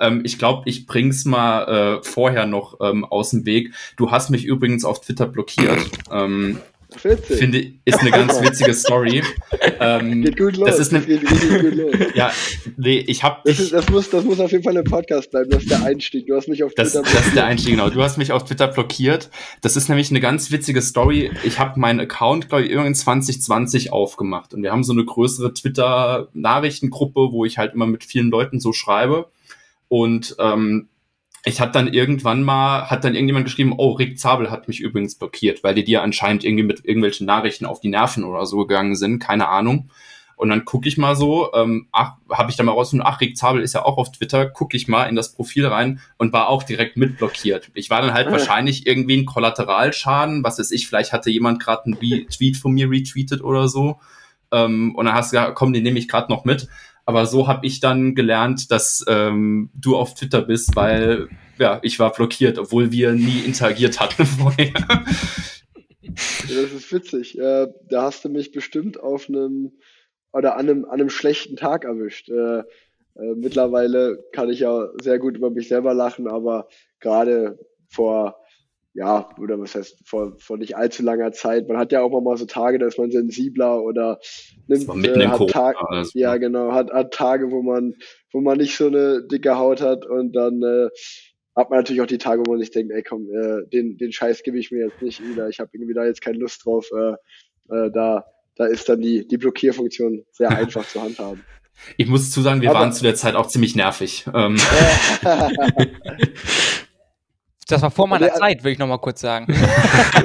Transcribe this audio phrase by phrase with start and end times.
[0.00, 3.72] Ähm, ich glaube, ich bring's mal äh, vorher noch ähm, aus dem Weg.
[3.96, 5.88] Du hast mich übrigens auf Twitter blockiert.
[6.10, 6.58] ähm,
[7.02, 7.36] Witzig.
[7.36, 9.22] Finde ist eine ganz witzige Story.
[9.80, 10.68] ähm, geht gut los.
[10.68, 11.94] Das ist eine, geht, geht gut los.
[12.14, 12.30] ja,
[12.76, 15.50] nee, ich habe das, ist, das muss das muss auf jeden Fall im Podcast bleiben.
[15.50, 16.26] Das ist der Einstieg.
[16.26, 17.14] Du hast mich auf Twitter das, blockiert.
[17.18, 17.90] Das ist der Einstieg, genau.
[17.90, 19.30] Du hast mich auf Twitter blockiert.
[19.60, 21.30] Das ist nämlich eine ganz witzige Story.
[21.44, 25.52] Ich habe meinen Account, glaube ich, irgendwann 2020 aufgemacht und wir haben so eine größere
[25.52, 29.26] Twitter-Nachrichtengruppe, wo ich halt immer mit vielen Leuten so schreibe
[29.88, 30.88] und ähm,
[31.44, 35.14] ich hatte dann irgendwann mal, hat dann irgendjemand geschrieben, oh, Rick Zabel hat mich übrigens
[35.14, 38.96] blockiert, weil die dir anscheinend irgendwie mit irgendwelchen Nachrichten auf die Nerven oder so gegangen
[38.96, 39.88] sind, keine Ahnung.
[40.36, 43.38] Und dann gucke ich mal so, ähm, ach, habe ich da mal rausgefunden, ach, Rick
[43.38, 46.48] Zabel ist ja auch auf Twitter, gucke ich mal in das Profil rein und war
[46.48, 47.70] auch direkt mit blockiert.
[47.74, 48.32] Ich war dann halt ah.
[48.32, 52.90] wahrscheinlich irgendwie ein Kollateralschaden, was weiß ich, vielleicht hatte jemand gerade einen Tweet von mir
[52.90, 53.98] retweetet oder so.
[54.52, 56.68] Ähm, und dann hast du gesagt, komm, den nehme ich gerade noch mit.
[57.06, 61.98] Aber so habe ich dann gelernt, dass ähm, du auf Twitter bist, weil ja, ich
[61.98, 64.72] war blockiert, obwohl wir nie interagiert hatten vorher.
[66.02, 67.38] das ist witzig.
[67.38, 69.72] Äh, da hast du mich bestimmt auf einem
[70.32, 72.28] oder an einem, an einem schlechten Tag erwischt.
[72.28, 76.68] Äh, äh, mittlerweile kann ich ja sehr gut über mich selber lachen, aber
[77.00, 78.36] gerade vor
[78.96, 81.68] ja, oder was heißt, vor, vor nicht allzu langer Zeit.
[81.68, 84.18] Man hat ja auch mal so Tage, da ist man sensibler oder
[84.68, 85.78] nimmt, äh, hat Tage,
[86.14, 87.94] ja genau, hat, hat Tage, wo man,
[88.32, 90.88] wo man nicht so eine dicke Haut hat und dann äh,
[91.54, 94.12] hat man natürlich auch die Tage, wo man sich denkt, ey komm, äh, den, den
[94.12, 96.88] Scheiß gebe ich mir jetzt nicht wieder, ich habe irgendwie da jetzt keine Lust drauf,
[96.92, 97.12] äh,
[97.74, 98.24] äh, da,
[98.56, 101.44] da ist dann die, die Blockierfunktion sehr einfach zu handhaben.
[101.98, 104.24] Ich muss zu sagen, wir Aber, waren zu der Zeit auch ziemlich nervig.
[104.32, 104.56] Ähm.
[107.68, 109.46] Das war vor meiner Zeit, will ich noch mal kurz sagen.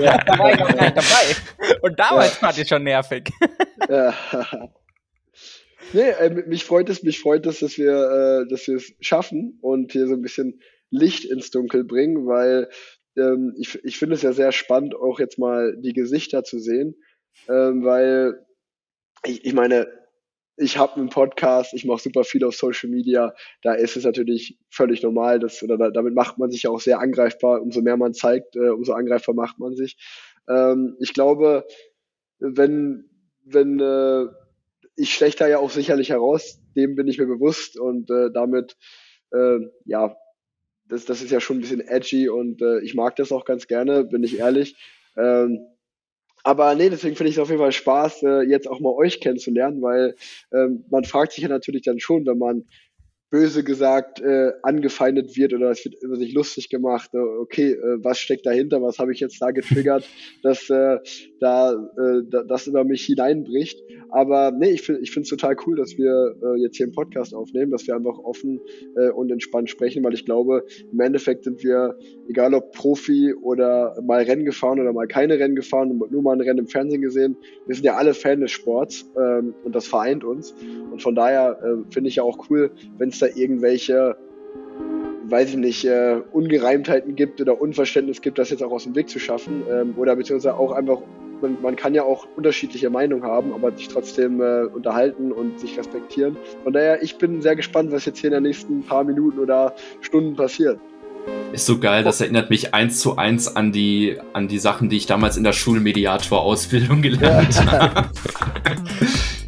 [0.01, 0.17] Ja.
[0.17, 1.77] da war ich noch gar nicht dabei.
[1.81, 2.47] Und damals ja.
[2.47, 3.29] fand ich schon nervig.
[3.89, 4.13] Ja.
[5.93, 9.57] Nee, äh, mich freut es, mich freut es, dass wir, äh, dass wir es schaffen
[9.61, 12.69] und hier so ein bisschen Licht ins Dunkel bringen, weil
[13.17, 16.95] ähm, ich, ich finde es ja sehr spannend, auch jetzt mal die Gesichter zu sehen,
[17.49, 18.45] ähm, weil
[19.25, 19.87] ich, ich meine,
[20.61, 23.33] ich habe einen Podcast, ich mache super viel auf Social Media,
[23.63, 26.79] da ist es natürlich völlig normal, dass, oder da, damit macht man sich ja auch
[26.79, 27.61] sehr angreifbar.
[27.61, 29.97] Umso mehr man zeigt, äh, umso angreifbar macht man sich.
[30.47, 31.65] Ähm, ich glaube,
[32.39, 33.09] wenn,
[33.43, 34.27] wenn äh,
[34.95, 38.77] ich da ja auch sicherlich heraus, dem bin ich mir bewusst und äh, damit,
[39.31, 40.15] äh, ja,
[40.87, 43.67] das, das ist ja schon ein bisschen edgy und äh, ich mag das auch ganz
[43.67, 44.75] gerne, bin ich ehrlich.
[45.17, 45.65] Ähm,
[46.43, 49.19] aber nee, deswegen finde ich es auf jeden Fall Spaß, äh, jetzt auch mal euch
[49.19, 50.15] kennenzulernen, weil
[50.53, 52.65] ähm, man fragt sich ja natürlich dann schon, wenn man
[53.31, 57.09] böse gesagt äh, angefeindet wird oder es wird über sich lustig gemacht.
[57.13, 58.81] Äh, okay, äh, was steckt dahinter?
[58.81, 60.07] Was habe ich jetzt da getriggert,
[60.43, 60.97] dass äh,
[61.39, 63.81] da äh, das über mich hineinbricht?
[64.09, 66.93] Aber nee, ich finde ich finde es total cool, dass wir äh, jetzt hier einen
[66.93, 68.59] Podcast aufnehmen, dass wir einfach offen
[68.97, 73.95] äh, und entspannt sprechen, weil ich glaube, im Endeffekt sind wir, egal ob Profi oder
[74.03, 77.01] mal Rennen gefahren oder mal keine Rennen gefahren und nur mal ein Rennen im Fernsehen
[77.01, 80.53] gesehen, wir sind ja alle Fan des Sports ähm, und das vereint uns.
[80.91, 84.15] Und von daher äh, finde ich ja auch cool, wenn es da irgendwelche,
[85.25, 89.09] weiß ich nicht, äh, Ungereimtheiten gibt oder Unverständnis gibt, das jetzt auch aus dem Weg
[89.09, 89.63] zu schaffen.
[89.69, 90.99] Ähm, oder beziehungsweise auch einfach,
[91.41, 95.77] man, man, kann ja auch unterschiedliche Meinungen haben, aber sich trotzdem äh, unterhalten und sich
[95.77, 96.37] respektieren.
[96.63, 99.73] Von daher, ich bin sehr gespannt, was jetzt hier in den nächsten paar Minuten oder
[100.01, 100.79] Stunden passiert.
[101.53, 104.97] Ist so geil, das erinnert mich eins zu eins an die, an die Sachen, die
[104.97, 107.71] ich damals in der Schulmediator-Ausbildung gelernt ja.
[107.95, 108.09] habe.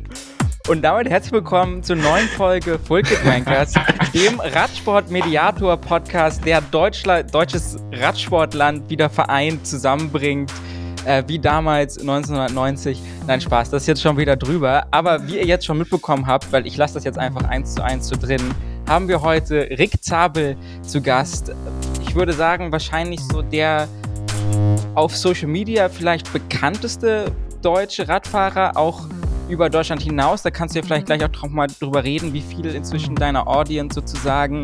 [0.70, 3.74] Und damit herzlich willkommen zur neuen Folge Full Kit Rankers,
[4.14, 10.54] dem Radsport-Mediator-Podcast, der Deutschland, deutsches Radsportland wieder vereint, zusammenbringt,
[11.04, 12.98] äh, wie damals 1990.
[13.28, 14.88] Nein, Spaß, das ist jetzt schon wieder drüber.
[14.92, 17.84] Aber wie ihr jetzt schon mitbekommen habt, weil ich lasse das jetzt einfach eins zu
[17.84, 18.42] eins so drin,
[18.88, 21.52] haben wir heute Rick Zabel zu Gast.
[22.08, 23.90] Ich würde sagen, wahrscheinlich so der
[24.96, 29.10] auf Social Media vielleicht bekannteste deutsche Radfahrer, auch
[29.50, 30.42] über Deutschland hinaus.
[30.42, 33.48] Da kannst du ja vielleicht gleich auch noch mal drüber reden, wie viel inzwischen deiner
[33.48, 34.64] Audience sozusagen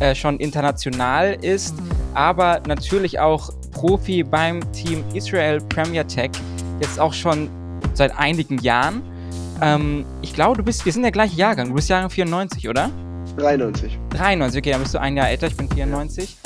[0.00, 1.74] äh, schon international ist.
[2.14, 6.30] Aber natürlich auch Profi beim Team Israel Premier Tech.
[6.80, 7.48] Jetzt auch schon
[7.92, 9.02] seit einigen Jahren.
[9.60, 11.68] Ähm, ich glaube, du bist, wir sind der gleiche Jahrgang.
[11.68, 12.90] Du bist Jahrgang 94, oder?
[13.36, 13.98] 93.
[14.10, 16.36] 93, okay, dann bist du ein Jahr älter, ich bin 94.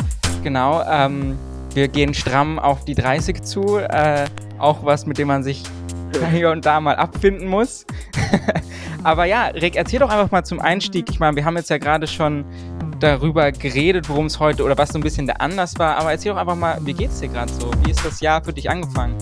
[0.42, 0.82] Genau.
[0.88, 1.36] Ähm,
[1.74, 3.78] wir gehen stramm auf die 30 zu.
[3.78, 4.24] Äh,
[4.58, 5.62] auch was, mit dem man sich
[6.32, 7.86] hier und da mal abfinden muss.
[9.04, 11.06] Aber ja, Rick, erzähl doch einfach mal zum Einstieg.
[11.10, 12.44] Ich meine, wir haben jetzt ja gerade schon
[13.00, 15.96] darüber geredet, worum es heute oder was so ein bisschen der Anlass war.
[15.96, 17.70] Aber erzähl doch einfach mal, wie geht's dir gerade so?
[17.84, 19.16] Wie ist das Jahr für dich angefangen?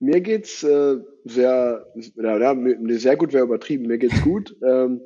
[0.00, 2.56] Mir geht's äh, sehr, ja,
[2.98, 3.86] sehr gut wäre übertrieben.
[3.86, 4.54] Mir geht's gut.
[4.62, 5.00] ähm,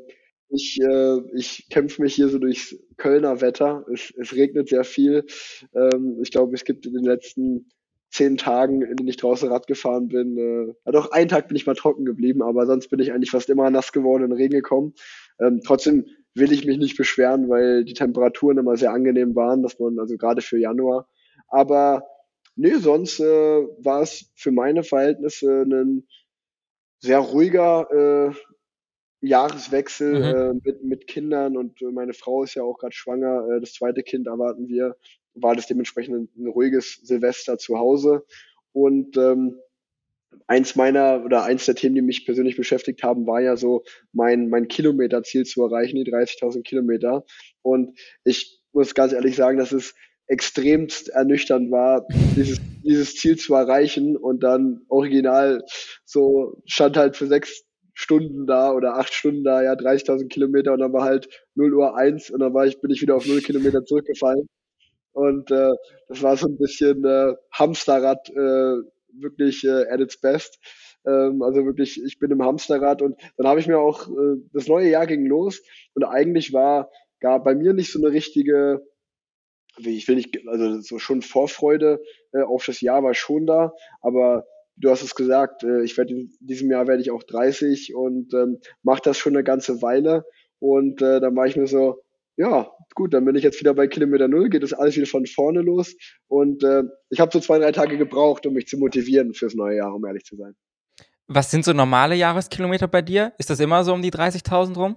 [0.51, 3.85] ich, äh, ich kämpfe mich hier so durchs Kölner Wetter.
[3.93, 5.25] Es, es regnet sehr viel.
[5.75, 7.69] Ähm, ich glaube, es gibt in den letzten
[8.11, 11.57] zehn Tagen, in denen ich draußen Rad gefahren bin, äh, ja doch einen Tag bin
[11.57, 14.37] ich mal trocken geblieben, aber sonst bin ich eigentlich fast immer nass geworden und in
[14.37, 14.95] Regen gekommen.
[15.41, 19.79] Ähm, trotzdem will ich mich nicht beschweren, weil die Temperaturen immer sehr angenehm waren, dass
[19.79, 21.09] man, also gerade für Januar.
[21.49, 22.05] Aber
[22.57, 26.07] nee, sonst äh, war es für meine Verhältnisse ein
[27.01, 28.35] sehr ruhiger äh,
[29.21, 30.25] Jahreswechsel mhm.
[30.25, 33.49] äh, mit, mit Kindern und äh, meine Frau ist ja auch gerade schwanger.
[33.49, 34.97] Äh, das zweite Kind erwarten wir.
[35.43, 38.25] War das dementsprechend ein, ruhiges Silvester zu Hause.
[38.73, 39.59] Und ähm,
[40.47, 44.49] eins meiner oder eins der Themen, die mich persönlich beschäftigt haben, war ja so mein,
[44.49, 47.25] mein Kilometerziel zu erreichen, die 30.000 Kilometer.
[47.63, 49.95] Und ich muss ganz ehrlich sagen, dass es
[50.27, 52.07] extremst ernüchternd war,
[52.37, 55.65] dieses, dieses Ziel zu erreichen und dann original
[56.05, 57.65] so stand halt für sechs
[57.95, 61.97] Stunden da oder acht Stunden da, ja, 30.000 Kilometer und dann war halt 0 Uhr
[61.97, 64.47] eins und dann war ich, bin ich wieder auf 0 Kilometer zurückgefallen.
[65.19, 65.73] Und äh,
[66.07, 68.77] das war so ein bisschen äh, Hamsterrad, äh,
[69.13, 70.59] wirklich äh, at its best.
[71.05, 74.69] Ähm, also wirklich, ich bin im Hamsterrad und dann habe ich mir auch, äh, das
[74.69, 75.61] neue Jahr ging los
[75.95, 78.81] und eigentlich war gar bei mir nicht so eine richtige,
[79.79, 82.01] ich will nicht, also so schon Vorfreude
[82.33, 84.45] äh, auf das Jahr war schon da, aber
[84.77, 88.33] du hast es gesagt, äh, ich werde in diesem Jahr werde ich auch 30 und
[88.35, 90.25] ähm, mache das schon eine ganze Weile.
[90.61, 92.03] Und äh, dann war ich mir so,
[92.39, 95.27] ja, gut, dann bin ich jetzt wieder bei Kilometer Null, geht das alles wieder von
[95.27, 95.95] vorne los.
[96.29, 99.77] Und äh, ich habe so zwei, drei Tage gebraucht, um mich zu motivieren fürs neue
[99.77, 100.55] Jahr, um ehrlich zu sein.
[101.27, 103.35] Was sind so normale Jahreskilometer bei dir?
[103.39, 104.97] Ist das immer so um die 30.000 rum?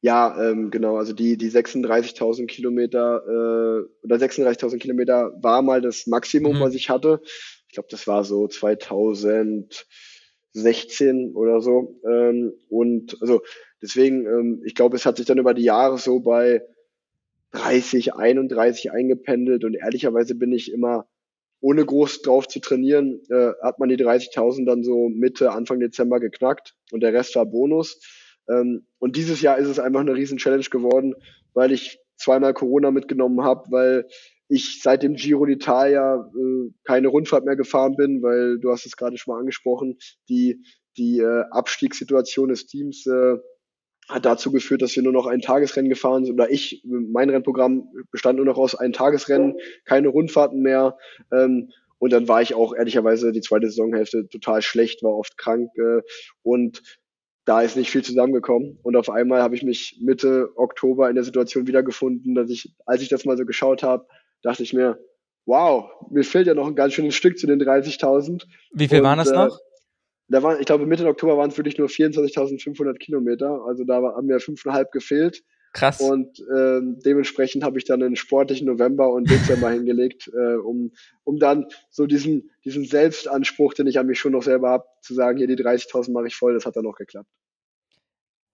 [0.00, 0.96] Ja, ähm, genau.
[0.96, 6.60] Also die, die 36.000 Kilometer äh, oder 36.000 Kilometer war mal das Maximum, mhm.
[6.60, 7.20] was ich hatte
[7.68, 12.00] ich glaube, das war so 2016 oder so.
[12.06, 13.42] Ähm, und also
[13.82, 16.62] deswegen, ähm, ich glaube, es hat sich dann über die Jahre so bei
[17.52, 21.08] 30, 31 eingependelt und ehrlicherweise bin ich immer
[21.60, 26.20] ohne groß drauf zu trainieren, äh, hat man die 30.000 dann so Mitte, Anfang Dezember
[26.20, 28.00] geknackt und der Rest war Bonus.
[28.48, 31.14] Ähm, und dieses Jahr ist es einfach eine riesen Challenge geworden,
[31.54, 34.06] weil ich zweimal Corona mitgenommen habe, weil
[34.48, 38.96] ich seit dem Giro d'Italia äh, keine Rundfahrt mehr gefahren bin, weil du hast es
[38.96, 39.98] gerade schon mal angesprochen,
[40.28, 40.62] die,
[40.96, 43.36] die äh, Abstiegssituation des Teams äh,
[44.08, 47.88] hat dazu geführt, dass wir nur noch ein Tagesrennen gefahren sind oder ich, mein Rennprogramm
[48.10, 50.96] bestand nur noch aus ein Tagesrennen, keine Rundfahrten mehr.
[51.32, 55.70] Ähm, und dann war ich auch ehrlicherweise die zweite Saisonhälfte total schlecht, war oft krank
[55.76, 56.00] äh,
[56.42, 56.82] und
[57.44, 58.78] da ist nicht viel zusammengekommen.
[58.82, 63.02] Und auf einmal habe ich mich Mitte Oktober in der Situation wiedergefunden, dass ich, als
[63.02, 64.06] ich das mal so geschaut habe,
[64.42, 64.98] dachte ich mir,
[65.46, 68.44] wow, mir fehlt ja noch ein ganz schönes Stück zu den 30.000.
[68.72, 69.58] Wie viel und, waren das äh, noch?
[70.28, 73.62] Da waren, ich glaube, Mitte Oktober waren es wirklich nur 24.500 Kilometer.
[73.66, 75.42] Also da haben mir fünfeinhalb gefehlt.
[75.72, 76.00] Krass.
[76.00, 80.92] Und äh, dementsprechend habe ich dann einen sportlichen November und Dezember hingelegt, äh, um,
[81.24, 85.14] um dann so diesen, diesen Selbstanspruch, den ich an mich schon noch selber habe, zu
[85.14, 87.28] sagen, hier die 30.000 mache ich voll, das hat dann noch geklappt.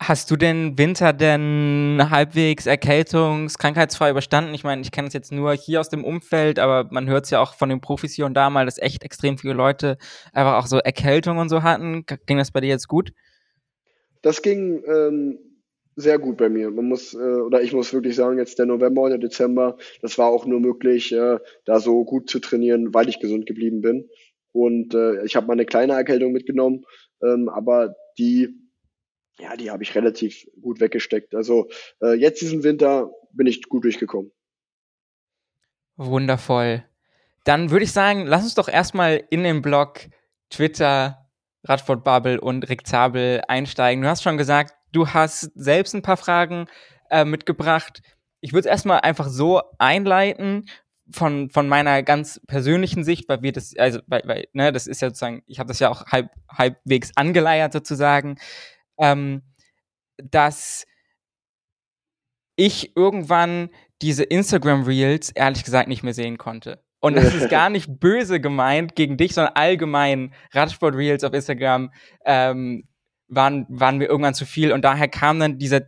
[0.00, 4.52] Hast du den Winter denn halbwegs erkältungs-, krankheitsfrei überstanden?
[4.52, 7.30] Ich meine, ich kenne es jetzt nur hier aus dem Umfeld, aber man hört es
[7.30, 9.96] ja auch von den Profis hier und da mal, dass echt extrem viele Leute
[10.32, 12.04] einfach auch so Erkältung und so hatten.
[12.26, 13.12] Ging das bei dir jetzt gut?
[14.20, 15.38] Das ging ähm,
[15.96, 16.70] sehr gut bei mir.
[16.70, 20.18] Man muss, äh, oder ich muss wirklich sagen, jetzt der November und der Dezember, das
[20.18, 24.08] war auch nur möglich, äh, da so gut zu trainieren, weil ich gesund geblieben bin.
[24.52, 26.84] Und äh, ich habe mal eine kleine Erkältung mitgenommen,
[27.22, 28.63] ähm, aber die
[29.38, 31.34] ja, die habe ich relativ gut weggesteckt.
[31.34, 31.68] Also
[32.00, 34.30] äh, jetzt diesen Winter bin ich gut durchgekommen.
[35.96, 36.84] Wundervoll.
[37.44, 40.00] Dann würde ich sagen, lass uns doch erstmal in den Blog
[40.50, 41.28] Twitter,
[41.64, 44.02] Radsport Bubble und Rick Zabel einsteigen.
[44.02, 46.66] Du hast schon gesagt, du hast selbst ein paar Fragen
[47.10, 48.02] äh, mitgebracht.
[48.40, 50.66] Ich würde es erstmal einfach so einleiten
[51.10, 55.02] von, von meiner ganz persönlichen Sicht, weil wir das, also, weil, weil ne, das ist
[55.02, 58.36] ja sozusagen, ich habe das ja auch halb, halbwegs angeleiert sozusagen
[58.98, 59.42] ähm,
[60.16, 60.86] dass
[62.56, 63.70] ich irgendwann
[64.02, 66.84] diese Instagram Reels ehrlich gesagt nicht mehr sehen konnte.
[67.00, 71.92] Und das ist gar nicht böse gemeint gegen dich, sondern allgemein Radsport Reels auf Instagram
[72.24, 72.88] ähm,
[73.28, 74.72] waren, waren mir irgendwann zu viel.
[74.72, 75.82] Und daher kam dann dieser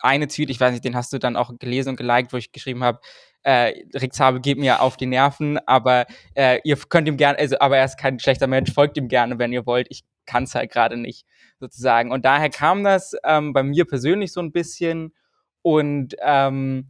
[0.00, 2.50] eine Tweet, ich weiß nicht, den hast du dann auch gelesen und geliked, wo ich
[2.50, 2.98] geschrieben habe,
[3.44, 7.56] äh, Rick Zabel geht mir auf die Nerven, aber äh, ihr könnt ihm gerne, also,
[7.60, 9.86] aber er ist kein schlechter Mensch, folgt ihm gerne, wenn ihr wollt.
[9.90, 11.24] Ich kann es halt gerade nicht
[11.58, 12.12] sozusagen.
[12.12, 15.14] Und daher kam das ähm, bei mir persönlich so ein bisschen.
[15.62, 16.88] Und ähm,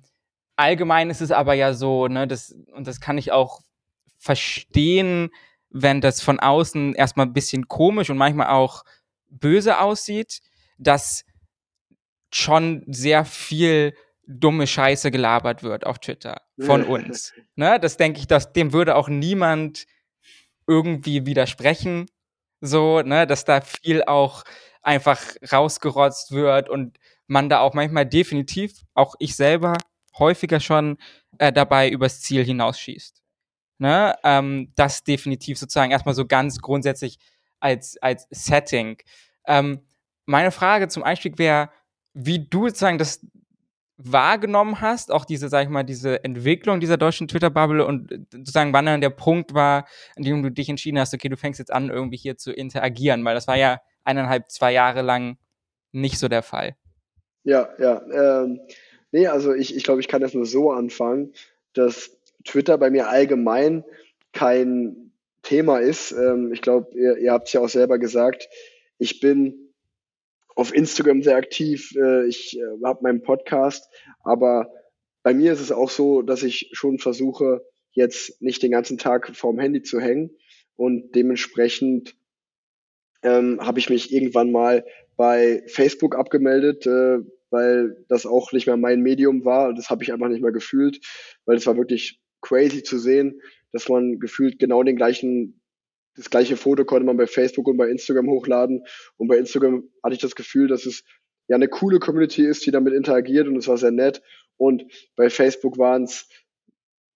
[0.56, 3.62] allgemein ist es aber ja so, ne, das, und das kann ich auch
[4.18, 5.30] verstehen,
[5.70, 8.84] wenn das von außen erstmal ein bisschen komisch und manchmal auch
[9.28, 10.40] böse aussieht,
[10.78, 11.24] dass
[12.32, 13.94] schon sehr viel
[14.26, 17.32] dumme Scheiße gelabert wird auf Twitter von uns.
[17.56, 17.78] ne?
[17.80, 19.86] Das denke ich, dass dem würde auch niemand
[20.66, 22.06] irgendwie widersprechen.
[22.60, 24.44] So, ne, dass da viel auch
[24.82, 25.20] einfach
[25.52, 29.76] rausgerotzt wird und man da auch manchmal definitiv, auch ich selber,
[30.18, 30.98] häufiger schon
[31.38, 33.22] äh, dabei übers Ziel hinausschießt.
[33.78, 34.16] Ne?
[34.24, 37.18] Ähm, das definitiv sozusagen erstmal so ganz grundsätzlich
[37.60, 38.98] als, als Setting.
[39.46, 39.86] Ähm,
[40.26, 41.70] meine Frage zum Einstieg wäre,
[42.14, 43.24] wie du sozusagen das
[43.98, 48.86] wahrgenommen hast, auch diese, sag ich mal, diese Entwicklung dieser deutschen Twitter-Bubble und sozusagen wann
[48.86, 49.86] dann der Punkt war,
[50.16, 53.24] an dem du dich entschieden hast, okay, du fängst jetzt an, irgendwie hier zu interagieren,
[53.24, 55.36] weil das war ja eineinhalb, zwei Jahre lang
[55.90, 56.76] nicht so der Fall.
[57.42, 58.02] Ja, ja.
[58.12, 58.60] Ähm,
[59.10, 61.32] nee, also ich, ich glaube, ich kann das nur so anfangen,
[61.72, 63.84] dass Twitter bei mir allgemein
[64.32, 65.12] kein
[65.42, 66.12] Thema ist.
[66.12, 68.48] Ähm, ich glaube, ihr, ihr habt es ja auch selber gesagt,
[68.98, 69.67] ich bin
[70.58, 73.88] auf Instagram sehr aktiv, äh, ich äh, habe meinen Podcast,
[74.24, 74.68] aber
[75.22, 79.36] bei mir ist es auch so, dass ich schon versuche, jetzt nicht den ganzen Tag
[79.36, 80.36] vorm Handy zu hängen
[80.74, 82.16] und dementsprechend
[83.22, 84.84] ähm, habe ich mich irgendwann mal
[85.16, 87.18] bei Facebook abgemeldet, äh,
[87.50, 89.72] weil das auch nicht mehr mein Medium war.
[89.74, 90.98] Das habe ich einfach nicht mehr gefühlt,
[91.46, 95.60] weil es war wirklich crazy zu sehen, dass man gefühlt genau den gleichen
[96.18, 98.84] das gleiche Foto konnte man bei Facebook und bei Instagram hochladen.
[99.16, 101.04] Und bei Instagram hatte ich das Gefühl, dass es
[101.46, 104.20] ja eine coole Community ist, die damit interagiert und es war sehr nett.
[104.56, 104.84] Und
[105.16, 106.28] bei Facebook waren es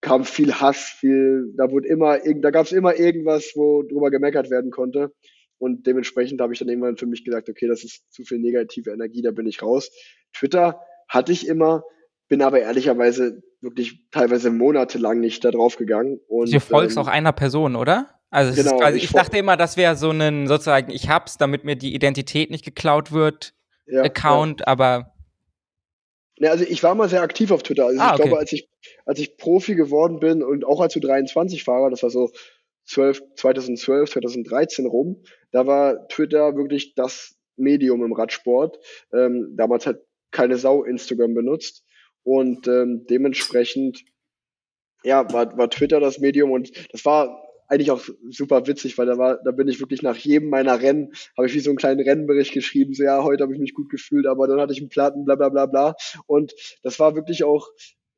[0.00, 4.50] kam viel Hass, viel, da wurde immer, da gab es immer irgendwas, wo drüber gemeckert
[4.50, 5.12] werden konnte.
[5.58, 8.90] Und dementsprechend habe ich dann irgendwann für mich gesagt, okay, das ist zu viel negative
[8.90, 9.92] Energie, da bin ich raus.
[10.32, 11.84] Twitter hatte ich immer,
[12.28, 16.18] bin aber ehrlicherweise wirklich teilweise monatelang nicht da drauf gegangen.
[16.26, 18.21] Und, du folgst ähm, auch einer Person, oder?
[18.32, 21.64] Also genau, quasi, ich, ich dachte immer, das wäre so ein sozusagen, ich hab's, damit
[21.64, 23.52] mir die Identität nicht geklaut wird,
[23.86, 24.68] ja, Account, ja.
[24.68, 25.12] aber.
[26.38, 27.84] Ja, also ich war mal sehr aktiv auf Twitter.
[27.84, 28.22] Also ah, ich okay.
[28.22, 28.70] glaube, als ich,
[29.04, 32.32] als ich Profi geworden bin und auch als du 23 fahrer, das war so
[32.86, 38.78] 12, 2012, 2013 rum, da war Twitter wirklich das Medium im Radsport.
[39.12, 41.84] Ähm, damals hat keine Sau Instagram benutzt
[42.22, 44.02] und ähm, dementsprechend
[45.04, 49.16] ja, war, war Twitter das Medium und das war eigentlich auch super witzig, weil da
[49.16, 52.00] war, da bin ich wirklich nach jedem meiner Rennen, habe ich wie so einen kleinen
[52.06, 54.90] Rennbericht geschrieben, so ja, heute habe ich mich gut gefühlt, aber dann hatte ich einen
[54.90, 55.94] Platten, bla bla bla bla.
[56.26, 56.52] Und
[56.82, 57.68] das war wirklich auch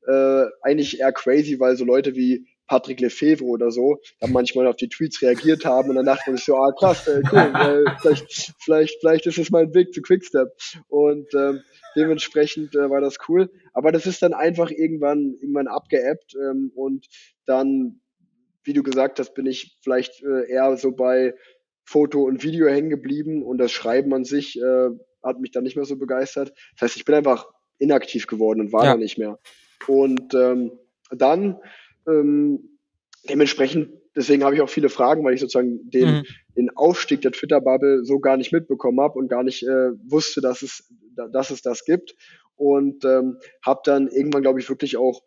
[0.09, 4.77] äh, eigentlich eher crazy, weil so Leute wie Patrick Lefevre oder so, dann manchmal auf
[4.77, 7.91] die Tweets reagiert haben und dann dachte man sich so, ah krass, äh, cool, äh,
[8.01, 10.49] vielleicht, vielleicht, vielleicht ist es mein Weg zu Quickstep.
[10.89, 11.61] Und ähm,
[11.95, 13.51] dementsprechend äh, war das cool.
[13.73, 17.07] Aber das ist dann einfach irgendwann, irgendwann abgeappt ähm, und
[17.47, 18.01] dann
[18.65, 21.35] wie du gesagt hast, bin ich vielleicht äh, eher so bei
[21.85, 24.89] Foto und Video hängen geblieben und das Schreiben an sich äh,
[25.23, 26.53] hat mich dann nicht mehr so begeistert.
[26.75, 27.47] Das heißt, ich bin einfach
[27.79, 28.93] inaktiv geworden und war ja.
[28.93, 29.39] da nicht mehr.
[29.87, 30.73] Und ähm,
[31.11, 31.59] dann
[32.09, 32.79] ähm,
[33.29, 36.23] dementsprechend, deswegen habe ich auch viele Fragen, weil ich sozusagen den, mhm.
[36.57, 40.63] den Aufstieg der Twitter-Bubble so gar nicht mitbekommen habe und gar nicht äh, wusste, dass
[40.63, 40.91] es,
[41.33, 42.15] dass es das gibt.
[42.57, 45.23] Und ähm, habe dann irgendwann, glaube ich, wirklich auch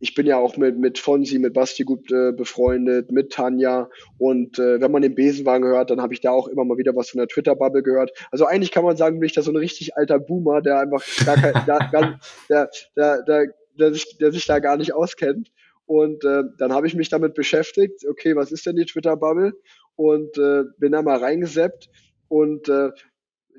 [0.00, 3.90] ich bin ja auch mit, mit Fonsi, mit Basti gut äh, befreundet, mit Tanja.
[4.18, 6.96] Und äh, wenn man den Besenwagen hört, dann habe ich da auch immer mal wieder
[6.96, 8.10] was von der Twitter-Bubble gehört.
[8.30, 11.04] Also eigentlich kann man sagen, bin ich da so ein richtig alter Boomer, der einfach
[11.26, 15.52] gar kein, da, gar, der, der, der, der, sich, der sich da gar nicht auskennt.
[15.84, 19.52] Und äh, dann habe ich mich damit beschäftigt, okay, was ist denn die Twitter-Bubble?
[19.96, 21.90] Und äh, bin da mal reingeseppt
[22.28, 22.90] und äh,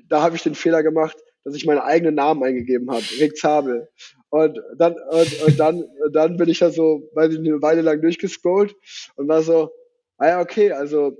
[0.08, 3.88] da habe ich den Fehler gemacht, dass ich meinen eigenen Namen eingegeben habe, Rick Zabel.
[4.30, 8.00] Und dann, und, und dann, dann bin ich da so, weiß ich eine Weile lang
[8.00, 8.74] durchgescrollt
[9.16, 9.70] und war so,
[10.18, 11.16] ah ja, okay, also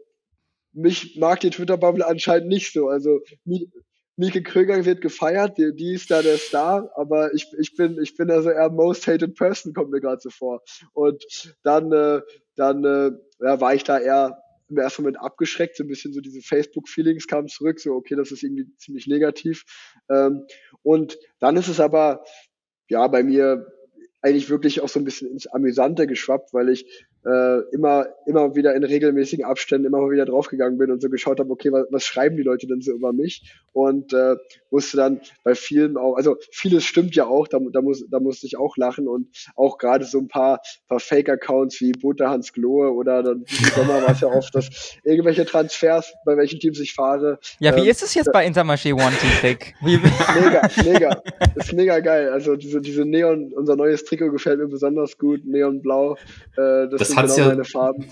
[0.72, 2.88] mich mag die Twitter-Bubble anscheinend nicht so.
[2.88, 3.20] Also
[4.16, 8.16] Mieke Kröger wird gefeiert, die, die ist da der Star, aber ich, ich bin, ich
[8.16, 10.62] bin also eher most hated person, kommt mir gerade so vor.
[10.92, 11.22] Und
[11.62, 12.20] dann, äh,
[12.56, 13.10] dann äh,
[13.40, 17.26] ja, war ich da eher im ersten Moment abgeschreckt, so ein bisschen so diese Facebook-Feelings
[17.26, 19.64] kamen zurück, so okay, das ist irgendwie ziemlich negativ.
[20.10, 20.46] Ähm,
[20.82, 22.24] und dann ist es aber
[22.88, 23.66] ja, bei mir
[24.20, 28.74] eigentlich wirklich auch so ein bisschen ins Amüsante geschwappt, weil ich äh, immer, immer wieder
[28.74, 32.04] in regelmäßigen Abständen immer mal wieder draufgegangen bin und so geschaut habe, okay, was, was
[32.04, 33.54] schreiben die Leute denn so über mich?
[33.72, 34.36] Und äh,
[34.70, 38.46] musste dann bei vielen auch, also vieles stimmt ja auch, da, da, muss, da musste
[38.46, 42.92] ich auch lachen und auch gerade so ein paar, paar Fake-Accounts wie Butter Hans Glohe
[42.92, 46.92] oder dann diesen Sommer war es ja oft, dass irgendwelche Transfers, bei welchen Teams ich
[46.92, 47.38] fahre.
[47.60, 49.74] Ja, wie ähm, ist es jetzt bei Intermarché One Team Trick?
[49.80, 51.22] mega, mega.
[51.54, 52.30] ist mega geil.
[52.30, 56.16] Also diese, diese Neon, unser neues Trikot gefällt mir besonders gut, Neonblau.
[56.56, 58.06] Äh, das, das hat's genau ja, meine Farben.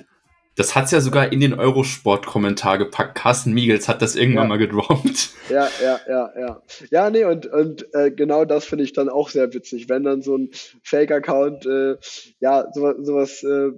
[0.56, 3.14] Das hat's ja sogar in den Eurosport-Kommentar gepackt.
[3.16, 4.48] Carsten Miegels hat das irgendwann Ja.
[4.48, 5.30] mal gedroppt.
[5.50, 6.62] Ja, ja, ja, ja.
[6.92, 10.22] Ja, nee, und, und äh, genau das finde ich dann auch sehr witzig, wenn dann
[10.22, 10.50] so ein
[10.84, 11.96] Fake-Account äh,
[12.38, 13.70] ja sowas, sowas äh,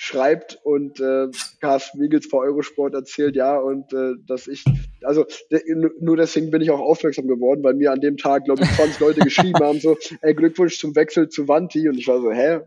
[0.00, 1.28] schreibt und äh,
[1.60, 4.64] Carsten Miegels vor Eurosport erzählt, ja, und äh, dass ich,
[5.02, 5.60] also de,
[6.00, 8.98] nur deswegen bin ich auch aufmerksam geworden, weil mir an dem Tag, glaube ich, 20
[8.98, 12.60] Leute geschrieben haben, so, ey, Glückwunsch zum Wechsel zu Wanti und ich war so, hä,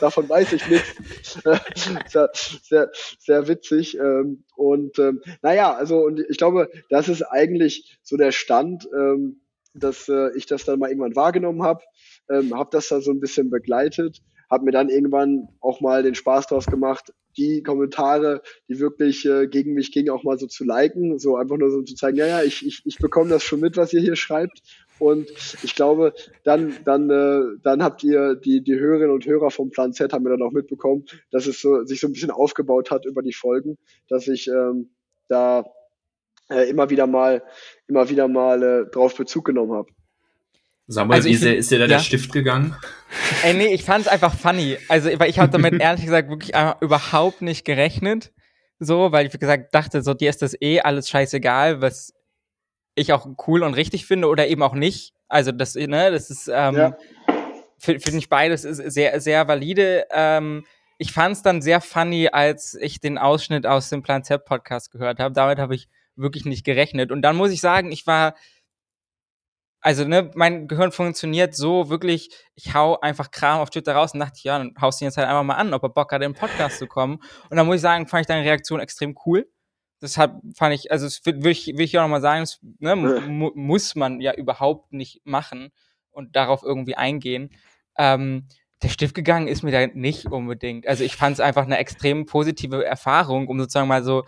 [0.00, 1.42] davon weiß ich nichts.
[2.08, 3.98] sehr, sehr, sehr witzig.
[3.98, 9.40] Ähm, und ähm, naja, also und ich glaube, das ist eigentlich so der Stand, ähm,
[9.74, 11.82] dass äh, ich das dann mal irgendwann wahrgenommen habe,
[12.30, 16.14] ähm, habe das dann so ein bisschen begleitet, habe mir dann irgendwann auch mal den
[16.14, 20.64] Spaß draus gemacht, die Kommentare, die wirklich äh, gegen mich gingen, auch mal so zu
[20.64, 23.60] liken, so einfach nur so zu zeigen, ja, ja, ich, ich, ich bekomme das schon
[23.60, 24.62] mit, was ihr hier schreibt.
[25.00, 25.28] Und
[25.62, 29.92] ich glaube, dann, dann, äh, dann habt ihr die, die Hörerinnen und Hörer vom Plan
[29.92, 33.04] Z haben wir dann auch mitbekommen, dass es so, sich so ein bisschen aufgebaut hat
[33.04, 33.76] über die Folgen,
[34.08, 34.90] dass ich ähm,
[35.26, 35.64] da
[36.48, 37.42] äh, immer wieder mal,
[37.88, 39.90] immer wieder mal äh, drauf Bezug genommen habe.
[40.86, 41.88] Samuel, Also wie sehr ist dir da ja.
[41.96, 42.76] der Stift gegangen?
[43.42, 44.76] Ey, nee, ich fand's einfach funny.
[44.88, 48.32] Also, weil ich habe damit ehrlich gesagt wirklich einfach überhaupt nicht gerechnet.
[48.80, 52.12] So, weil ich, wie gesagt, dachte, so, dir ist das eh alles scheißegal, was
[52.96, 55.14] ich auch cool und richtig finde oder eben auch nicht.
[55.28, 56.96] Also, das, ne, das ist, ähm, Ja.
[57.78, 60.06] fi- finde ich beides ist sehr, sehr valide.
[60.12, 60.64] Ähm,
[60.98, 65.18] ich fand's dann sehr funny, als ich den Ausschnitt aus dem Plan Z Podcast gehört
[65.18, 65.34] habe.
[65.34, 67.10] Damit habe ich wirklich nicht gerechnet.
[67.10, 68.34] Und dann muss ich sagen, ich war,
[69.84, 74.20] also ne, mein Gehirn funktioniert so wirklich, ich hau einfach Kram auf Twitter raus und
[74.20, 76.22] dachte, ja, dann haust du ihn jetzt halt einfach mal an, ob er Bock hat,
[76.22, 77.18] in den Podcast zu kommen.
[77.50, 79.46] Und dann muss ich sagen, fand ich deine Reaktion extrem cool.
[80.00, 83.50] Deshalb fand ich, also das will ich, will ich auch nochmal sagen, das ne, mu
[83.54, 85.68] muss man ja überhaupt nicht machen
[86.10, 87.50] und darauf irgendwie eingehen.
[87.98, 88.48] Ähm,
[88.82, 90.86] der Stift gegangen ist mir da nicht unbedingt.
[90.86, 94.24] Also ich fand es einfach eine extrem positive Erfahrung, um sozusagen mal so,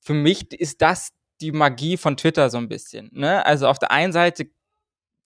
[0.00, 3.10] für mich ist das die Magie von Twitter so ein bisschen.
[3.12, 3.44] Ne?
[3.46, 4.46] Also auf der einen Seite,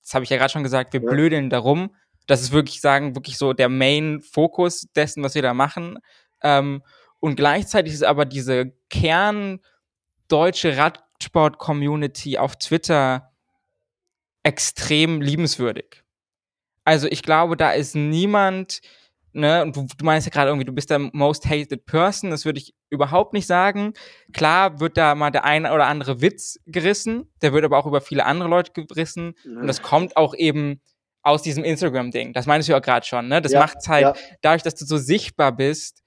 [0.02, 1.11] das habe ich ja gerade schon gesagt, wir Ja.
[1.11, 1.94] blödeln darum.
[2.26, 5.98] Das ist wirklich sagen, wirklich so der Main-Fokus dessen, was wir da machen.
[6.42, 6.83] Ähm,
[7.20, 9.61] und gleichzeitig ist aber diese Kern
[10.29, 13.31] deutsche Radsport-Community auf Twitter
[14.42, 16.03] extrem liebenswürdig.
[16.85, 18.81] Also ich glaube, da ist niemand,
[19.35, 22.44] ne, und du, du meinst ja gerade irgendwie, du bist der most hated person, das
[22.44, 23.92] würde ich überhaupt nicht sagen.
[24.33, 28.01] Klar wird da mal der eine oder andere Witz gerissen, der wird aber auch über
[28.01, 30.81] viele andere Leute gerissen und das kommt auch eben
[31.23, 32.33] aus diesem Instagram-Ding.
[32.35, 33.40] Das meinst du ja gerade schon, ne?
[33.40, 34.14] Das Ja, macht's halt, ja.
[34.42, 36.03] dadurch, dass du so sichtbar bist,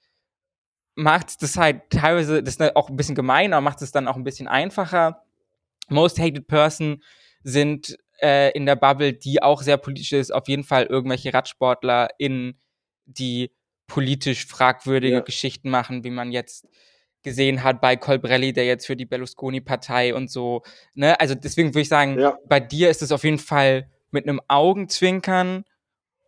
[0.96, 4.16] macht das halt teilweise, das ist auch ein bisschen gemein, aber macht es dann auch
[4.16, 5.24] ein bisschen einfacher.
[5.90, 7.04] Most hated person
[7.44, 12.10] sind äh, in der Bubble, die auch sehr politisch ist, auf jeden Fall irgendwelche Radsportler
[12.18, 12.60] in
[13.08, 13.52] die
[13.88, 15.20] politisch fragwürdige Ja.
[15.22, 16.67] Geschichten machen, wie man jetzt
[17.24, 20.62] gesehen hat bei Colbrelli, der jetzt für die Berlusconi-Partei und so.
[20.93, 21.20] Ne?
[21.20, 22.38] Also deswegen würde ich sagen, Ja.
[22.48, 25.63] bei dir ist es auf jeden Fall mit einem Augenzwinkern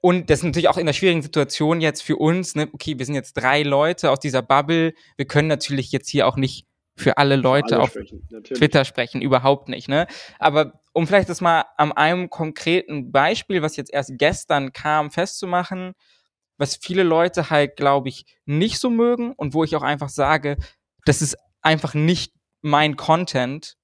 [0.01, 2.69] und das ist natürlich auch in der schwierigen Situation jetzt für uns, ne?
[2.73, 6.37] okay, wir sind jetzt drei Leute aus dieser Bubble, wir können natürlich jetzt hier auch
[6.37, 6.65] nicht
[6.95, 8.27] für alle Leute Alle auf sprechen.
[8.43, 10.05] Twitter sprechen, überhaupt nicht, ne?
[10.37, 15.93] Aber um vielleicht das mal an einem konkreten Beispiel, was jetzt erst gestern kam, festzumachen,
[16.59, 20.57] was viele Leute halt, glaube ich, nicht so mögen und wo ich auch einfach sage,
[21.05, 23.75] das ist einfach nicht mein Content,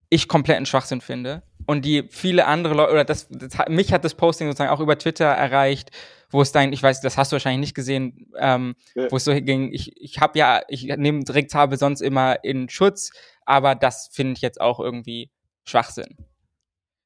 [0.09, 1.41] ich kompletten Schwachsinn finde.
[1.65, 4.97] Und die viele andere Leute, oder das, das, mich hat das Posting sozusagen auch über
[4.97, 5.91] Twitter erreicht,
[6.29, 9.09] wo es dein, ich weiß, das hast du wahrscheinlich nicht gesehen, ähm, Ja.
[9.09, 13.11] wo es so ging, ich, ich habe ja, ich nehme Direkthabe sonst immer in Schutz,
[13.45, 15.31] aber das finde ich jetzt auch irgendwie
[15.63, 16.17] Schwachsinn.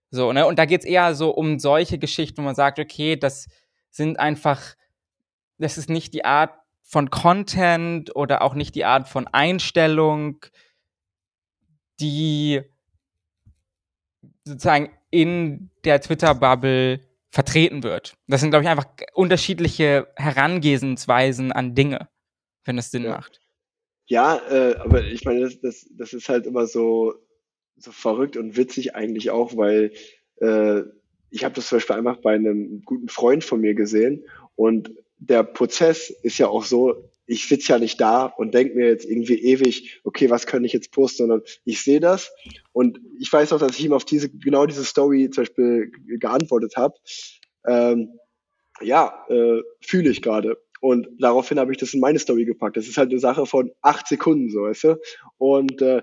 [0.09, 0.47] So, ne?
[0.47, 3.47] Und da geht's eher so um solche Geschichten, wo man sagt, okay, das
[3.91, 4.75] sind einfach,
[5.59, 10.45] das ist nicht die Art von Content oder auch nicht die Art von Einstellung,
[11.99, 12.61] die
[14.43, 18.17] sozusagen in der Twitter-Bubble vertreten wird.
[18.27, 22.07] Das sind, glaube ich, einfach unterschiedliche Herangehensweisen an Dinge,
[22.65, 23.11] wenn es Sinn Ja.
[23.11, 23.41] macht.
[24.07, 27.13] Ja, äh, aber ich meine, das, das, das ist halt immer so,
[27.75, 29.91] so verrückt und witzig eigentlich auch, weil
[30.37, 30.83] äh,
[31.29, 34.23] ich habe das zum Beispiel einfach bei einem guten Freund von mir gesehen
[34.55, 38.87] und der Prozess ist ja auch so, ich sitze ja nicht da und denke mir
[38.87, 42.31] jetzt irgendwie ewig, okay, was kann ich jetzt posten, sondern ich sehe das
[42.71, 46.77] und ich weiß auch, dass ich ihm auf diese genau diese Story zum Beispiel geantwortet
[46.77, 46.95] habe.
[47.67, 48.17] Ähm,
[48.81, 50.57] ja, äh, fühle ich gerade.
[50.79, 52.77] Und daraufhin habe ich das in meine Story gepackt.
[52.77, 55.01] Das ist halt eine Sache von acht Sekunden, so weißt du.
[55.37, 56.01] Und äh,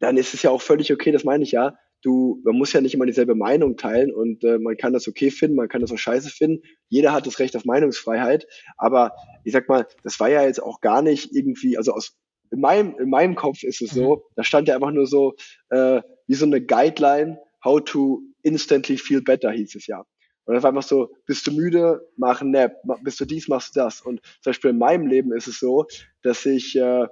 [0.00, 1.78] dann ist es ja auch völlig okay, das meine ich ja.
[2.04, 5.30] Du, man muss ja nicht immer dieselbe Meinung teilen und äh, man kann das okay
[5.30, 6.62] finden, man kann das auch scheiße finden.
[6.88, 8.46] Jeder hat das Recht auf Meinungsfreiheit.
[8.76, 9.12] Aber
[9.42, 12.18] ich sag mal, das war ja jetzt auch gar nicht irgendwie, also aus
[12.50, 14.20] in meinem, in meinem Kopf ist es so, mhm.
[14.36, 15.34] da stand ja einfach nur so,
[15.70, 20.04] äh, wie so eine Guideline, how to instantly feel better, hieß es ja.
[20.44, 23.74] Und das war einfach so, bist du müde, mach ein Nap, bist du dies, machst
[23.74, 24.02] du das.
[24.02, 25.86] Und zum Beispiel in meinem Leben ist es so,
[26.22, 27.06] dass ich äh,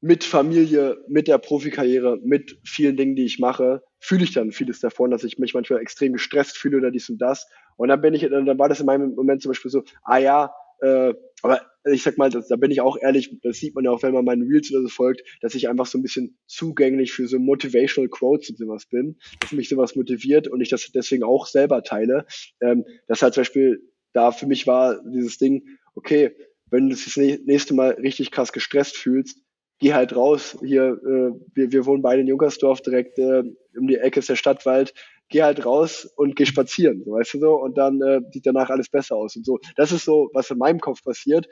[0.00, 4.80] mit Familie, mit der Profikarriere, mit vielen Dingen, die ich mache, fühle ich dann vieles
[4.80, 7.48] davon, dass ich mich manchmal extrem gestresst fühle oder dies und das.
[7.76, 10.54] Und dann bin ich, dann war das in meinem Moment zum Beispiel so, ah ja,
[10.80, 13.90] äh, aber ich sag mal, das, da bin ich auch ehrlich, das sieht man ja
[13.90, 17.12] auch, wenn man meinen Reels oder so folgt, dass ich einfach so ein bisschen zugänglich
[17.12, 21.24] für so Motivational Quotes und sowas bin, dass mich sowas motiviert und ich das deswegen
[21.24, 22.26] auch selber teile.
[22.60, 23.82] Ähm, das halt zum Beispiel
[24.12, 26.34] da für mich war dieses Ding, okay,
[26.70, 29.40] wenn du dich das nächste Mal richtig krass gestresst fühlst,
[29.78, 30.56] geh halt raus.
[30.60, 33.42] Hier, äh, wir, wir wohnen beide in Junkersdorf, direkt äh,
[33.76, 34.92] um die Ecke ist der Stadtwald
[35.28, 38.70] geh halt raus und geh spazieren, so, weißt du so, und dann äh, sieht danach
[38.70, 39.58] alles besser aus und so.
[39.76, 41.46] Das ist so, was in meinem Kopf passiert.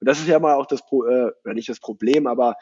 [0.00, 2.56] Und das ist ja mal auch das, Pro äh, nicht das Problem, aber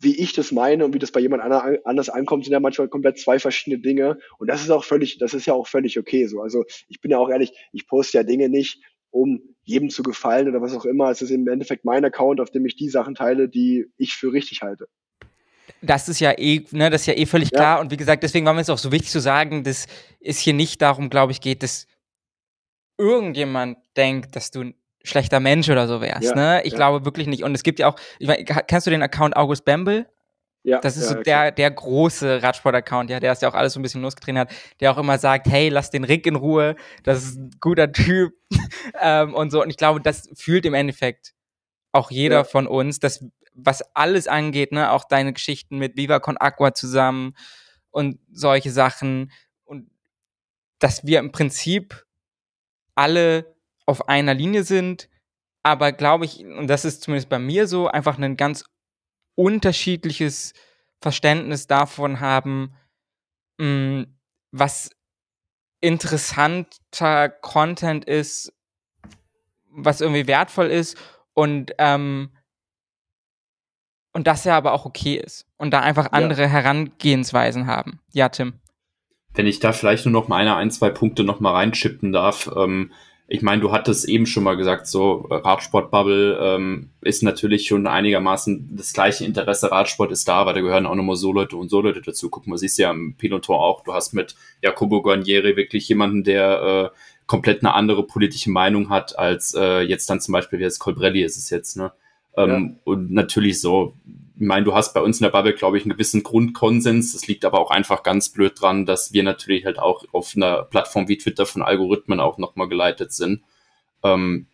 [0.00, 3.18] wie ich das meine und wie das bei jemand anders ankommt, sind ja manchmal komplett
[3.18, 4.18] zwei verschiedene Dinge.
[4.38, 6.40] Und das ist auch völlig, das ist ja auch völlig okay so.
[6.40, 10.48] Also ich bin ja auch ehrlich, ich poste ja Dinge nicht, um jedem zu gefallen
[10.48, 11.10] oder was auch immer.
[11.10, 14.32] Es ist im Endeffekt mein Account, auf dem ich die Sachen teile, die ich für
[14.32, 14.88] richtig halte.
[15.80, 17.58] Das ist ja eh, ne, das ist ja eh völlig ja.
[17.58, 17.80] klar.
[17.80, 19.86] Und wie gesagt, deswegen war mir es auch so wichtig zu sagen, dass
[20.20, 21.86] es hier nicht darum, glaube ich, geht, dass
[22.98, 26.22] irgendjemand denkt, dass du ein schlechter Mensch oder so wärst.
[26.22, 26.62] Ja, ne?
[26.64, 26.76] Ich ja.
[26.76, 27.42] glaube wirklich nicht.
[27.42, 30.06] Und es gibt ja auch, ich mein, kennst du den Account August Bamble?
[30.64, 33.72] Ja, das ist ja, so der, der große Radsport-Account, ja, der ist ja auch alles
[33.72, 36.76] so ein bisschen losgetreten hat, der auch immer sagt, hey, lass den Rick in Ruhe,
[37.02, 38.34] das ist ein guter Typ
[39.00, 39.60] ähm, und so.
[39.62, 41.34] Und ich glaube, das fühlt im Endeffekt
[41.90, 42.44] auch jeder ja.
[42.44, 47.34] von uns, dass was alles angeht, ne, auch deine Geschichten mit Viva Con Aqua zusammen
[47.90, 49.32] und solche Sachen
[49.64, 49.90] und
[50.78, 52.06] dass wir im Prinzip
[52.94, 55.08] alle auf einer Linie sind,
[55.62, 58.64] aber glaube ich, und das ist zumindest bei mir so, einfach ein ganz
[59.34, 60.54] unterschiedliches
[61.00, 62.74] Verständnis davon haben,
[63.58, 64.06] mh, mm,
[64.52, 64.90] was
[65.80, 68.52] interessanter Content ist,
[69.70, 70.96] was irgendwie wertvoll ist
[71.34, 72.30] und ähm,
[74.12, 76.48] und das ja aber auch okay ist und da einfach andere ja.
[76.48, 78.00] Herangehensweisen haben.
[78.12, 78.60] Ja, Tim.
[79.34, 82.50] Wenn ich da vielleicht nur noch meine ein, zwei Punkte noch mal reinchippen darf.
[82.54, 82.92] Ähm,
[83.28, 88.76] ich meine, du hattest eben schon mal gesagt, so Radsportbubble ähm, ist natürlich schon einigermaßen
[88.76, 89.70] das gleiche Interesse.
[89.70, 92.28] Radsport ist da, aber da gehören auch nochmal so Leute und so Leute dazu.
[92.28, 93.84] Guck mal, siehst du ja im Peloton auch.
[93.84, 99.18] Du hast mit Jacobo Guarnieri wirklich jemanden, der äh, komplett eine andere politische Meinung hat
[99.18, 101.76] als äh, jetzt dann zum Beispiel wie jetzt Colbrelli ist es jetzt.
[101.76, 101.92] Ne?
[102.36, 102.80] Ähm, ja.
[102.84, 103.94] Und natürlich so,
[104.34, 107.12] ich meine, du hast bei uns in der Bubble, glaube ich, einen gewissen Grundkonsens.
[107.12, 110.62] Das liegt aber auch einfach ganz blöd dran, dass wir natürlich halt auch auf einer
[110.62, 113.42] Plattform wie Twitter von Algorithmen auch nochmal geleitet sind.
[114.02, 114.46] Ähm,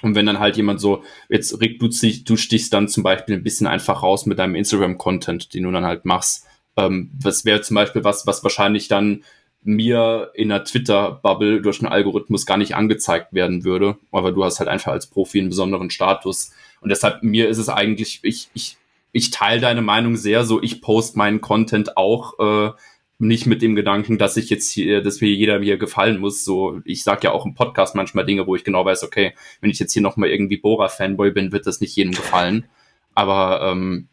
[0.00, 3.42] und wenn dann halt jemand so, jetzt Rick, du, du stichst dann zum Beispiel ein
[3.42, 6.46] bisschen einfach raus mit deinem Instagram-Content, den du dann halt machst.
[6.76, 9.22] Ähm, das wäre zum Beispiel was, was wahrscheinlich dann
[9.64, 13.96] mir in der Twitter-Bubble durch einen Algorithmus gar nicht angezeigt werden würde.
[14.10, 16.52] Aber du hast halt einfach als Profi einen besonderen Status.
[16.80, 18.76] Und deshalb, mir ist es eigentlich, ich, ich,
[19.12, 22.72] ich teile deine Meinung sehr so, ich post meinen Content auch äh,
[23.18, 26.44] nicht mit dem Gedanken, dass ich jetzt hier, dass mir jeder mir gefallen muss.
[26.44, 29.70] So, ich sag ja auch im Podcast manchmal Dinge, wo ich genau weiß, okay, wenn
[29.70, 32.66] ich jetzt hier nochmal irgendwie Bora-Fanboy bin, wird das nicht jedem gefallen.
[33.14, 34.08] Aber ähm,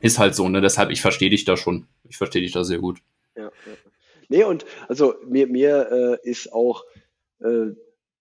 [0.00, 0.60] ist halt so, ne?
[0.60, 1.86] Deshalb, ich verstehe dich da schon.
[2.08, 2.98] Ich verstehe dich da sehr gut.
[3.36, 3.50] Ja, ja.
[4.32, 6.84] Nee, und also mir, mir äh, ist auch,
[7.40, 7.72] äh,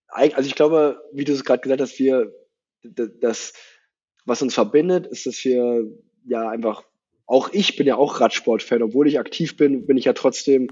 [0.10, 2.34] also ich glaube, wie du es gerade gesagt hast, wir,
[2.84, 3.54] das,
[4.26, 5.86] was uns verbindet, ist, dass wir
[6.26, 6.84] ja einfach,
[7.28, 10.67] auch ich bin ja auch Radsport-Fan, obwohl ich aktiv bin, bin ich ja trotzdem,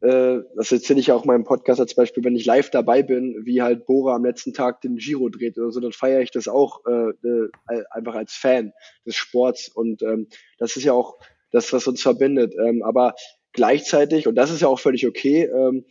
[0.00, 3.42] äh, das erzähle ich ja auch meinem Podcast als Beispiel, wenn ich live dabei bin,
[3.44, 6.48] wie halt Bora am letzten Tag den Giro dreht oder so, dann feiere ich das
[6.48, 7.50] auch äh, äh,
[7.90, 8.72] einfach als Fan
[9.04, 11.18] des Sports und ähm, das ist ja auch
[11.50, 12.54] das, was uns verbindet.
[12.54, 13.14] Ähm, aber
[13.52, 15.84] gleichzeitig, und das ist ja auch völlig okay, ähm,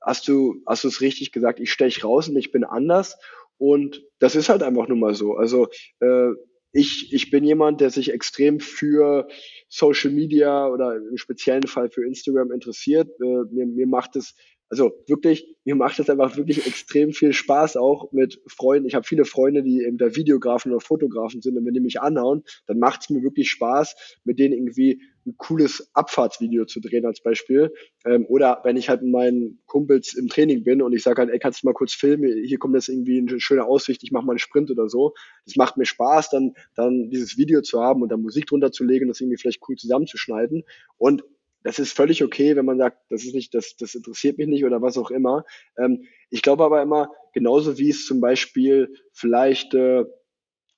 [0.00, 3.16] hast du hast du es richtig gesagt, ich stech raus und ich bin anders
[3.58, 5.34] und das ist halt einfach nur mal so.
[5.34, 5.68] Also
[6.00, 6.30] äh,
[6.72, 9.28] ich, ich bin jemand, der sich extrem für
[9.68, 13.08] Social Media oder im speziellen Fall für Instagram interessiert.
[13.20, 14.34] Äh, mir, mir macht es
[14.72, 18.88] Also wirklich, mir macht es einfach wirklich extrem viel Spaß auch mit Freunden.
[18.88, 22.00] Ich habe viele Freunde, die eben da Videografen oder Fotografen sind und wenn die mich
[22.00, 27.04] anhauen, dann macht es mir wirklich Spaß, mit denen irgendwie ein cooles Abfahrtsvideo zu drehen
[27.04, 27.74] als Beispiel.
[28.06, 31.30] Ähm, oder wenn ich halt mit meinen Kumpels im Training bin und ich sage halt,
[31.30, 34.24] ey, kannst du mal kurz filmen, hier kommt jetzt irgendwie eine schöne Aussicht, ich mache
[34.24, 35.12] mal einen Sprint oder so.
[35.44, 38.84] Das macht mir Spaß, dann, dann dieses Video zu haben und dann Musik drunter zu
[38.84, 40.64] legen und das irgendwie vielleicht cool zusammenzuschneiden.
[40.96, 41.24] Und
[41.64, 44.64] das ist völlig okay, wenn man sagt, das ist nicht, das, das interessiert mich nicht
[44.64, 45.44] oder was auch immer.
[45.78, 50.02] Ähm, ich glaube aber immer, genauso wie es zum Beispiel vielleicht, äh,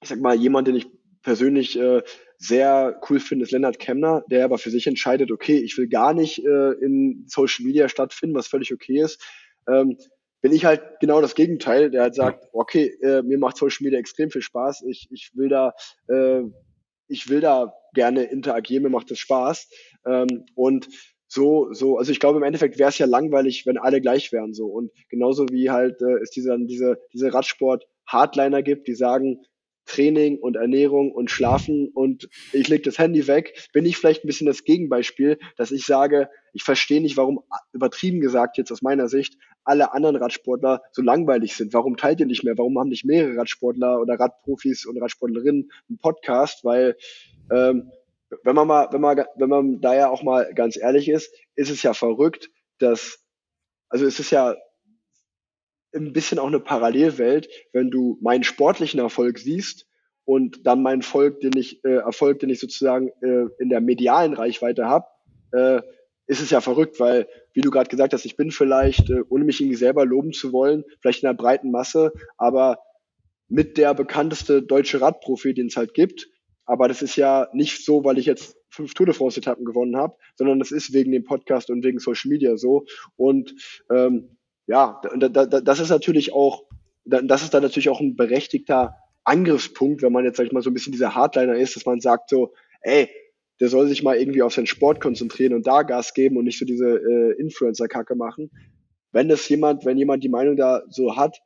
[0.03, 0.87] ich sag mal, jemand, den ich
[1.23, 2.03] persönlich äh,
[2.37, 6.13] sehr cool finde, ist Lennart Kemner, der aber für sich entscheidet, okay, ich will gar
[6.13, 9.23] nicht äh, in Social Media stattfinden, was völlig okay ist.
[9.67, 9.97] Ähm,
[10.43, 13.99] bin ich halt genau das Gegenteil, der halt sagt, okay, äh, mir macht Social Media
[13.99, 15.73] extrem viel Spaß, ich, ich will da,
[16.09, 16.43] äh,
[17.09, 19.71] ich will da gerne interagieren, mir macht das Spaß.
[20.07, 20.89] Ähm, und
[21.27, 24.55] so, so, also ich glaube im Endeffekt wäre es ja langweilig, wenn alle gleich wären
[24.55, 24.67] so.
[24.67, 29.41] Und genauso wie halt äh, es diese, diese, diese Radsport-Hardliner gibt, die sagen,
[29.87, 34.27] Training und Ernährung und Schlafen und ich leg das Handy weg, bin ich vielleicht ein
[34.27, 37.41] bisschen das Gegenbeispiel, dass ich sage, ich verstehe nicht, warum
[37.73, 41.75] übertrieben gesagt jetzt aus meiner Sicht alle anderen Radsportler so langweilig sind.
[41.75, 42.57] Warum teilt ihr nicht mehr?
[42.57, 46.65] Warum haben nicht mehrere Radsportler oder Radprofis und Radsportlerinnen einen Podcast?
[46.65, 46.97] Weil
[47.51, 47.91] ähm,
[48.43, 51.71] wenn man mal, wenn man, wenn man da ja auch mal ganz ehrlich ist, ist
[51.71, 53.25] es ja verrückt, dass,
[53.89, 54.57] also es ist ja
[55.95, 59.87] ein bisschen auch eine Parallelwelt, wenn du meinen sportlichen Erfolg siehst
[60.25, 64.35] und dann meinen Erfolg, den ich, äh, Erfolg, den ich sozusagen äh, in der medialen
[64.35, 65.07] Reichweite habe,
[65.53, 65.83] äh,
[66.27, 69.45] ist es ja verrückt, weil, wie du gerade gesagt hast, ich bin vielleicht, äh, ohne
[69.45, 72.79] mich irgendwie selber loben zu wollen, vielleicht in der breiten Masse, aber
[73.49, 76.29] mit der bekannteste deutsche Radprofi, den es halt gibt.
[76.67, 79.97] Aber das ist ja nicht so, weil ich jetzt fünf Tour de France Etappen gewonnen
[79.97, 82.85] habe, sondern das ist wegen dem Podcast und wegen Social Media so.
[83.17, 83.55] Und
[83.91, 86.65] ähm, ja, da, da, das ist natürlich auch,
[87.05, 90.71] das ist dann natürlich auch ein berechtigter Angriffspunkt, wenn man jetzt, sag ich mal, so
[90.71, 93.09] ein bisschen dieser Hardliner ist, dass man sagt so, ey,
[93.61, 96.59] der soll sich mal irgendwie auf seinen Sport konzentrieren und da Gas geben und nicht
[96.59, 98.51] so diese äh, Influencer-Kacke machen.
[99.13, 101.39] Wenn das jemand, wenn jemand die Meinung da so hat,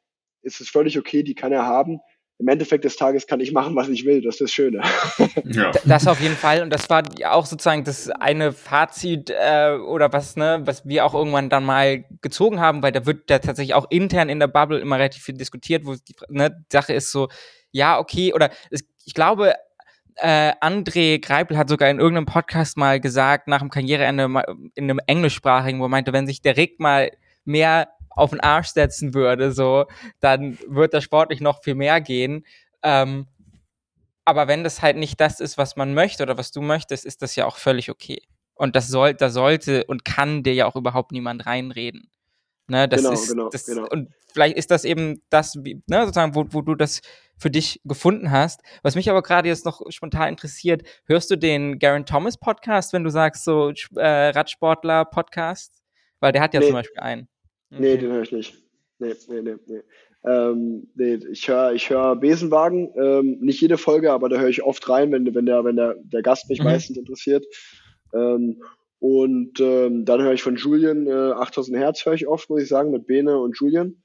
[0.42, 2.00] ist es völlig okay, die kann er haben
[2.38, 4.22] im Endeffekt des Tages kann ich machen, was ich will.
[4.22, 4.82] Das ist das Schöne.
[5.44, 5.72] Ja.
[5.84, 6.62] Das auf jeden Fall.
[6.62, 11.14] Und das war auch sozusagen das eine Fazit äh, oder was, ne, was wir auch
[11.14, 14.78] irgendwann dann mal gezogen haben, weil da wird da tatsächlich auch intern in der Bubble
[14.78, 17.28] immer relativ viel diskutiert, wo die ne, Sache ist so,
[17.70, 19.54] ja, okay, oder es, ich glaube,
[20.16, 24.24] äh, André Greipel hat sogar in irgendeinem Podcast mal gesagt, nach dem Karriereende
[24.74, 27.10] in einem englischsprachigen, wo er meinte, wenn sich der Rick mal
[27.44, 29.86] mehr auf den Arsch setzen würde, so,
[30.20, 32.44] dann wird das sportlich noch viel mehr gehen.
[32.82, 33.26] Ähm,
[34.24, 37.22] aber wenn das halt nicht das ist, was man möchte oder was du möchtest, ist
[37.22, 38.22] das ja auch völlig okay.
[38.54, 42.10] Und das soll, da sollte und kann dir ja auch überhaupt niemand reinreden.
[42.70, 43.88] Ne, das genau, ist, genau, das, genau.
[43.88, 47.00] Und vielleicht ist das eben das, ne, sozusagen, wo, wo du das
[47.38, 48.60] für dich gefunden hast.
[48.82, 53.04] Was mich aber gerade jetzt noch spontan interessiert, hörst du den Garen Thomas Podcast, wenn
[53.04, 55.80] du sagst, so äh, Radsportler-Podcast?
[56.20, 56.66] Weil der hat ja nee.
[56.66, 57.28] zum Beispiel einen.
[57.70, 57.80] Okay.
[57.80, 58.54] Nee, den höre ich nicht.
[58.98, 59.82] Nee, nee, nee, nee.
[60.24, 64.64] Ähm, nee, ich höre ich hör Besenwagen, ähm, nicht jede Folge, aber da höre ich
[64.64, 66.64] oft rein, wenn, wenn, der, wenn der, der Gast mich mhm.
[66.64, 67.46] meistens interessiert.
[68.12, 68.62] Ähm,
[68.98, 72.68] und ähm, dann höre ich von Julian äh, 8000 Hertz höre ich oft, muss ich
[72.68, 74.02] sagen, mit Bene und Julian.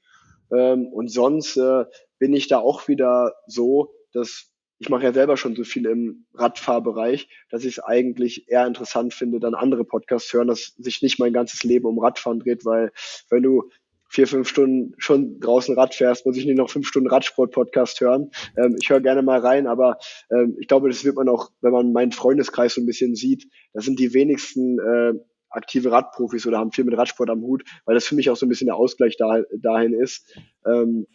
[0.52, 1.84] Ähm, und sonst äh,
[2.18, 6.26] bin ich da auch wieder so, dass ich mache ja selber schon so viel im
[6.34, 11.18] Radfahrbereich, dass ich es eigentlich eher interessant finde, dann andere Podcasts hören, dass sich nicht
[11.18, 12.92] mein ganzes Leben um Radfahren dreht, weil
[13.30, 13.70] wenn du
[14.08, 18.30] vier, fünf Stunden schon draußen Rad fährst, muss ich nicht noch fünf Stunden Radsport-Podcast hören.
[18.56, 19.98] Ähm, ich höre gerne mal rein, aber
[20.30, 23.48] ähm, ich glaube, das wird man auch, wenn man meinen Freundeskreis so ein bisschen sieht,
[23.72, 25.14] das sind die wenigsten äh,
[25.50, 28.46] aktive Radprofis oder haben viel mit Radsport am Hut, weil das für mich auch so
[28.46, 30.36] ein bisschen der Ausgleich da, dahin ist.
[30.66, 31.06] Ähm,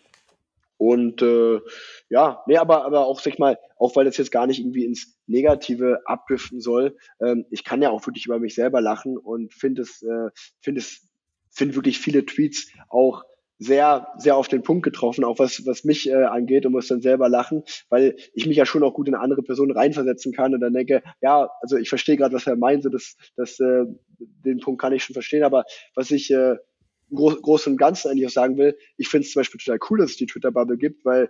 [0.80, 1.60] und äh,
[2.10, 4.86] ja, nee, aber, aber auch, sag ich mal, auch weil das jetzt gar nicht irgendwie
[4.86, 9.54] ins Negative abdriften soll, ähm, ich kann ja auch wirklich über mich selber lachen und
[9.54, 10.30] finde es, äh,
[10.62, 11.06] finde es,
[11.52, 13.26] finde wirklich viele Tweets auch
[13.58, 17.02] sehr, sehr auf den Punkt getroffen, auch was, was mich äh, angeht und muss dann
[17.02, 20.62] selber lachen, weil ich mich ja schon auch gut in andere Person reinversetzen kann und
[20.62, 23.84] dann denke, ja, also ich verstehe gerade, was er meint, so das, das, äh,
[24.18, 26.56] den Punkt kann ich schon verstehen, aber was ich äh,
[27.14, 30.00] Groß, Großen und Ganzen eigentlich auch sagen will, ich finde es zum Beispiel total cool,
[30.00, 31.30] dass es die Twitter-Bubble gibt, weil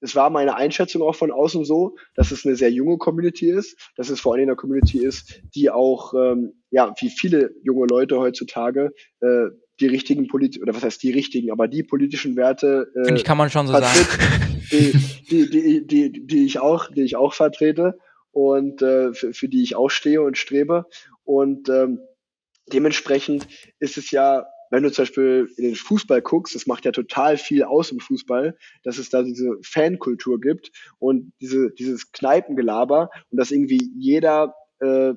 [0.00, 3.90] es war meine Einschätzung auch von außen so, dass es eine sehr junge Community ist,
[3.96, 8.18] dass es vor allem eine Community ist, die auch, ähm, ja, wie viele junge Leute
[8.18, 9.46] heutzutage, äh,
[9.80, 13.24] die richtigen Polit oder was heißt die richtigen, aber die politischen Werte äh, Finde ich,
[13.24, 14.06] kann man schon so sagen.
[14.70, 14.92] Die,
[15.30, 17.98] die, die, die, die ich auch, die ich auch vertrete
[18.30, 20.86] und äh, für, für die ich auch stehe und strebe.
[21.24, 22.00] Und ähm,
[22.72, 23.46] dementsprechend
[23.78, 27.36] ist es ja wenn du zum Beispiel in den Fußball guckst, das macht ja total
[27.36, 33.38] viel aus im Fußball, dass es da diese Fankultur gibt und diese, dieses Kneipengelaber und
[33.38, 35.14] dass irgendwie jeder, äh,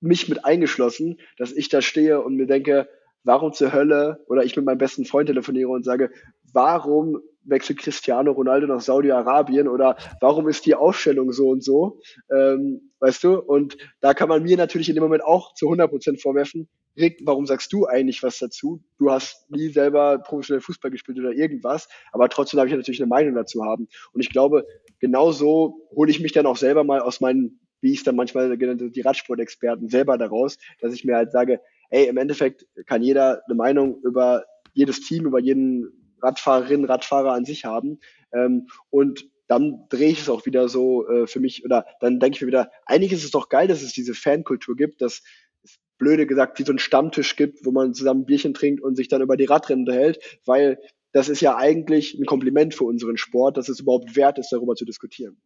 [0.00, 2.88] mich mit eingeschlossen, dass ich da stehe und mir denke,
[3.24, 6.10] warum zur Hölle, oder ich mit meinem besten Freund telefoniere und sage,
[6.52, 12.92] warum wechselt Cristiano Ronaldo nach Saudi-Arabien oder warum ist die Aufstellung so und so, ähm,
[13.00, 13.38] weißt du?
[13.38, 17.20] Und da kann man mir natürlich in dem Moment auch zu 100 Prozent vorwerfen, Rick,
[17.24, 18.82] warum sagst du eigentlich was dazu?
[18.98, 23.08] Du hast nie selber professionell Fußball gespielt oder irgendwas, aber trotzdem habe ich natürlich eine
[23.08, 23.88] Meinung dazu haben.
[24.12, 24.66] Und ich glaube,
[25.00, 28.16] genau so hole ich mich dann auch selber mal aus meinen, wie ich es dann
[28.16, 33.02] manchmal genannt die Radsportexperten selber daraus, dass ich mir halt sage, ey, im Endeffekt kann
[33.02, 38.00] jeder eine Meinung über jedes Team, über jeden Radfahrerin, Radfahrer an sich haben.
[38.32, 42.36] Ähm, und dann drehe ich es auch wieder so äh, für mich, oder dann denke
[42.36, 45.22] ich mir wieder, eigentlich ist es doch geil, dass es diese Fankultur gibt, dass
[45.62, 48.96] es blöde gesagt wie so ein Stammtisch gibt, wo man zusammen ein Bierchen trinkt und
[48.96, 50.78] sich dann über die Radrennen unterhält, weil
[51.12, 54.74] das ist ja eigentlich ein Kompliment für unseren Sport, dass es überhaupt wert ist, darüber
[54.74, 55.40] zu diskutieren.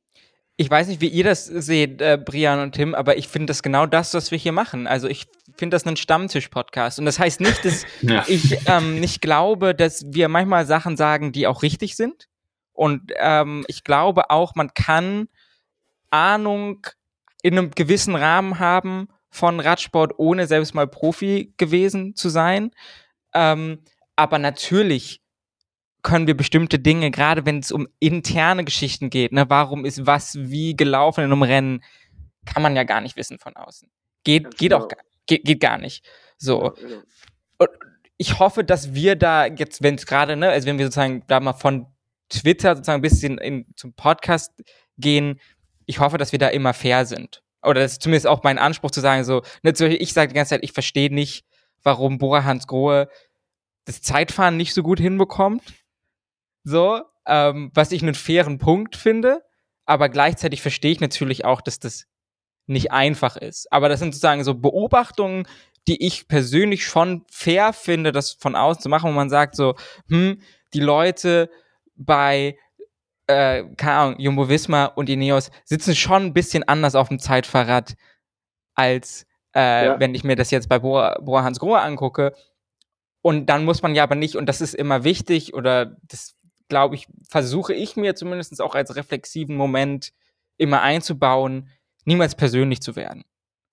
[0.58, 3.62] Ich weiß nicht, wie ihr das seht, äh, Brian und Tim, aber ich finde das
[3.62, 4.86] genau das, was wir hier machen.
[4.86, 6.98] Also ich finde das einen Stammtisch-Podcast.
[6.98, 8.24] Und das heißt nicht, dass ja.
[8.26, 12.28] ich ähm, nicht glaube, dass wir manchmal Sachen sagen, die auch richtig sind.
[12.72, 15.28] Und ähm, ich glaube auch, man kann
[16.10, 16.86] Ahnung
[17.42, 22.70] in einem gewissen Rahmen haben von Radsport, ohne selbst mal Profi gewesen zu sein.
[23.34, 23.80] Ähm,
[24.16, 25.20] aber natürlich
[26.06, 30.36] können wir bestimmte Dinge, gerade wenn es um interne Geschichten geht, ne, warum ist was
[30.38, 31.82] wie gelaufen in einem Rennen,
[32.44, 33.90] kann man ja gar nicht wissen von außen.
[34.22, 34.86] Geht, geht auch,
[35.26, 36.08] geht, geht gar nicht.
[36.38, 36.74] So.
[36.80, 37.02] Genau.
[37.58, 37.70] Und
[38.18, 41.40] ich hoffe, dass wir da jetzt, wenn es gerade, ne, also wenn wir sozusagen da
[41.40, 41.86] mal von
[42.28, 44.52] Twitter sozusagen ein bisschen in, zum Podcast
[44.98, 45.40] gehen,
[45.86, 47.42] ich hoffe, dass wir da immer fair sind.
[47.64, 50.50] Oder das ist zumindest auch mein Anspruch zu sagen, so, ne, ich sage die ganze
[50.50, 51.44] Zeit, ich verstehe nicht,
[51.82, 53.08] warum Bora Hans Grohe
[53.86, 55.64] das Zeitfahren nicht so gut hinbekommt
[56.66, 59.42] so, ähm, was ich einen fairen Punkt finde.
[59.86, 62.06] Aber gleichzeitig verstehe ich natürlich auch, dass das
[62.66, 63.72] nicht einfach ist.
[63.72, 65.46] Aber das sind sozusagen so Beobachtungen,
[65.86, 69.76] die ich persönlich schon fair finde, das von außen zu machen, wo man sagt so,
[70.08, 70.40] hm,
[70.74, 71.48] die Leute
[71.94, 72.58] bei,
[73.28, 77.94] äh, keine Ahnung, Jumbo Visma und Ineos sitzen schon ein bisschen anders auf dem Zeitfahrrad,
[78.74, 79.24] als
[79.54, 80.00] äh, ja.
[80.00, 82.34] wenn ich mir das jetzt bei Bora, Bora Hans Grohe angucke.
[83.22, 86.35] Und dann muss man ja aber nicht, und das ist immer wichtig, oder das
[86.68, 90.12] glaube ich, versuche ich mir zumindest auch als reflexiven Moment
[90.56, 91.68] immer einzubauen,
[92.04, 93.24] niemals persönlich zu werden.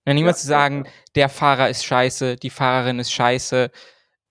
[0.05, 0.91] Ja, niemals ja, zu sagen, ja.
[1.15, 3.71] der Fahrer ist scheiße, die Fahrerin ist scheiße.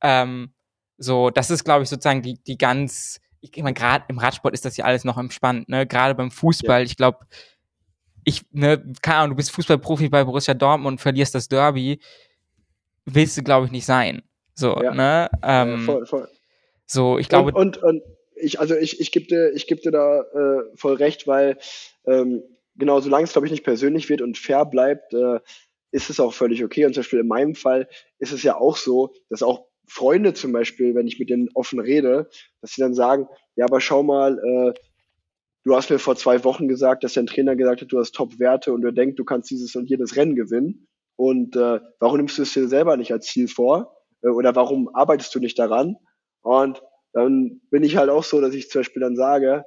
[0.03, 0.53] Ähm,
[0.99, 4.65] so, das ist, glaube ich, sozusagen die, die ganz, ich meine, gerade im Radsport ist
[4.65, 5.87] das ja alles noch entspannt, ne?
[5.87, 7.27] Gerade beim Fußball, ich glaube,
[8.25, 12.01] ich, ne, keine Ahnung, du bist Fußballprofi bei Borussia Dortmund und verlierst das Derby,
[13.05, 14.23] willst du, glaube ich, nicht sein.
[14.55, 15.31] So, ne?
[15.43, 16.29] Ähm, voll, voll.
[16.87, 17.53] So, ich glaube.
[17.53, 18.03] Und, und, und
[18.43, 21.59] ich, also ich, ich gebe dir, ich geb dir da äh, voll recht, weil
[22.07, 22.43] ähm,
[22.77, 25.41] genau, solange es, glaube ich, nicht persönlich wird und fair bleibt, äh,
[25.91, 26.87] ist es auch völlig okay.
[26.87, 30.53] Und zum Beispiel in meinem Fall ist es ja auch so, dass auch Freunde zum
[30.53, 32.29] Beispiel, wenn ich mit denen offen rede,
[32.61, 34.81] dass sie dann sagen, ja, aber schau mal, äh,
[35.65, 38.73] du hast mir vor zwei Wochen gesagt, dass dein Trainer gesagt hat, du hast Top-Werte
[38.73, 40.89] und du denkst, du kannst dieses und jedes Rennen gewinnen.
[41.17, 43.97] Und äh, warum nimmst du es dir selber nicht als Ziel vor?
[44.23, 45.97] Äh, oder warum arbeitest du nicht daran?
[46.41, 49.65] Und dann bin ich halt auch so, dass ich zum Beispiel dann sage,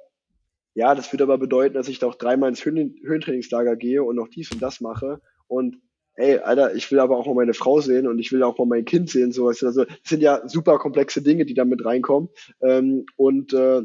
[0.74, 4.28] ja, das würde aber bedeuten, dass ich doch dreimal ins Höhen Höhentrainingslager gehe und noch
[4.28, 5.22] dies und das mache.
[5.48, 5.78] Und
[6.16, 8.66] ey, Alter, ich will aber auch mal meine Frau sehen und ich will auch mal
[8.66, 9.32] mein Kind sehen.
[9.32, 9.64] Sowas.
[9.64, 12.30] Also das sind ja super komplexe Dinge, die da mit reinkommen.
[12.62, 13.84] Ähm, und äh,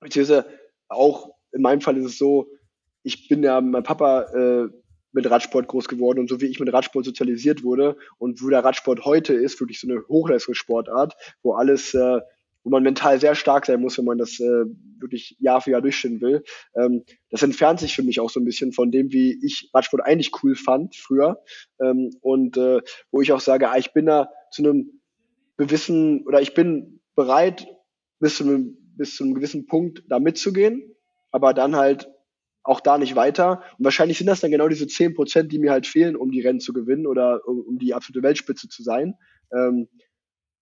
[0.00, 0.46] beziehungsweise
[0.88, 2.48] auch in meinem Fall ist es so,
[3.02, 4.68] ich bin ja mein Papa äh,
[5.12, 8.64] mit Radsport groß geworden und so wie ich mit Radsport sozialisiert wurde und wo der
[8.64, 12.20] Radsport heute ist, wirklich so eine Hochleistungssportart, wo alles äh,
[12.62, 14.64] wo man mental sehr stark sein muss, wenn man das äh,
[14.98, 16.42] wirklich Jahr für Jahr durchstehen will.
[16.76, 20.04] Ähm, das entfernt sich für mich auch so ein bisschen von dem, wie ich Radsport
[20.04, 21.42] eigentlich cool fand früher.
[21.80, 25.00] Ähm, und äh, wo ich auch sage, ah, ich bin da zu einem
[25.56, 27.66] gewissen, oder ich bin bereit,
[28.18, 30.94] bis zu einem, bis zu einem gewissen Punkt da mitzugehen,
[31.30, 32.10] aber dann halt
[32.62, 33.62] auch da nicht weiter.
[33.78, 36.42] Und wahrscheinlich sind das dann genau diese zehn Prozent, die mir halt fehlen, um die
[36.42, 39.14] Rennen zu gewinnen oder um, um die absolute Weltspitze zu sein.
[39.52, 39.88] Ähm,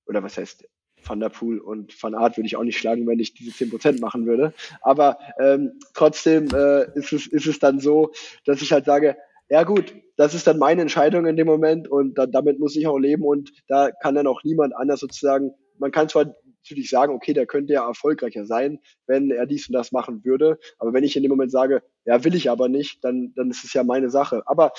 [0.07, 0.65] oder was heißt
[1.05, 4.01] Van der Poel und Van Art würde ich auch nicht schlagen, wenn ich diese 10%
[4.01, 4.53] machen würde.
[4.83, 8.13] Aber ähm, trotzdem äh, ist, es, ist es dann so,
[8.45, 9.17] dass ich halt sage,
[9.49, 12.87] ja gut, das ist dann meine Entscheidung in dem Moment und da, damit muss ich
[12.87, 17.15] auch leben und da kann dann auch niemand anders sozusagen, man kann zwar natürlich sagen,
[17.15, 21.05] okay, der könnte ja erfolgreicher sein, wenn er dies und das machen würde, aber wenn
[21.05, 23.85] ich in dem Moment sage, ja, will ich aber nicht, dann, dann ist es ja
[23.85, 24.43] meine Sache.
[24.47, 24.73] Aber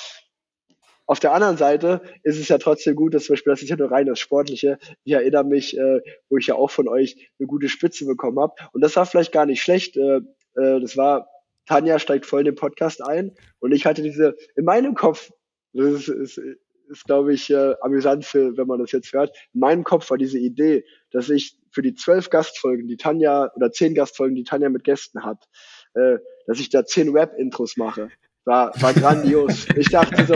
[1.09, 3.75] auf der anderen Seite ist es ja trotzdem gut, dass zum Beispiel, das ist ja
[3.77, 4.77] nur rein das Sportliche.
[5.03, 8.53] Ich erinnere mich, äh, wo ich ja auch von euch eine gute Spitze bekommen habe.
[8.73, 9.97] Und das war vielleicht gar nicht schlecht.
[9.97, 10.17] Äh,
[10.55, 11.27] äh, das war,
[11.65, 15.31] Tanja steigt voll in den Podcast ein und ich hatte diese, in meinem Kopf,
[15.73, 16.37] das ist, ist,
[16.89, 20.17] ist glaube ich, äh, amüsant, für, wenn man das jetzt hört, in meinem Kopf war
[20.19, 24.69] diese Idee, dass ich für die zwölf Gastfolgen, die Tanja, oder zehn Gastfolgen, die Tanja
[24.69, 25.49] mit Gästen hat,
[25.95, 28.11] äh, dass ich da zehn Web-Intros mache.
[28.49, 29.67] War, war grandios.
[29.77, 30.33] Ich dachte so,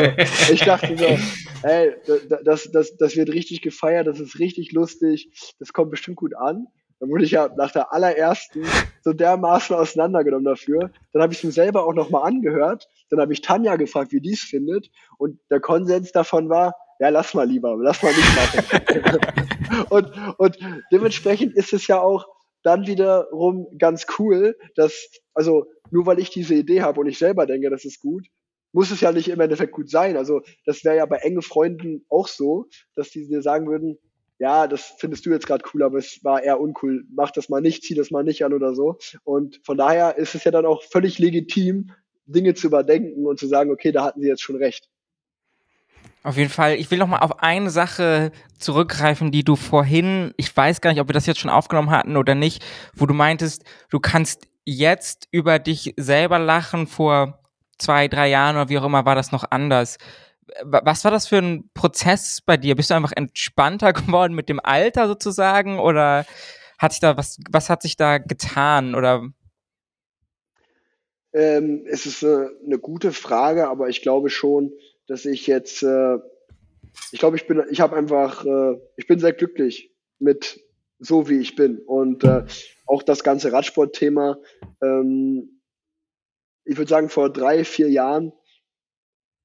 [0.53, 1.95] ich dachte so, ey,
[2.43, 6.67] das, das, das wird richtig gefeiert, das ist richtig lustig, das kommt bestimmt gut an.
[6.99, 8.65] Dann wurde ich ja nach der allerersten
[9.01, 10.91] so dermaßen auseinandergenommen dafür.
[11.11, 12.87] Dann habe ich es mir selber auch nochmal angehört.
[13.09, 14.91] Dann habe ich Tanja gefragt, wie die es findet.
[15.17, 19.85] Und der Konsens davon war, ja, lass mal lieber, lass mal nicht machen.
[19.89, 20.59] und, und
[20.91, 22.27] dementsprechend ist es ja auch
[22.63, 27.45] dann wiederum ganz cool, dass, also nur weil ich diese Idee habe und ich selber
[27.45, 28.27] denke, das ist gut,
[28.71, 30.17] muss es ja nicht im Endeffekt gut sein.
[30.17, 33.99] Also das wäre ja bei engen Freunden auch so, dass die dir sagen würden,
[34.39, 37.05] ja, das findest du jetzt gerade cool, aber es war eher uncool.
[37.13, 38.97] Mach das mal nicht, zieh das mal nicht an oder so.
[39.23, 41.91] Und von daher ist es ja dann auch völlig legitim,
[42.25, 44.89] Dinge zu überdenken und zu sagen, okay, da hatten sie jetzt schon recht.
[46.23, 46.75] Auf jeden Fall.
[46.75, 51.01] Ich will noch mal auf eine Sache zurückgreifen, die du vorhin, ich weiß gar nicht,
[51.01, 52.63] ob wir das jetzt schon aufgenommen hatten oder nicht,
[52.95, 56.87] wo du meintest, du kannst jetzt über dich selber lachen.
[56.87, 57.39] Vor
[57.77, 59.97] zwei, drei Jahren oder wie auch immer war das noch anders.
[60.63, 62.75] Was war das für ein Prozess bei dir?
[62.75, 66.25] Bist du einfach entspannter geworden mit dem Alter sozusagen oder
[66.79, 69.27] hat sich da was, was hat sich da getan oder?
[71.33, 74.71] Ähm, es ist eine, äh, eine gute Frage, aber ich glaube schon,
[75.07, 76.17] dass ich jetzt, äh,
[77.11, 80.59] ich glaube, ich bin, ich habe einfach, äh, ich bin sehr glücklich mit
[80.99, 82.45] so wie ich bin und äh,
[82.85, 84.37] auch das ganze Radsportthema.
[84.81, 85.61] Ähm,
[86.65, 88.31] ich würde sagen, vor drei, vier Jahren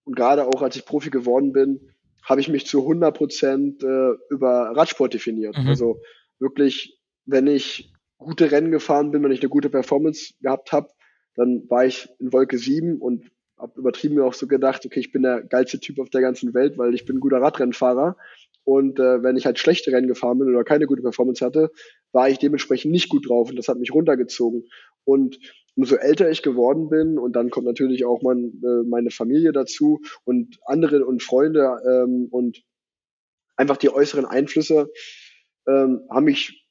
[0.04, 4.12] und gerade auch als ich Profi geworden bin, habe ich mich zu 100 Prozent äh,
[4.30, 5.56] über Radsport definiert.
[5.56, 5.68] Mhm.
[5.68, 6.00] Also
[6.38, 10.90] wirklich, wenn ich gute Rennen gefahren bin, wenn ich eine gute Performance gehabt habe,
[11.34, 15.12] dann war ich in Wolke 7 und habe übertrieben mir auch so gedacht, okay, ich
[15.12, 18.16] bin der geilste Typ auf der ganzen Welt, weil ich bin ein guter Radrennfahrer.
[18.64, 21.70] Und äh, wenn ich halt schlechte Rennen gefahren bin oder keine gute Performance hatte,
[22.12, 24.64] war ich dementsprechend nicht gut drauf und das hat mich runtergezogen.
[25.04, 25.38] Und
[25.74, 30.00] umso älter ich geworden bin und dann kommt natürlich auch mein, äh, meine Familie dazu
[30.24, 32.62] und andere und Freunde ähm, und
[33.56, 34.90] einfach die äußeren Einflüsse
[35.66, 36.66] ähm, haben mich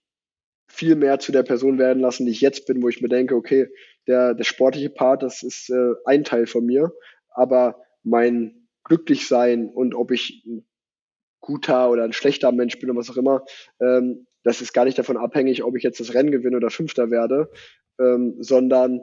[0.67, 3.35] viel mehr zu der Person werden lassen, die ich jetzt bin, wo ich mir denke,
[3.35, 3.69] okay,
[4.08, 6.91] der, der sportliche Part, das ist äh, ein Teil von mir,
[7.30, 10.66] aber mein Glücklichsein und ob ich ein
[11.41, 13.43] guter oder ein schlechter Mensch bin oder was auch immer,
[13.80, 17.12] ähm, das ist gar nicht davon abhängig, ob ich jetzt das Rennen gewinne oder Fünfter
[17.12, 17.51] werde,
[17.99, 19.01] ähm, sondern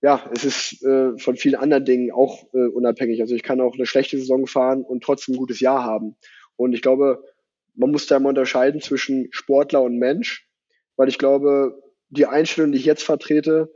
[0.00, 3.20] ja, es ist äh, von vielen anderen Dingen auch äh, unabhängig.
[3.20, 6.16] Also ich kann auch eine schlechte Saison fahren und trotzdem ein gutes Jahr haben.
[6.54, 7.24] Und ich glaube,
[7.74, 10.48] man muss da immer unterscheiden zwischen Sportler und Mensch,
[10.96, 13.72] weil ich glaube, die Einstellung, die ich jetzt vertrete,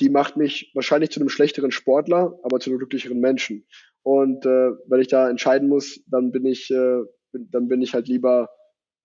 [0.00, 3.66] die macht mich wahrscheinlich zu einem schlechteren Sportler, aber zu einem glücklicheren Menschen.
[4.02, 8.08] Und äh, wenn ich da entscheiden muss, dann bin ich, äh, dann bin ich halt
[8.08, 8.50] lieber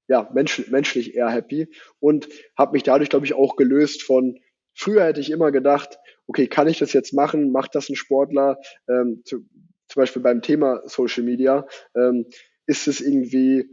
[0.07, 1.67] ja mensch, menschlich eher happy
[1.99, 2.27] und
[2.57, 4.39] habe mich dadurch, glaube ich, auch gelöst von.
[4.73, 7.51] Früher hätte ich immer gedacht, okay, kann ich das jetzt machen?
[7.51, 8.59] Macht das ein Sportler?
[8.87, 9.45] Ähm, zu,
[9.87, 12.27] zum Beispiel beim Thema Social Media ähm,
[12.65, 13.67] ist es irgendwie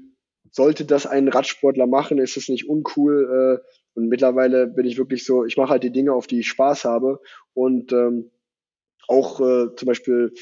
[0.57, 2.19] sollte das ein Radsportler machen?
[2.19, 3.61] Ist es nicht uncool?
[3.63, 6.49] Äh, und mittlerweile bin ich wirklich so, ich mache halt die Dinge, auf die ich
[6.49, 7.19] Spaß habe.
[7.55, 8.31] Und ähm,
[9.09, 10.35] auch äh, zum Beispiel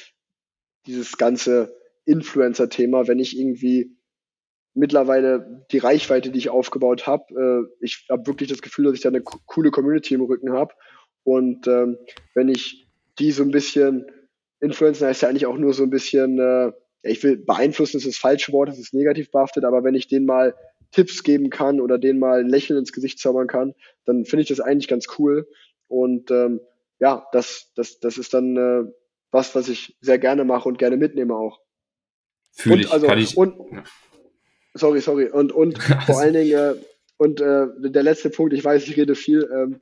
[0.87, 1.73] dieses ganze
[2.05, 3.97] Influencer-Thema, wenn ich irgendwie
[4.75, 9.03] mittlerweile die Reichweite, die ich aufgebaut habe, äh, ich habe wirklich das Gefühl, dass ich
[9.03, 10.75] da eine coole Community im Rücken habe.
[11.23, 11.97] Und ähm,
[12.35, 12.89] wenn ich
[13.21, 14.05] die so ein bisschen
[14.59, 18.17] Influencer heißt ja eigentlich auch nur so ein bisschen, äh, ich will beeinflussen, ist das
[18.17, 20.57] falsche Wort, das ist negativ behaftet, aber wenn ich denen mal
[20.95, 23.75] Tipps geben kann oder denen mal ein Lächeln ins Gesicht zaubern kann,
[24.05, 25.49] dann finde ich das eigentlich ganz cool.
[25.89, 26.61] Und ähm,
[27.01, 28.85] ja, das, das, das ist dann äh,
[29.31, 31.61] was, was ich sehr gerne mache und gerne mitnehme auch.
[32.53, 33.37] Fühle ich, also, kann ich.
[33.37, 33.57] Und,
[34.75, 35.29] sorry, sorry.
[35.29, 36.75] Und, und vor allen Dingen, äh,
[37.17, 39.81] und äh, der letzte Punkt, ich weiß, ich rede viel, ähm,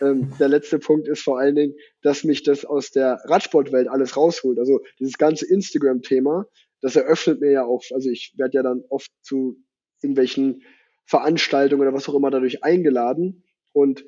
[0.00, 4.16] ähm, der letzte Punkt ist vor allen Dingen, dass mich das aus der Radsportwelt alles
[4.16, 4.58] rausholt.
[4.58, 6.46] Also dieses ganze Instagram-Thema,
[6.80, 9.58] das eröffnet mir ja auch, also ich werde ja dann oft zu
[10.02, 10.62] irgendwelchen
[11.04, 14.04] Veranstaltungen oder was auch immer dadurch eingeladen und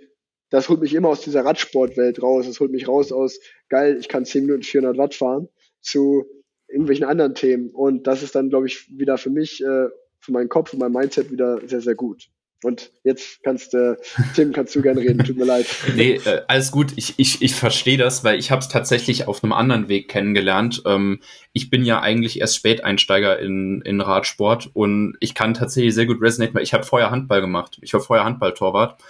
[0.51, 2.47] das holt mich immer aus dieser Radsportwelt raus.
[2.47, 5.49] Das holt mich raus aus, geil, ich kann 10 Minuten 400 Watt fahren,
[5.81, 6.25] zu
[6.69, 7.71] irgendwelchen anderen Themen.
[7.71, 9.89] Und das ist dann, glaube ich, wieder für mich, äh,
[10.21, 12.29] für meinen Kopf und mein Mindset wieder sehr, sehr gut.
[12.65, 13.97] Und jetzt kannst du, äh,
[14.35, 15.67] Tim, kannst du gerne reden, tut mir leid.
[15.95, 19.45] Nee, äh, alles gut, ich, ich, ich verstehe das, weil ich habe es tatsächlich auf
[19.45, 20.83] einem anderen Weg kennengelernt.
[20.85, 21.21] Ähm,
[21.53, 26.21] ich bin ja eigentlich erst Späteinsteiger in, in Radsport und ich kann tatsächlich sehr gut
[26.21, 27.79] resonate, weil ich habe vorher Handball gemacht.
[27.81, 29.01] Ich war vorher Handballtorwart.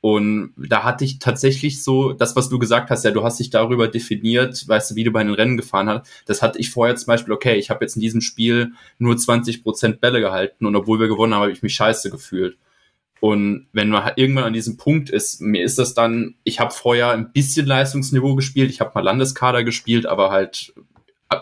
[0.00, 3.50] Und da hatte ich tatsächlich so, das, was du gesagt hast, ja, du hast dich
[3.50, 6.06] darüber definiert, weißt du, wie du bei den Rennen gefahren hast.
[6.26, 9.64] Das hatte ich vorher zum Beispiel, okay, ich habe jetzt in diesem Spiel nur 20
[9.64, 12.58] Prozent Bälle gehalten und obwohl wir gewonnen haben, habe ich mich scheiße gefühlt.
[13.20, 16.72] Und wenn man halt irgendwann an diesem Punkt ist, mir ist das dann, ich habe
[16.72, 20.72] vorher ein bisschen Leistungsniveau gespielt, ich habe mal Landeskader gespielt, aber halt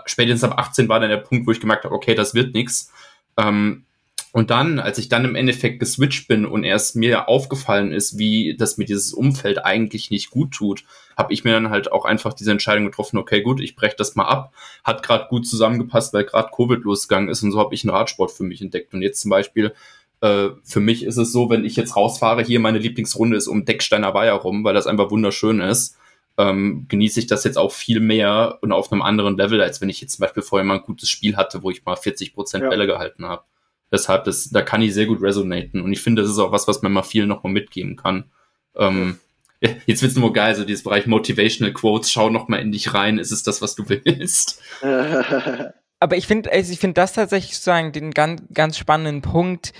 [0.06, 2.90] spätestens ab 18 war dann der Punkt, wo ich gemerkt habe, okay, das wird nix.
[3.36, 3.84] Ähm,
[4.32, 8.54] und dann, als ich dann im Endeffekt geswitcht bin und erst mir aufgefallen ist, wie
[8.54, 10.84] das mir dieses Umfeld eigentlich nicht gut tut,
[11.16, 14.14] habe ich mir dann halt auch einfach diese Entscheidung getroffen, okay, gut, ich breche das
[14.14, 14.52] mal ab.
[14.84, 18.30] Hat gerade gut zusammengepasst, weil gerade Covid losgegangen ist und so habe ich einen Radsport
[18.30, 18.92] für mich entdeckt.
[18.92, 19.72] Und jetzt zum Beispiel
[20.26, 23.64] äh, für mich ist es so, wenn ich jetzt rausfahre, hier meine Lieblingsrunde ist um
[23.64, 25.96] Decksteiner Weiher rum, weil das einfach wunderschön ist,
[26.38, 29.88] ähm, genieße ich das jetzt auch viel mehr und auf einem anderen Level, als wenn
[29.88, 32.64] ich jetzt zum Beispiel vorher mal ein gutes Spiel hatte, wo ich mal 40 Prozent
[32.64, 32.70] ja.
[32.70, 33.44] Bälle gehalten habe.
[33.90, 35.80] Deshalb, das, da kann ich sehr gut resonaten.
[35.80, 38.24] Und ich finde, das ist auch was, was man mal viel noch mal mitgeben kann.
[38.76, 39.18] Ähm,
[39.60, 39.70] ja.
[39.86, 43.18] Jetzt wird's nur geil, so dieses Bereich Motivational Quotes, schau noch mal in dich rein,
[43.18, 44.60] ist es das, was du willst?
[45.98, 49.72] Aber ich finde, also ich finde das tatsächlich sozusagen den ganz, ganz spannenden Punkt,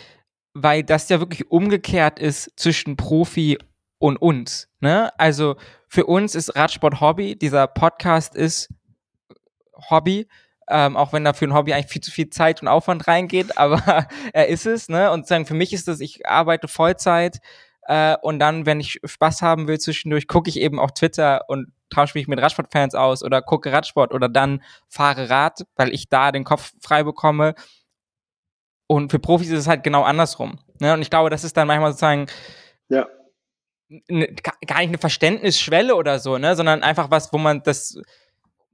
[0.56, 3.58] weil das ja wirklich umgekehrt ist zwischen Profi
[3.98, 4.68] und uns.
[4.80, 5.10] Ne?
[5.18, 8.68] Also für uns ist Radsport Hobby, dieser Podcast ist
[9.90, 10.26] Hobby,
[10.68, 13.58] ähm, auch wenn da für ein Hobby eigentlich viel zu viel Zeit und Aufwand reingeht,
[13.58, 14.88] aber er ist es.
[14.88, 15.10] Ne?
[15.10, 17.40] Und sagen, für mich ist das, ich arbeite Vollzeit
[17.82, 21.70] äh, und dann, wenn ich Spaß haben will zwischendurch, gucke ich eben auf Twitter und
[21.90, 26.32] tausche mich mit Radsportfans aus oder gucke Radsport oder dann fahre Rad, weil ich da
[26.32, 27.54] den Kopf frei bekomme
[28.86, 30.58] und für Profis ist es halt genau andersrum.
[30.80, 30.94] Ne?
[30.94, 32.26] Und ich glaube, das ist dann manchmal sozusagen
[32.88, 33.06] ja.
[33.88, 34.34] Ne,
[34.66, 36.56] gar nicht eine Verständnisschwelle oder so, ne?
[36.56, 38.00] sondern einfach was, wo man das,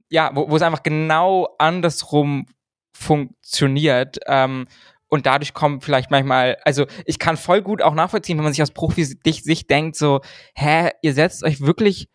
[0.09, 2.47] ja, wo, wo es einfach genau andersrum
[2.95, 4.17] funktioniert.
[4.25, 4.67] Ähm,
[5.09, 8.61] und dadurch kommt vielleicht manchmal, also ich kann voll gut auch nachvollziehen, wenn man sich
[8.61, 10.21] als Profi sich denkt, so,
[10.55, 12.07] hä, ihr setzt euch wirklich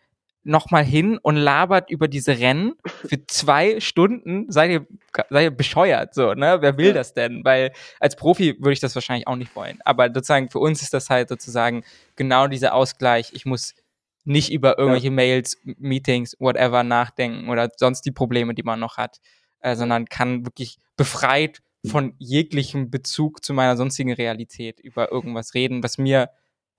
[0.43, 4.87] nochmal hin und labert über diese Rennen für zwei Stunden, seid ihr,
[5.29, 6.57] seid ihr bescheuert, so, ne?
[6.61, 6.93] Wer will ja.
[6.93, 7.43] das denn?
[7.43, 9.79] Weil als Profi würde ich das wahrscheinlich auch nicht wollen.
[9.83, 11.83] Aber sozusagen für uns ist das halt sozusagen
[12.15, 13.31] genau dieser Ausgleich.
[13.33, 13.75] Ich muss
[14.23, 15.13] nicht über irgendwelche ja.
[15.13, 19.19] Mails, Meetings, whatever nachdenken oder sonst die Probleme, die man noch hat,
[19.61, 25.81] äh, sondern kann wirklich befreit von jeglichem Bezug zu meiner sonstigen Realität über irgendwas reden,
[25.83, 26.29] was mir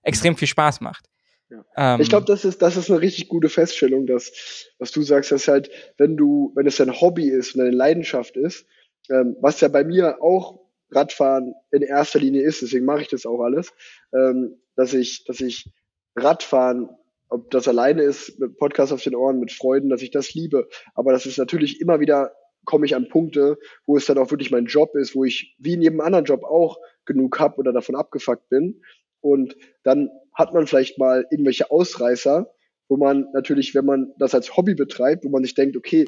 [0.03, 1.07] extrem viel Spaß macht.
[1.51, 1.65] Ja.
[1.75, 5.31] Ähm, ich glaube, das ist, das ist eine richtig gute Feststellung, dass, was du sagst,
[5.31, 8.65] dass halt, wenn du, wenn es dein Hobby ist und deine Leidenschaft ist,
[9.09, 13.25] ähm, was ja bei mir auch Radfahren in erster Linie ist, deswegen mache ich das
[13.25, 13.73] auch alles,
[14.13, 15.69] ähm, dass ich, dass ich
[16.15, 16.89] Radfahren,
[17.27, 20.69] ob das alleine ist, mit Podcast auf den Ohren, mit Freuden, dass ich das liebe,
[20.95, 22.31] aber das ist natürlich immer wieder
[22.63, 25.73] komme ich an Punkte, wo es dann auch wirklich mein Job ist, wo ich wie
[25.73, 28.81] in jedem anderen Job auch genug habe oder davon abgefuckt bin.
[29.21, 32.51] Und dann hat man vielleicht mal irgendwelche Ausreißer,
[32.89, 36.05] wo man natürlich, wenn man das als Hobby betreibt, wo man sich denkt, okay,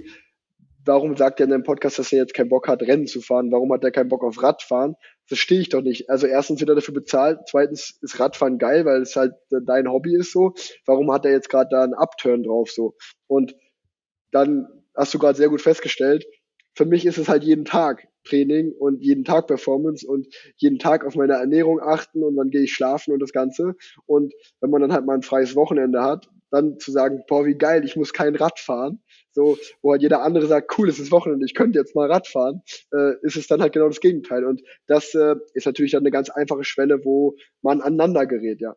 [0.85, 3.51] warum sagt er in dem Podcast, dass er jetzt keinen Bock hat, Rennen zu fahren?
[3.51, 4.95] Warum hat er keinen Bock auf Radfahren?
[5.29, 6.09] Das verstehe ich doch nicht.
[6.09, 10.15] Also erstens wird er dafür bezahlt, zweitens ist Radfahren geil, weil es halt dein Hobby
[10.15, 10.53] ist so.
[10.85, 12.95] Warum hat er jetzt gerade da einen Upturn drauf so?
[13.27, 13.55] Und
[14.31, 16.25] dann hast du gerade sehr gut festgestellt,
[16.75, 18.07] für mich ist es halt jeden Tag.
[18.23, 22.63] Training und jeden Tag Performance und jeden Tag auf meine Ernährung achten und wann gehe
[22.63, 23.75] ich schlafen und das Ganze.
[24.05, 27.55] Und wenn man dann halt mal ein freies Wochenende hat, dann zu sagen, boah, wie
[27.55, 29.01] geil, ich muss kein Rad fahren.
[29.31, 32.27] So, wo halt jeder andere sagt, cool, es ist Wochenende, ich könnte jetzt mal Rad
[32.27, 32.61] fahren,
[32.93, 34.45] äh, ist es dann halt genau das Gegenteil.
[34.45, 38.75] Und das äh, ist natürlich dann eine ganz einfache Schwelle, wo man aneinander gerät, ja.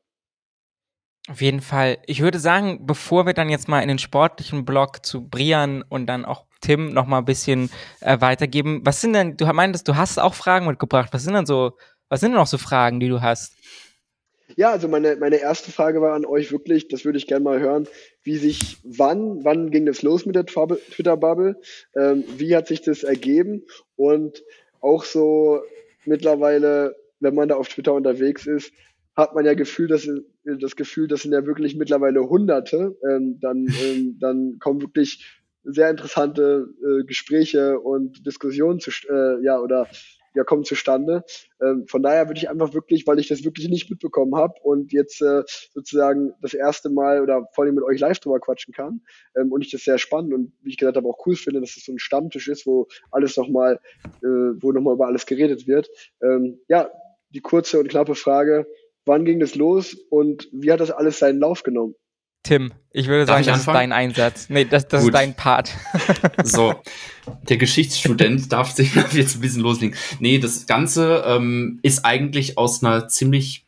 [1.29, 1.99] Auf jeden Fall.
[2.07, 6.07] Ich würde sagen, bevor wir dann jetzt mal in den sportlichen Block zu Brian und
[6.07, 8.81] dann auch Tim noch mal ein bisschen äh, weitergeben.
[8.85, 11.11] Was sind denn, du meintest, du hast auch Fragen mitgebracht.
[11.13, 11.73] Was sind denn so,
[12.09, 13.55] was sind denn noch so Fragen, die du hast?
[14.57, 17.61] Ja, also meine, meine erste Frage war an euch wirklich, das würde ich gerne mal
[17.61, 17.89] hören,
[18.23, 21.61] wie sich, wann, wann ging das los mit der Twitter-Bubble?
[21.97, 23.65] Ähm, wie hat sich das ergeben?
[23.97, 24.45] Und
[24.81, 25.61] auch so
[26.05, 28.73] mittlerweile, wenn man da auf Twitter unterwegs ist,
[29.17, 30.09] hat man ja Gefühl, dass,
[30.45, 32.97] das Gefühl, das sind ja wirklich mittlerweile Hunderte.
[33.09, 39.61] Ähm, dann, ähm, dann kommen wirklich sehr interessante äh, Gespräche und Diskussionen zu, äh, ja,
[39.61, 39.89] oder
[40.37, 41.25] ja, kommen zustande.
[41.63, 44.93] Ähm, von daher würde ich einfach wirklich, weil ich das wirklich nicht mitbekommen habe und
[44.93, 45.43] jetzt äh,
[45.73, 49.01] sozusagen das erste Mal oder vor allem mit euch live drüber quatschen kann
[49.35, 51.71] ähm, und ich das sehr spannend und wie ich gesagt habe auch cool finde, dass
[51.71, 53.81] es das so ein Stammtisch ist, wo alles nochmal,
[54.23, 54.27] äh,
[54.61, 55.89] wo nochmal über alles geredet wird.
[56.23, 56.91] Ähm, ja,
[57.31, 58.67] die kurze und knappe Frage,
[59.07, 61.95] wann ging das los und wie hat das alles seinen Lauf genommen?
[62.47, 64.49] Tim, ich würde sagen, ich das ist dein Einsatz.
[64.49, 65.75] Nee, das, das ist dein Part.
[66.45, 66.77] so,
[67.49, 69.97] der Geschichtsstudent darf sich jetzt ein bisschen loslegen.
[70.21, 73.67] Nee, das Ganze ähm, ist eigentlich aus einer ziemlich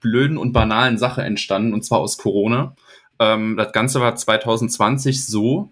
[0.00, 2.74] blöden und banalen Sache entstanden, und zwar aus Corona.
[3.20, 5.70] Ähm, das Ganze war 2020 so,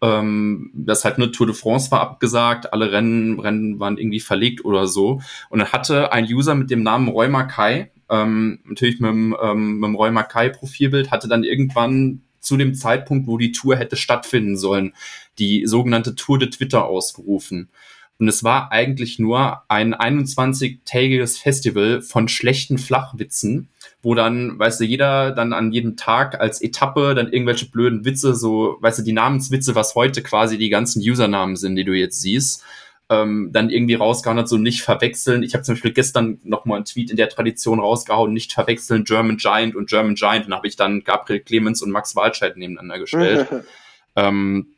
[0.00, 4.64] ähm, das halt eine Tour de France war abgesagt, alle Rennen, Rennen waren irgendwie verlegt
[4.64, 5.20] oder so.
[5.50, 9.80] Und dann hatte ein User mit dem Namen Roy Mackay, ähm, natürlich mit dem, ähm,
[9.80, 13.96] mit dem Roy Mackay Profilbild, hatte dann irgendwann zu dem Zeitpunkt, wo die Tour hätte
[13.96, 14.94] stattfinden sollen,
[15.38, 17.68] die sogenannte Tour de Twitter ausgerufen.
[18.18, 23.68] Und es war eigentlich nur ein 21-tägiges Festival von schlechten Flachwitzen,
[24.02, 28.34] wo dann, weißt du, jeder dann an jedem Tag als Etappe dann irgendwelche blöden Witze,
[28.34, 32.22] so, weißt du, die Namenswitze, was heute quasi die ganzen Usernamen sind, die du jetzt
[32.22, 32.62] siehst,
[33.08, 35.42] ähm, dann irgendwie rausgehauen hat, so nicht verwechseln.
[35.42, 39.04] Ich habe zum Beispiel gestern noch mal einen Tweet in der Tradition rausgehauen, nicht verwechseln
[39.04, 40.46] German Giant und German Giant.
[40.46, 43.48] Dann habe ich dann Gabriel Clemens und Max Walscheid nebeneinander gestellt.
[44.16, 44.68] ähm,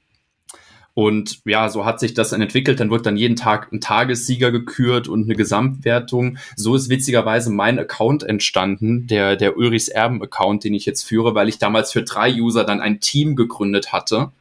[0.93, 2.81] und ja, so hat sich das dann entwickelt.
[2.81, 6.39] Dann wird dann jeden Tag ein Tagessieger gekürt und eine Gesamtwertung.
[6.57, 11.49] So ist witzigerweise mein Account entstanden, der, der Ulrichs Erben-Account, den ich jetzt führe, weil
[11.49, 14.33] ich damals für drei User dann ein Team gegründet hatte.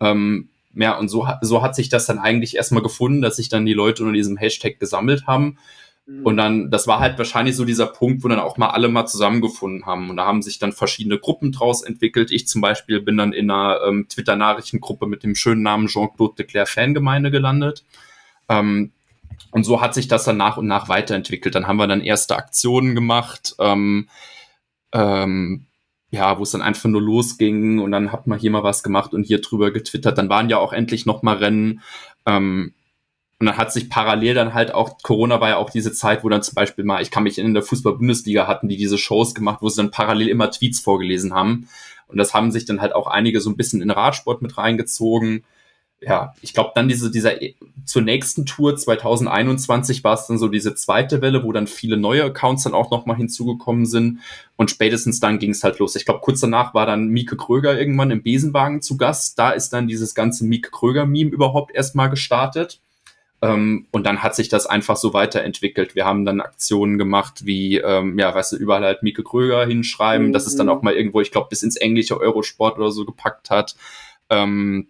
[0.00, 3.66] Ähm, ja, und so, so hat sich das dann eigentlich erstmal gefunden, dass sich dann
[3.66, 5.58] die Leute unter diesem Hashtag gesammelt haben.
[6.06, 6.22] Mhm.
[6.24, 9.06] Und dann, das war halt wahrscheinlich so dieser Punkt, wo dann auch mal alle mal
[9.06, 10.10] zusammengefunden haben.
[10.10, 12.30] Und da haben sich dann verschiedene Gruppen draus entwickelt.
[12.30, 16.46] Ich zum Beispiel bin dann in einer ähm, Twitter-Nachrichtengruppe mit dem schönen Namen Jean-Claude de
[16.46, 17.84] Claire Fangemeinde gelandet.
[18.48, 18.92] Ähm,
[19.50, 21.54] und so hat sich das dann nach und nach weiterentwickelt.
[21.54, 24.08] Dann haben wir dann erste Aktionen gemacht, ähm,
[24.92, 25.66] ähm,
[26.10, 29.12] ja, wo es dann einfach nur losging und dann hat man hier mal was gemacht
[29.12, 30.16] und hier drüber getwittert.
[30.16, 31.82] Dann waren ja auch endlich noch mal Rennen.
[32.26, 32.72] Ähm,
[33.40, 36.28] und dann hat sich parallel dann halt auch, Corona war ja auch diese Zeit, wo
[36.28, 39.58] dann zum Beispiel mal, ich kann mich in der Fußball-Bundesliga hatten, die diese Shows gemacht,
[39.60, 41.68] wo sie dann parallel immer Tweets vorgelesen haben.
[42.08, 45.44] Und das haben sich dann halt auch einige so ein bisschen in Radsport mit reingezogen.
[46.00, 47.32] Ja, ich glaube dann diese, dieser,
[47.84, 52.24] zur nächsten Tour 2021 war es dann so diese zweite Welle, wo dann viele neue
[52.24, 54.20] Accounts dann auch nochmal hinzugekommen sind.
[54.56, 55.96] Und spätestens dann ging es halt los.
[55.96, 59.38] Ich glaube, kurz danach war dann Mieke Kröger irgendwann im Besenwagen zu Gast.
[59.38, 62.80] Da ist dann dieses ganze Mieke Kröger-Meme überhaupt erstmal gestartet.
[63.40, 65.94] Ähm, und dann hat sich das einfach so weiterentwickelt.
[65.94, 70.28] Wir haben dann Aktionen gemacht wie, ähm, ja, weißt du, überall halt Mieke Kröger hinschreiben,
[70.28, 70.32] mhm.
[70.32, 73.50] dass es dann auch mal irgendwo, ich glaube, bis ins englische Eurosport oder so gepackt
[73.50, 73.76] hat.
[74.28, 74.88] Ähm,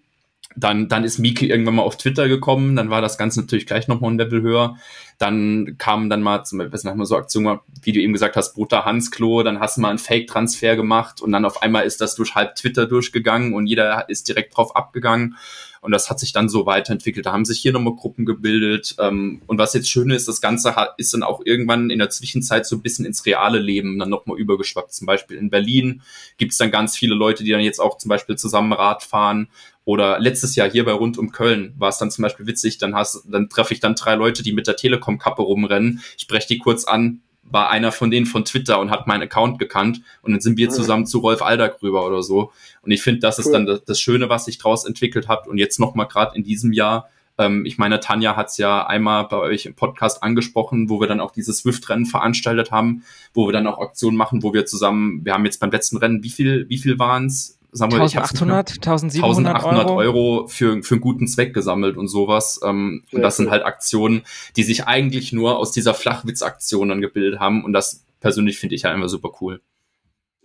[0.56, 3.86] dann, dann ist Mieke irgendwann mal auf Twitter gekommen, dann war das Ganze natürlich gleich
[3.88, 4.76] nochmal ein Level höher.
[5.18, 8.84] Dann kamen dann mal, zum Beispiel, mal so Aktionen, wie du eben gesagt hast, Bruder
[8.84, 12.34] Hansklo, dann hast du mal einen Fake-Transfer gemacht und dann auf einmal ist das durch
[12.34, 15.36] halb Twitter durchgegangen und jeder ist direkt drauf abgegangen.
[15.80, 17.26] Und das hat sich dann so weiterentwickelt.
[17.26, 18.96] Da haben sich hier nochmal Gruppen gebildet.
[18.98, 22.66] Ähm, und was jetzt schön ist, das Ganze ist dann auch irgendwann in der Zwischenzeit
[22.66, 24.92] so ein bisschen ins reale Leben dann nochmal übergeschwappt.
[24.92, 26.02] Zum Beispiel in Berlin
[26.36, 29.48] gibt es dann ganz viele Leute, die dann jetzt auch zum Beispiel zusammen Rad fahren.
[29.88, 32.94] Oder letztes Jahr hier bei Rund um Köln war es dann zum Beispiel witzig, dann
[32.94, 36.02] hast, dann treffe ich dann drei Leute, die mit der Telekom-Kappe rumrennen.
[36.14, 39.58] Ich spreche die kurz an, war einer von denen von Twitter und hat meinen Account
[39.58, 42.52] gekannt und dann sind wir zusammen zu Rolf Aldag rüber oder so.
[42.82, 43.46] Und ich finde, das cool.
[43.46, 45.48] ist dann das, das, Schöne, was sich daraus entwickelt hat.
[45.48, 47.08] Und jetzt nochmal gerade in diesem Jahr,
[47.38, 51.06] ähm, ich meine, Tanja hat es ja einmal bei euch im Podcast angesprochen, wo wir
[51.06, 55.24] dann auch dieses Swift-Rennen veranstaltet haben, wo wir dann auch Aktionen machen, wo wir zusammen,
[55.24, 57.57] wir haben jetzt beim letzten Rennen, wie viel, wie viel waren es?
[57.70, 62.60] Samuel, 1800, 1700 1800 Euro, Euro für, für einen guten Zweck gesammelt und sowas.
[62.64, 64.22] Ähm, und das sind halt Aktionen,
[64.56, 67.64] die sich eigentlich nur aus dieser Flachwitz-Aktion dann gebildet haben.
[67.64, 69.60] Und das persönlich finde ich halt einfach super cool.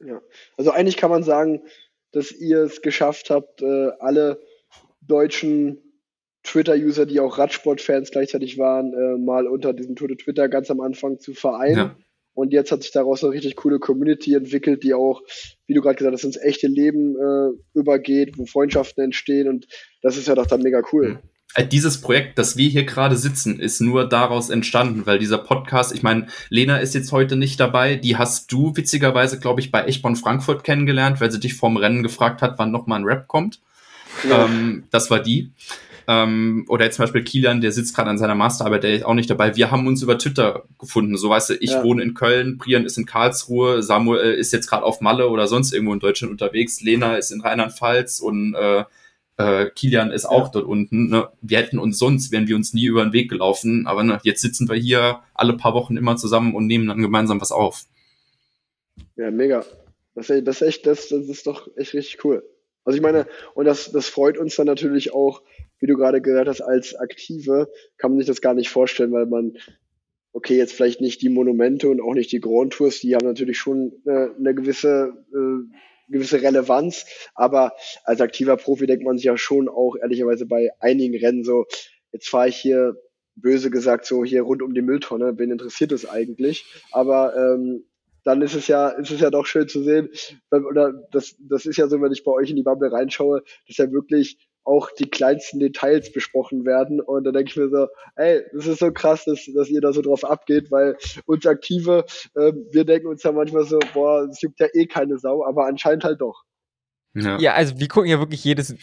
[0.06, 0.22] Ja,
[0.58, 1.62] also eigentlich kann man sagen,
[2.12, 4.42] dass ihr es geschafft habt, äh, alle
[5.02, 5.80] deutschen
[6.44, 10.82] Twitter-User, die auch Radsport-Fans gleichzeitig waren, äh, mal unter diesem Tour de Twitter ganz am
[10.82, 11.78] Anfang zu vereinen.
[11.78, 11.96] Ja.
[12.34, 15.22] Und jetzt hat sich daraus eine richtig coole Community entwickelt, die auch,
[15.68, 19.48] wie du gerade gesagt hast, ins echte Leben äh, übergeht, wo Freundschaften entstehen.
[19.48, 19.68] Und
[20.02, 21.10] das ist ja doch dann mega cool.
[21.10, 21.20] Mhm.
[21.70, 26.02] Dieses Projekt, das wir hier gerade sitzen, ist nur daraus entstanden, weil dieser Podcast, ich
[26.02, 30.16] meine, Lena ist jetzt heute nicht dabei, die hast du witzigerweise, glaube ich, bei Echtborn
[30.16, 33.62] Frankfurt kennengelernt, weil sie dich vorm Rennen gefragt hat, wann nochmal ein Rap kommt.
[34.28, 34.46] Ja.
[34.46, 35.52] Ähm, das war die.
[36.08, 39.14] Ähm, oder jetzt zum Beispiel Kilian, der sitzt gerade an seiner Masterarbeit, der ist auch
[39.14, 39.56] nicht dabei.
[39.56, 41.18] Wir haben uns über Twitter gefunden.
[41.18, 41.84] So weißt du, ich ja.
[41.84, 45.74] wohne in Köln, Brian ist in Karlsruhe, Samuel ist jetzt gerade auf Malle oder sonst
[45.74, 48.84] irgendwo in Deutschland unterwegs, Lena ist in Rheinland-Pfalz und äh,
[49.38, 50.52] äh, Kilian ist auch ja.
[50.54, 51.10] dort unten.
[51.10, 51.30] Ne?
[51.42, 54.42] Wir hätten uns sonst, wären wir uns nie über den Weg gelaufen, aber ne, jetzt
[54.42, 57.86] sitzen wir hier alle paar Wochen immer zusammen und nehmen dann gemeinsam was auf.
[59.16, 59.66] Ja, mega.
[60.16, 62.44] Das ist, das ist echt, das, das ist doch echt richtig cool.
[62.86, 65.42] Also ich meine, und das, das freut uns dann natürlich auch,
[65.84, 69.26] wie du gerade gesagt hast, als Aktive kann man sich das gar nicht vorstellen, weil
[69.26, 69.58] man
[70.32, 73.58] okay, jetzt vielleicht nicht die Monumente und auch nicht die Grand Tours, die haben natürlich
[73.58, 77.06] schon äh, eine gewisse, äh, gewisse Relevanz,
[77.36, 77.74] aber
[78.06, 81.66] als aktiver Profi denkt man sich ja schon auch ehrlicherweise bei einigen Rennen so,
[82.14, 82.96] jetzt fahre ich hier
[83.36, 86.66] böse gesagt so hier rund um die Mülltonne, wen interessiert es eigentlich?
[86.94, 87.84] Aber ähm,
[88.24, 90.08] dann ist es ja, ist es ja doch schön zu sehen,
[90.50, 93.76] oder das, das ist ja so, wenn ich bei euch in die Bubble reinschaue, dass
[93.76, 97.02] ja wirklich auch die kleinsten Details besprochen werden.
[97.02, 99.92] Und da denke ich mir so, ey, das ist so krass, dass, dass ihr da
[99.92, 102.06] so drauf abgeht, weil uns Aktive,
[102.36, 105.66] äh, wir denken uns ja manchmal so, boah, es juckt ja eh keine Sau, aber
[105.66, 106.44] anscheinend halt doch.
[107.14, 108.76] Ja, ja also wir gucken ja wirklich jedes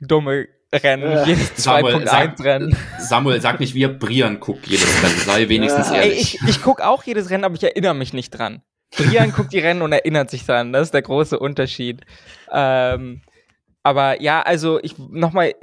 [0.00, 1.24] dumme Rennen, ja.
[1.24, 2.76] jedes 2.1 Rennen.
[2.98, 5.96] Samuel, sag nicht wir, Brian guckt jedes Rennen, sei wenigstens ja.
[5.96, 6.14] ehrlich.
[6.14, 8.62] Ey, ich, ich gucke auch jedes Rennen, aber ich erinnere mich nicht dran.
[8.96, 12.02] Brian guckt die Rennen und erinnert sich dran, das ist der große Unterschied.
[12.52, 13.22] Ähm,
[13.84, 15.54] aber ja, also ich nochmal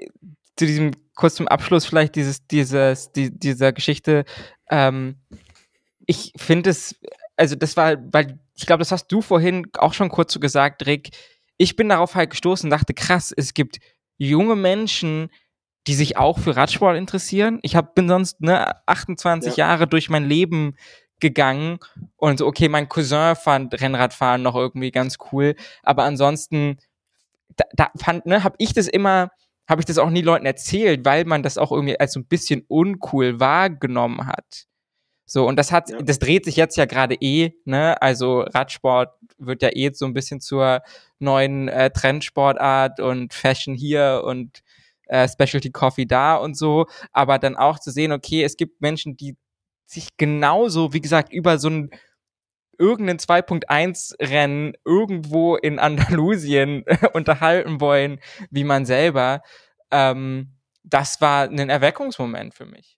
[0.55, 4.26] zu diesem kurz zum Abschluss vielleicht dieses, dieses, die, dieser Geschichte.
[4.69, 5.17] Ähm,
[6.05, 6.95] ich finde es,
[7.36, 10.86] also das war, weil ich glaube, das hast du vorhin auch schon kurz so gesagt,
[10.86, 11.09] Rick.
[11.57, 13.80] Ich bin darauf halt gestoßen und dachte, krass, es gibt
[14.17, 15.30] junge Menschen,
[15.88, 17.59] die sich auch für Radsport interessieren.
[17.63, 19.67] Ich hab, bin sonst ne, 28 ja.
[19.67, 20.76] Jahre durch mein Leben
[21.19, 21.80] gegangen
[22.17, 26.78] und so, okay, mein Cousin fand Rennradfahren noch irgendwie ganz cool, aber ansonsten
[27.56, 29.30] da, da fand, ne, habe ich das immer,
[29.68, 32.28] habe ich das auch nie Leuten erzählt, weil man das auch irgendwie als so ein
[32.28, 34.66] bisschen uncool wahrgenommen hat.
[35.26, 36.02] So, und das hat, ja.
[36.02, 38.02] das dreht sich jetzt ja gerade eh, ne?
[38.02, 40.82] Also Radsport wird ja eh so ein bisschen zur
[41.20, 44.62] neuen äh, Trendsportart und Fashion hier und
[45.06, 46.86] äh, Specialty Coffee da und so.
[47.14, 49.38] Aber dann auch zu sehen, okay, es gibt Menschen, die
[49.86, 51.91] sich genauso, wie gesagt, über so ein
[52.78, 58.19] irgendein 2.1-Rennen irgendwo in Andalusien unterhalten wollen,
[58.49, 59.41] wie man selber,
[59.91, 60.53] ähm,
[60.84, 62.97] das war ein Erweckungsmoment für mich.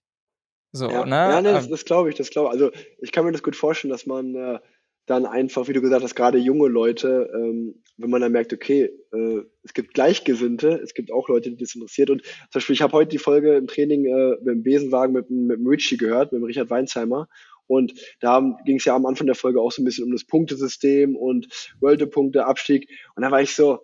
[0.72, 1.14] So, ja, ne?
[1.14, 2.60] Ja, ne, das, ähm, das glaube ich, das glaube ich.
[2.60, 4.58] Also ich kann mir das gut vorstellen, dass man äh,
[5.06, 8.90] dann einfach, wie du gesagt hast, gerade junge Leute, ähm, wenn man dann merkt, okay,
[9.12, 12.10] äh, es gibt Gleichgesinnte, es gibt auch Leute, die das interessiert.
[12.10, 15.30] Und zum Beispiel, ich habe heute die Folge im Training äh, mit dem Besenwagen mit,
[15.30, 17.28] mit dem Richie gehört, mit dem Richard Weinsheimer.
[17.66, 20.24] Und da ging es ja am Anfang der Folge auch so ein bisschen um das
[20.24, 21.48] Punktesystem und
[21.80, 22.88] World-Punkte, Abstieg.
[23.16, 23.80] Und da war ich so,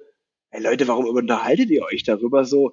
[0.50, 2.72] ey Leute, warum unterhaltet ihr euch darüber so?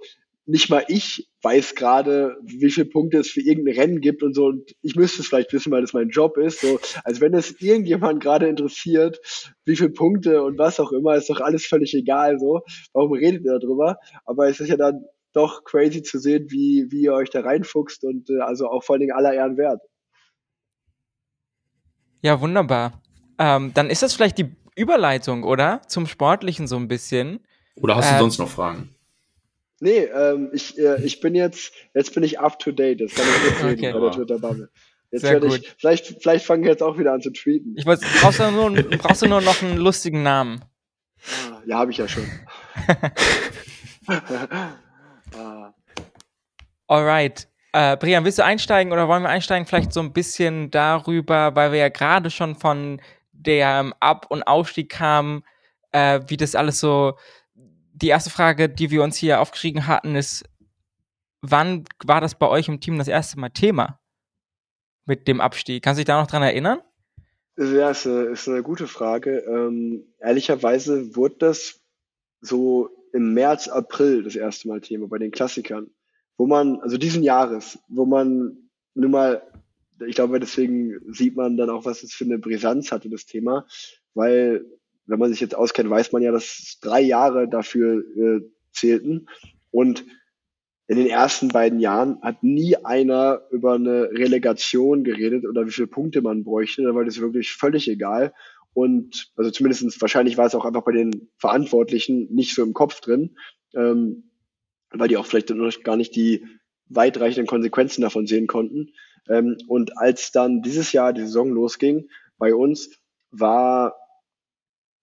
[0.49, 4.45] Nicht mal ich weiß gerade, wie viele Punkte es für irgendein Rennen gibt und so.
[4.45, 6.61] Und ich müsste es vielleicht wissen, weil das mein Job ist.
[6.61, 9.19] So, als wenn es irgendjemand gerade interessiert,
[9.65, 12.39] wie viele Punkte und was auch immer, ist doch alles völlig egal.
[12.39, 12.61] So,
[12.93, 13.97] warum redet ihr darüber?
[14.23, 15.03] Aber es ist ja dann
[15.33, 18.93] doch crazy zu sehen, wie, wie ihr euch da reinfuchst und äh, also auch vor
[18.95, 19.81] allen Dingen aller Ehren wert.
[22.27, 23.01] Ja, wunderbar.
[23.39, 25.81] Ähm, dann ist das vielleicht die Überleitung, oder?
[25.87, 27.39] Zum Sportlichen so ein bisschen.
[27.77, 28.93] Oder hast du äh, sonst noch Fragen?
[29.79, 32.99] Nee, ähm, ich, äh, ich bin jetzt, jetzt bin ich up to date.
[32.99, 33.93] Das kann ich jetzt okay.
[33.93, 34.69] bei der Twitter-Bubble.
[35.11, 35.53] Jetzt Sehr gut.
[35.53, 37.75] Ich, vielleicht, vielleicht fangen wir jetzt auch wieder an zu tweeten.
[37.77, 40.65] Ich wollte, brauchst du nur, brauchst du nur noch einen lustigen Namen?
[41.49, 42.25] Ah, ja, habe ich ja schon.
[45.33, 45.73] ah.
[46.87, 47.47] Alright.
[47.77, 51.71] Äh, Brian, willst du einsteigen oder wollen wir einsteigen vielleicht so ein bisschen darüber, weil
[51.71, 52.99] wir ja gerade schon von
[53.33, 55.43] der ähm, Ab- und Aufstieg kamen,
[55.91, 57.19] äh, wie das alles so.
[57.93, 60.43] Die erste Frage, die wir uns hier aufgeschrieben hatten, ist,
[61.41, 63.99] wann war das bei euch im Team das erste Mal Thema
[65.05, 65.83] mit dem Abstieg?
[65.83, 66.79] Kannst du dich da noch dran erinnern?
[67.57, 69.43] Ja, ist eine, ist eine gute Frage.
[69.47, 71.79] Ähm, ehrlicherweise wurde das
[72.41, 75.91] so im März, April das erste Mal Thema bei den Klassikern
[76.37, 79.41] wo man, also diesen Jahres, wo man nun mal,
[80.05, 83.65] ich glaube, deswegen sieht man dann auch, was es für eine Brisanz hatte, das Thema,
[84.13, 84.65] weil,
[85.05, 89.27] wenn man sich jetzt auskennt, weiß man ja, dass drei Jahre dafür äh, zählten
[89.71, 90.05] und
[90.87, 95.87] in den ersten beiden Jahren hat nie einer über eine Relegation geredet oder wie viele
[95.87, 98.33] Punkte man bräuchte, da war das wirklich völlig egal.
[98.73, 103.01] Und also zumindestens wahrscheinlich war es auch einfach bei den Verantwortlichen nicht so im Kopf
[103.01, 103.35] drin.
[103.75, 104.26] Ähm,
[104.91, 106.45] weil die auch vielleicht noch gar nicht die
[106.89, 108.93] weitreichenden Konsequenzen davon sehen konnten.
[109.29, 112.97] Ähm, und als dann dieses Jahr die Saison losging bei uns,
[113.31, 113.95] war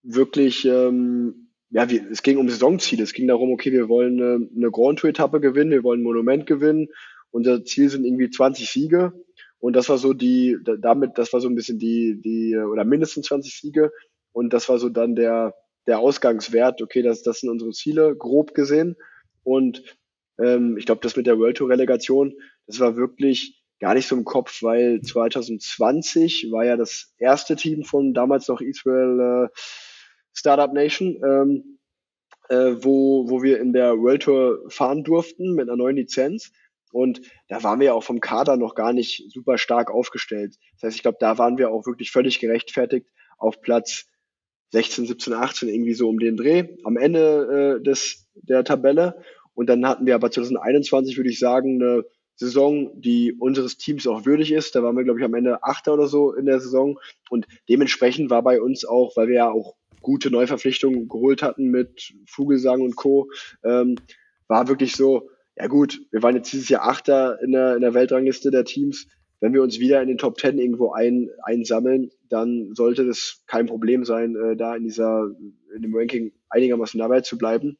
[0.03, 3.03] wirklich, ähm, ja, wie, es ging um Saisonziele.
[3.03, 6.45] Es ging darum, okay, wir wollen eine, eine Grand Tour-Etappe gewinnen, wir wollen ein Monument
[6.45, 6.87] gewinnen.
[7.31, 9.13] Unser Ziel sind irgendwie 20 Siege.
[9.59, 13.27] Und das war so die, damit, das war so ein bisschen die, die, oder mindestens
[13.27, 13.91] 20 Siege.
[14.31, 15.55] Und das war so dann der,
[15.87, 16.81] der Ausgangswert.
[16.81, 18.95] Okay, das, das sind unsere Ziele, grob gesehen.
[19.45, 19.83] Und
[20.43, 22.33] ähm, ich glaube, das mit der World Tour Relegation,
[22.67, 27.83] das war wirklich gar nicht so im Kopf, weil 2020 war ja das erste Team
[27.83, 29.57] von damals noch Israel äh,
[30.33, 31.79] Startup Nation, ähm,
[32.49, 36.51] äh, wo, wo wir in der World Tour fahren durften mit einer neuen Lizenz.
[36.91, 40.55] Und da waren wir ja auch vom Kader noch gar nicht super stark aufgestellt.
[40.75, 44.05] Das heißt, ich glaube, da waren wir auch wirklich völlig gerechtfertigt auf Platz
[44.75, 49.15] 16, 17, 18, irgendwie so um den Dreh am Ende äh, des, der Tabelle.
[49.53, 52.03] Und dann hatten wir aber 2021, würde ich sagen, eine
[52.35, 54.75] Saison, die unseres Teams auch würdig ist.
[54.75, 56.99] Da waren wir, glaube ich, am Ende Achter oder so in der Saison.
[57.29, 62.13] Und dementsprechend war bei uns auch, weil wir ja auch gute Neuverpflichtungen geholt hatten mit
[62.27, 63.29] Vogelsang und Co.,
[63.63, 63.95] ähm,
[64.49, 67.93] war wirklich so, ja gut, wir waren jetzt dieses Jahr Achter in der, in der
[67.93, 69.07] Weltrangliste der Teams.
[69.45, 73.67] Wenn wir uns wieder in den Top Ten irgendwo ein, einsammeln, dann sollte das kein
[73.67, 75.29] Problem sein, äh, da in dieser,
[75.75, 77.77] in dem Ranking einigermaßen dabei zu bleiben.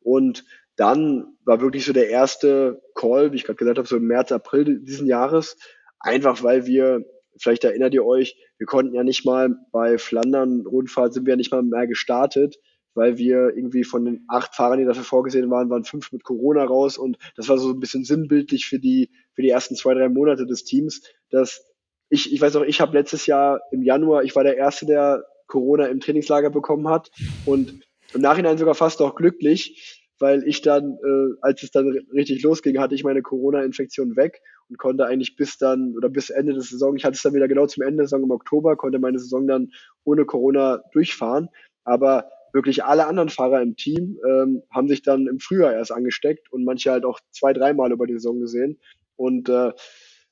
[0.00, 0.44] Und
[0.76, 4.32] dann war wirklich so der erste Call, wie ich gerade gesagt habe, so im März,
[4.32, 5.56] April diesen Jahres,
[5.98, 7.06] einfach weil wir,
[7.38, 11.36] vielleicht erinnert ihr euch, wir konnten ja nicht mal bei Flandern Rundfahrt sind wir ja
[11.38, 12.58] nicht mal mehr gestartet,
[12.92, 16.64] weil wir irgendwie von den acht Fahrern, die dafür vorgesehen waren, waren fünf mit Corona
[16.64, 19.08] raus und das war so ein bisschen sinnbildlich für die
[19.38, 21.64] für die ersten zwei drei Monate des Teams, dass
[22.08, 25.22] ich ich weiß auch, ich habe letztes Jahr im Januar, ich war der erste, der
[25.46, 27.12] Corona im Trainingslager bekommen hat
[27.46, 27.84] und
[28.14, 32.80] im Nachhinein sogar fast auch glücklich, weil ich dann, äh, als es dann richtig losging,
[32.80, 36.96] hatte ich meine Corona-Infektion weg und konnte eigentlich bis dann oder bis Ende der Saison,
[36.96, 39.46] ich hatte es dann wieder genau zum Ende der Saison im Oktober, konnte meine Saison
[39.46, 39.70] dann
[40.02, 41.48] ohne Corona durchfahren.
[41.84, 46.52] Aber wirklich alle anderen Fahrer im Team ähm, haben sich dann im Frühjahr erst angesteckt
[46.52, 48.78] und manche halt auch zwei, dreimal über die Saison gesehen.
[49.18, 49.72] Und äh,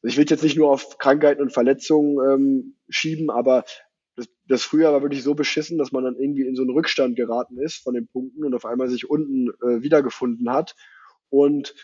[0.02, 3.64] ich will jetzt nicht nur auf Krankheiten und Verletzungen ähm, schieben, aber
[4.14, 7.16] das, das Frühjahr war wirklich so beschissen, dass man dann irgendwie in so einen Rückstand
[7.16, 10.74] geraten ist von den Punkten und auf einmal sich unten äh, wiedergefunden hat.
[11.28, 11.74] Und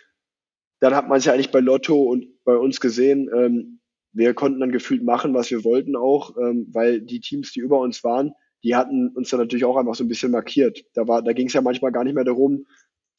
[0.80, 3.80] dann hat man es ja eigentlich bei Lotto und bei uns gesehen, ähm,
[4.12, 7.80] wir konnten dann gefühlt machen, was wir wollten auch, ähm, weil die Teams, die über
[7.80, 8.32] uns waren,
[8.62, 10.84] die hatten uns dann natürlich auch einfach so ein bisschen markiert.
[10.94, 12.66] Da war, da ging es ja manchmal gar nicht mehr darum,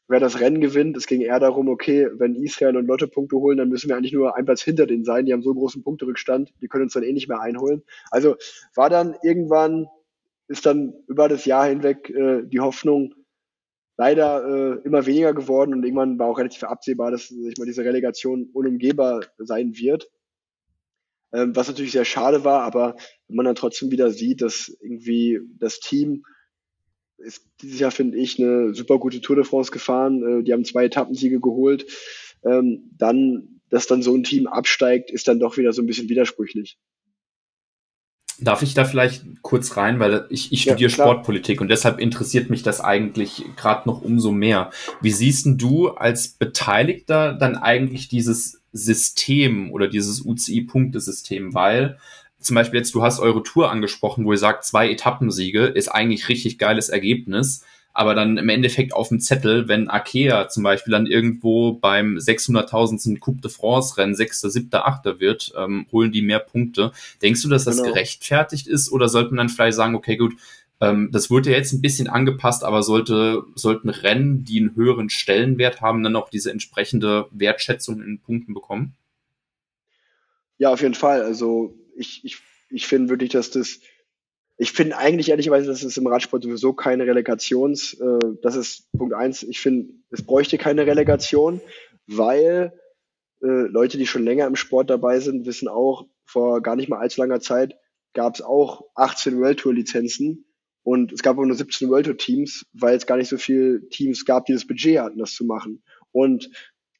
[0.07, 0.97] wer das Rennen gewinnt.
[0.97, 4.13] Es ging eher darum, okay, wenn Israel und Lotte Punkte holen, dann müssen wir eigentlich
[4.13, 5.25] nur ein Platz hinter denen sein.
[5.25, 7.83] Die haben so großen Punkterückstand, die können uns dann eh nicht mehr einholen.
[8.11, 8.35] Also
[8.75, 9.87] war dann irgendwann,
[10.47, 13.13] ist dann über das Jahr hinweg äh, die Hoffnung
[13.97, 17.85] leider äh, immer weniger geworden und irgendwann war auch relativ absehbar, dass sich mal diese
[17.85, 20.09] Relegation unumgehbar sein wird.
[21.31, 22.95] Ähm, was natürlich sehr schade war, aber
[23.27, 26.23] wenn man dann trotzdem wieder sieht, dass irgendwie das Team
[27.17, 30.41] ist dieses Jahr, finde ich, eine super gute Tour de France gefahren.
[30.41, 31.85] Äh, die haben zwei Etappensiege geholt.
[32.43, 36.09] Ähm, dann, dass dann so ein Team absteigt, ist dann doch wieder so ein bisschen
[36.09, 36.77] widersprüchlich.
[38.39, 42.49] Darf ich da vielleicht kurz rein, weil ich, ich studiere ja, Sportpolitik und deshalb interessiert
[42.49, 44.71] mich das eigentlich gerade noch umso mehr.
[45.01, 51.53] Wie siehst denn du als Beteiligter dann eigentlich dieses System oder dieses UCI-Punktesystem?
[51.53, 51.99] Weil
[52.43, 56.29] zum Beispiel jetzt, du hast eure Tour angesprochen, wo ihr sagt, zwei Etappensiege ist eigentlich
[56.29, 57.63] richtig geiles Ergebnis.
[57.95, 63.19] Aber dann im Endeffekt auf dem Zettel, wenn Akea zum Beispiel dann irgendwo beim 600.000.
[63.19, 65.19] Coupe de France Rennen 6., 7., 8.
[65.19, 66.91] wird, ähm, holen die mehr Punkte.
[67.21, 67.89] Denkst du, dass das genau.
[67.89, 68.91] gerechtfertigt ist?
[68.91, 70.33] Oder sollte man dann vielleicht sagen, okay, gut,
[70.81, 75.11] ähm, das wurde ja jetzt ein bisschen angepasst, aber sollte, sollten Rennen, die einen höheren
[75.11, 78.95] Stellenwert haben, dann auch diese entsprechende Wertschätzung in Punkten bekommen?
[80.57, 81.21] Ja, auf jeden Fall.
[81.21, 82.37] Also ich, ich,
[82.69, 83.79] ich finde wirklich, dass das,
[84.57, 89.13] ich finde eigentlich ehrlicherweise, dass es im Radsport sowieso keine Relegations, äh, das ist Punkt
[89.13, 89.43] eins.
[89.43, 91.61] Ich finde, es bräuchte keine Relegation,
[92.07, 92.73] weil
[93.41, 96.99] äh, Leute, die schon länger im Sport dabei sind, wissen auch, vor gar nicht mal
[96.99, 97.75] allzu langer Zeit
[98.13, 100.45] gab es auch 18 World Tour Lizenzen
[100.83, 103.87] und es gab auch nur 17 World Tour Teams, weil es gar nicht so viele
[103.89, 105.83] Teams gab, die das Budget hatten, das zu machen.
[106.11, 106.49] Und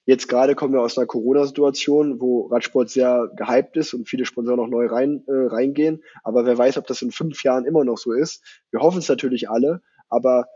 [0.05, 4.59] Jetzt gerade kommen wir aus einer Corona-Situation, wo Radsport sehr gehypt ist und viele Sponsoren
[4.59, 6.03] noch neu rein, äh, reingehen.
[6.23, 8.43] Aber wer weiß, ob das in fünf Jahren immer noch so ist.
[8.71, 9.81] Wir hoffen es natürlich alle.
[10.09, 10.47] Aber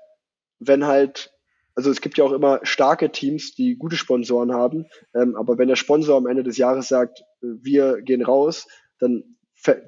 [0.60, 1.34] wenn halt,
[1.76, 4.88] also es gibt ja auch immer starke Teams, die gute Sponsoren haben.
[5.16, 8.68] Ähm, aber wenn der Sponsor am Ende des Jahres sagt, äh, wir gehen raus,
[9.00, 9.38] dann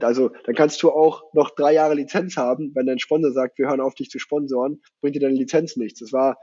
[0.01, 3.68] also dann kannst du auch noch drei Jahre Lizenz haben, wenn dein Sponsor sagt, wir
[3.68, 5.99] hören auf, dich zu sponsoren, bringt dir deine Lizenz nichts.
[5.99, 6.38] Das war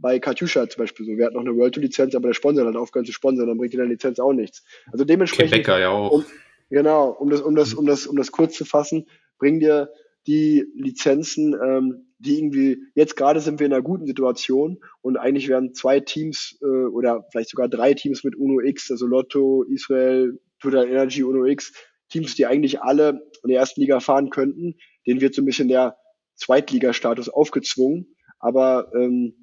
[0.00, 1.12] bei Katusha zum Beispiel so.
[1.12, 3.58] Wir hatten noch eine World Tour Lizenz, aber der Sponsor hat aufgehört zu sponsern, dann
[3.58, 4.64] bringt dir deine Lizenz auch nichts.
[4.92, 5.52] Also dementsprechend.
[5.52, 6.12] Quebecer ja auch.
[6.12, 6.24] Um,
[6.70, 9.06] genau, um das, um das, um das, um das kurz zu fassen,
[9.38, 9.90] bring dir
[10.26, 15.48] die Lizenzen, ähm, die irgendwie, jetzt gerade sind wir in einer guten Situation und eigentlich
[15.48, 20.38] werden zwei Teams äh, oder vielleicht sogar drei Teams mit UNO X, also Lotto, Israel,
[20.60, 21.72] Total Energy, UNO X,
[22.10, 24.74] Teams, die eigentlich alle in der ersten Liga fahren könnten,
[25.06, 25.96] denen wird so ein bisschen der
[26.36, 28.14] Zweitligastatus aufgezwungen.
[28.38, 29.39] Aber ähm,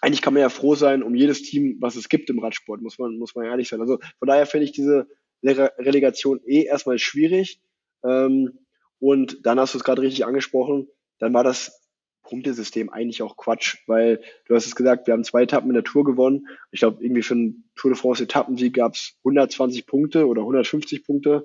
[0.00, 2.98] eigentlich kann man ja froh sein um jedes Team, was es gibt im Radsport, muss
[2.98, 3.80] man, muss man ehrlich sein.
[3.80, 5.06] Also von daher finde ich diese
[5.42, 7.60] Relegation eh erstmal schwierig.
[8.04, 8.58] Ähm,
[8.98, 10.88] und dann hast du es gerade richtig angesprochen,
[11.18, 11.80] dann war das
[12.22, 15.84] Punktesystem eigentlich auch Quatsch, weil du hast es gesagt, wir haben zwei Etappen in der
[15.84, 16.46] Tour gewonnen.
[16.70, 21.04] Ich glaube, irgendwie für einen Tour de France Etappensieg gab es 120 Punkte oder 150
[21.04, 21.44] Punkte.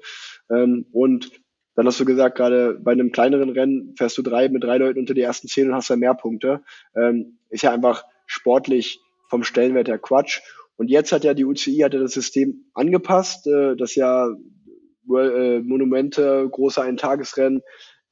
[0.50, 1.32] Ähm, und
[1.76, 5.00] dann hast du gesagt, gerade bei einem kleineren Rennen fährst du drei mit drei Leuten
[5.00, 6.64] unter die ersten zehn und hast dann mehr Punkte.
[6.96, 9.00] Ähm, ist ja einfach sportlich
[9.30, 10.42] vom Stellenwert her Quatsch.
[10.78, 15.60] Und jetzt hat ja die UCI hat ja das System angepasst, äh, dass ja äh,
[15.60, 17.62] Monumente, große Eintagesrennen,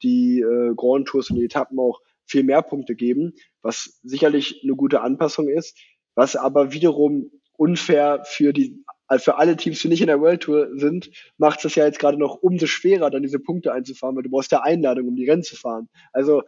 [0.01, 4.75] die äh, Grand Tours und die Etappen auch viel mehr Punkte geben, was sicherlich eine
[4.75, 5.77] gute Anpassung ist,
[6.15, 8.83] was aber wiederum unfair für die
[9.17, 12.17] für alle Teams, die nicht in der World Tour sind, macht es ja jetzt gerade
[12.17, 15.43] noch umso schwerer, dann diese Punkte einzufahren, weil du brauchst ja Einladung, um die Rennen
[15.43, 15.89] zu fahren.
[16.13, 16.43] Also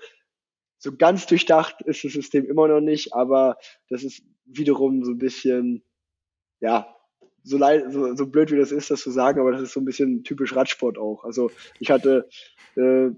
[0.77, 3.57] so ganz durchdacht ist das System immer noch nicht, aber
[3.89, 5.83] das ist wiederum so ein bisschen,
[6.59, 6.95] ja,
[7.43, 9.79] so, leid, so, so blöd wie das ist, das zu sagen, aber das ist so
[9.79, 11.23] ein bisschen typisch Radsport auch.
[11.23, 12.27] Also ich hatte
[12.75, 13.11] äh,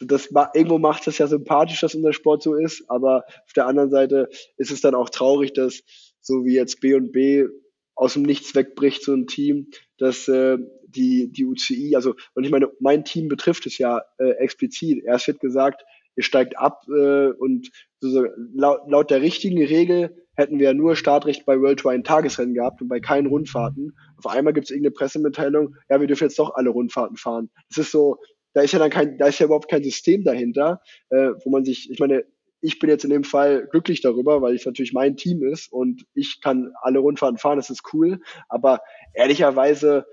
[0.00, 3.90] das irgendwo macht es ja sympathisch, dass unser Sport so ist, aber auf der anderen
[3.90, 5.82] Seite ist es dann auch traurig, dass
[6.20, 7.46] so wie jetzt B und B
[7.94, 10.58] aus dem Nichts wegbricht, so ein Team, dass äh,
[10.88, 15.04] die, die UCI, also und ich meine, mein Team betrifft es ja äh, explizit.
[15.04, 15.84] Erst wird gesagt,
[16.16, 20.96] ihr steigt ab äh, und so, laut, laut der richtigen Regel hätten wir ja nur
[20.96, 23.96] Startrecht bei World Tour ein Tagesrennen gehabt und bei keinen Rundfahrten.
[24.16, 27.50] Auf einmal gibt es irgendeine Pressemitteilung, ja, wir dürfen jetzt doch alle Rundfahrten fahren.
[27.68, 28.18] Das ist so,
[28.52, 31.64] da ist ja dann kein, da ist ja überhaupt kein System dahinter, äh, wo man
[31.64, 32.24] sich, ich meine,
[32.60, 36.06] ich bin jetzt in dem Fall glücklich darüber, weil es natürlich mein Team ist und
[36.14, 38.20] ich kann alle Rundfahrten fahren, das ist cool.
[38.48, 38.80] Aber
[39.12, 40.06] ehrlicherweise,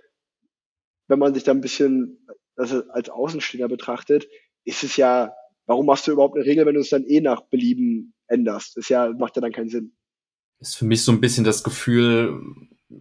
[1.08, 2.28] wenn man sich da ein bisschen
[2.58, 4.28] also als Außenstehender betrachtet,
[4.66, 5.34] ist es ja,
[5.66, 8.78] warum machst du überhaupt eine Regel, wenn du es dann eh nach Belieben änderst?
[8.78, 9.93] Das ja, macht ja dann keinen Sinn.
[10.59, 12.41] Ist für mich so ein bisschen das Gefühl,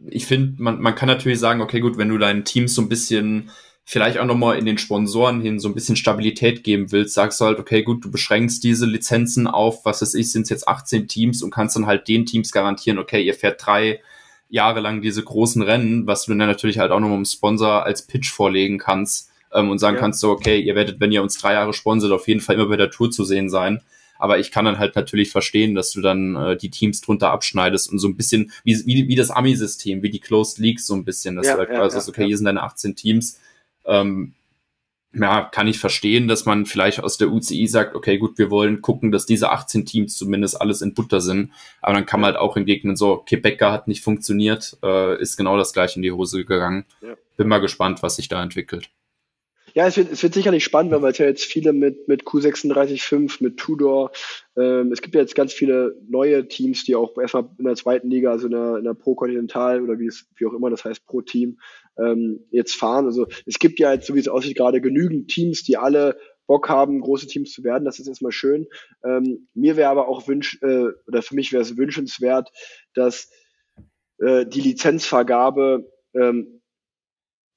[0.08, 2.88] ich finde, man, man kann natürlich sagen, okay, gut, wenn du deinen Teams so ein
[2.88, 3.50] bisschen
[3.84, 7.46] vielleicht auch nochmal in den Sponsoren hin so ein bisschen Stabilität geben willst, sagst du
[7.46, 11.08] halt, okay, gut, du beschränkst diese Lizenzen auf, was weiß ich, sind es jetzt 18
[11.08, 14.00] Teams und kannst dann halt den Teams garantieren, okay, ihr fährt drei
[14.48, 18.06] Jahre lang diese großen Rennen, was du dann natürlich halt auch nochmal im Sponsor als
[18.06, 20.00] Pitch vorlegen kannst ähm, und sagen ja.
[20.00, 22.68] kannst so, okay, ihr werdet, wenn ihr uns drei Jahre sponsert, auf jeden Fall immer
[22.68, 23.80] bei der Tour zu sehen sein.
[24.18, 27.90] Aber ich kann dann halt natürlich verstehen, dass du dann äh, die Teams drunter abschneidest
[27.90, 31.04] und so ein bisschen, wie, wie, wie das Ami-System, wie die Closed Leagues so ein
[31.04, 33.40] bisschen, dass ja, du halt ja, sagst, okay, hier sind deine 18 Teams,
[33.86, 34.34] ähm,
[35.12, 38.80] ja, kann ich verstehen, dass man vielleicht aus der UCI sagt, okay, gut, wir wollen
[38.80, 41.50] gucken, dass diese 18 Teams zumindest alles in Butter sind.
[41.80, 45.56] Aber dann kann man halt auch entgegnen, so, Quebecer hat nicht funktioniert, äh, ist genau
[45.56, 46.84] das gleiche in die Hose gegangen.
[47.00, 47.14] Ja.
[47.36, 48.90] Bin mal gespannt, was sich da entwickelt.
[49.74, 53.42] Ja, es wird, es wird sicherlich spannend, weil es ja jetzt viele mit, mit Q365,
[53.42, 54.10] mit Tudor,
[54.56, 58.10] ähm, es gibt ja jetzt ganz viele neue Teams, die auch erstmal in der zweiten
[58.10, 60.84] Liga, also in der, in der Pro Continental oder wie es, wie auch immer das
[60.84, 61.58] heißt, Pro Team,
[61.98, 63.06] ähm, jetzt fahren.
[63.06, 66.68] Also es gibt ja jetzt, so wie es aussieht, gerade genügend Teams, die alle Bock
[66.68, 67.84] haben, große Teams zu werden.
[67.84, 68.66] Das ist erstmal schön.
[69.04, 72.50] Ähm, mir wäre aber auch wünsch, äh, oder für mich wäre es wünschenswert,
[72.94, 73.30] dass
[74.18, 76.59] äh, die Lizenzvergabe ähm,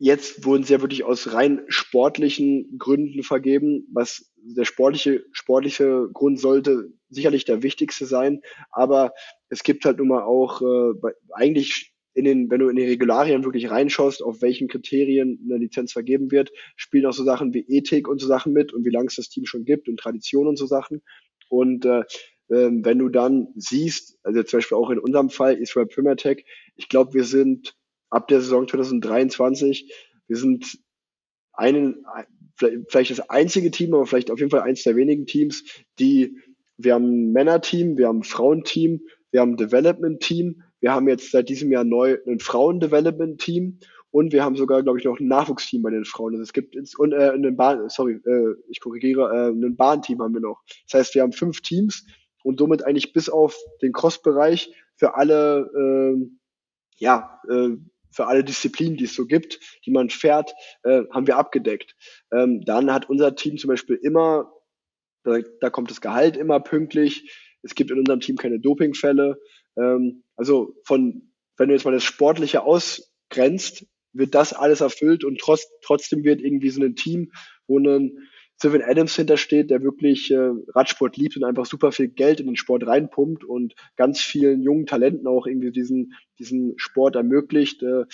[0.03, 6.41] Jetzt wurden sie ja wirklich aus rein sportlichen Gründen vergeben, was der sportliche, sportliche Grund
[6.41, 8.41] sollte sicherlich der wichtigste sein.
[8.69, 9.13] Aber
[9.47, 10.93] es gibt halt nun mal auch äh,
[11.31, 15.93] eigentlich in den, wenn du in die Regularien wirklich reinschaust, auf welchen Kriterien eine Lizenz
[15.93, 19.07] vergeben wird, spielen auch so Sachen wie Ethik und so Sachen mit und wie lange
[19.07, 21.01] es das Team schon gibt und Tradition und so Sachen.
[21.47, 22.03] Und äh,
[22.51, 26.43] ähm, wenn du dann siehst, also zum Beispiel auch in unserem Fall Israel Premier Tech,
[26.75, 27.73] ich glaube, wir sind
[28.13, 29.91] ab der Saison 2023.
[30.27, 30.77] Wir sind
[31.51, 32.05] einen,
[32.87, 35.63] vielleicht das einzige Team, aber vielleicht auf jeden Fall eins der wenigen Teams,
[35.99, 36.37] die,
[36.77, 39.01] wir haben ein Männerteam, wir haben ein Frauenteam,
[39.31, 43.79] wir haben ein Development-Team, wir haben jetzt seit diesem Jahr neu ein Frauen-Development-Team
[44.11, 46.33] und wir haben sogar, glaube ich, noch ein Nachwuchsteam bei den Frauen.
[46.33, 50.21] Also es gibt ins, und äh, ein Bahn, sorry, äh, ich korrigiere, äh, ein Bahnteam
[50.21, 50.61] haben wir noch.
[50.87, 52.05] Das heißt, wir haben fünf Teams
[52.43, 56.27] und somit eigentlich bis auf den Cross-Bereich für alle äh,
[56.97, 57.69] ja, äh,
[58.13, 60.53] für alle Disziplinen, die es so gibt, die man fährt,
[60.83, 61.95] äh, haben wir abgedeckt.
[62.31, 64.51] Ähm, dann hat unser Team zum Beispiel immer,
[65.23, 67.31] da, da kommt das Gehalt immer pünktlich.
[67.63, 69.39] Es gibt in unserem Team keine Dopingfälle.
[69.77, 75.39] Ähm, also von, wenn du jetzt mal das Sportliche ausgrenzt, wird das alles erfüllt und
[75.39, 77.31] trotz, trotzdem wird irgendwie so ein Team,
[77.67, 78.17] wo ein
[78.63, 82.55] Sylvan Adams hintersteht, der wirklich äh, Radsport liebt und einfach super viel Geld in den
[82.55, 87.83] Sport reinpumpt und ganz vielen jungen Talenten auch irgendwie diesen, diesen Sport ermöglicht.
[87.83, 88.05] Äh,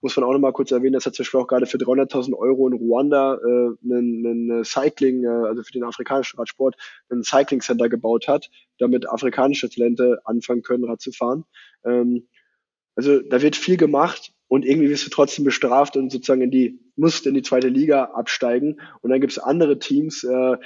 [0.00, 2.68] muss man auch nochmal kurz erwähnen, dass er zum Beispiel auch gerade für 300.000 Euro
[2.68, 6.76] in Ruanda äh, einen, einen Cycling, äh, also für den afrikanischen Radsport,
[7.10, 8.48] ein Cycling Center gebaut hat,
[8.78, 11.42] damit afrikanische Talente anfangen können, Rad zu fahren.
[11.84, 12.28] Ähm,
[12.94, 16.80] also da wird viel gemacht und irgendwie wirst du trotzdem bestraft und sozusagen in die,
[16.96, 18.80] musst in die zweite Liga absteigen.
[19.00, 20.56] Und dann gibt es andere Teams, äh,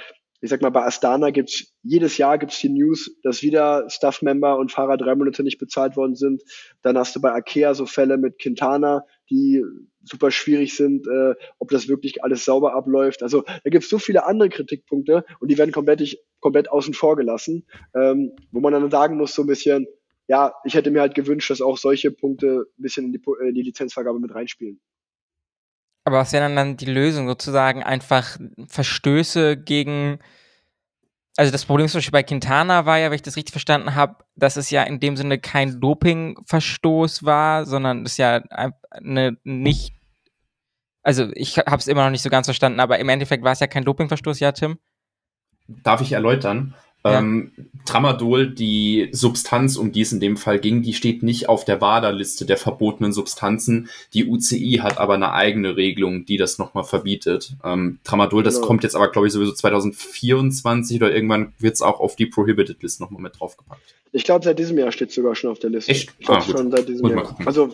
[0.41, 4.71] ich sag mal, bei Astana gibt's jedes Jahr gibt's die News, dass wieder Staff-Member und
[4.71, 6.41] Fahrer drei Monate nicht bezahlt worden sind.
[6.81, 9.63] Dann hast du bei Akea so Fälle mit Quintana, die
[10.03, 13.21] super schwierig sind, äh, ob das wirklich alles sauber abläuft.
[13.21, 17.67] Also da gibt's so viele andere Kritikpunkte und die werden komplett, komplett außen vor gelassen,
[17.93, 19.85] ähm, wo man dann sagen muss, so ein bisschen,
[20.31, 23.53] ja, ich hätte mir halt gewünscht, dass auch solche Punkte ein bisschen in die, in
[23.53, 24.79] die Lizenzvergabe mit reinspielen.
[26.05, 27.27] Aber was wäre dann die Lösung?
[27.27, 30.19] Sozusagen einfach Verstöße gegen.
[31.35, 34.23] Also das Problem zum Beispiel bei Quintana war ja, wenn ich das richtig verstanden habe,
[34.35, 38.41] dass es ja in dem Sinne kein Dopingverstoß war, sondern es ja
[38.91, 39.95] eine nicht.
[41.03, 43.59] Also ich habe es immer noch nicht so ganz verstanden, aber im Endeffekt war es
[43.59, 44.79] ja kein Dopingverstoß, ja, Tim?
[45.67, 46.73] Darf ich erläutern?
[47.03, 47.19] Ja.
[47.19, 47.51] Ähm,
[47.85, 51.81] Tramadol, die Substanz, um die es in dem Fall ging, die steht nicht auf der
[51.81, 53.89] WADA-Liste der verbotenen Substanzen.
[54.13, 57.53] Die UCI hat aber eine eigene Regelung, die das nochmal verbietet.
[57.63, 58.67] Ähm, Tramadol, das genau.
[58.67, 62.83] kommt jetzt aber, glaube ich, sowieso 2024 oder irgendwann wird es auch auf die Prohibited
[62.83, 63.95] List nochmal mit draufgepackt.
[64.13, 65.91] Ich glaube, seit diesem Jahr steht es sogar schon auf der Liste.
[65.91, 66.13] Echt?
[66.19, 67.37] Ich ah, schon seit diesem Jahr.
[67.45, 67.73] Also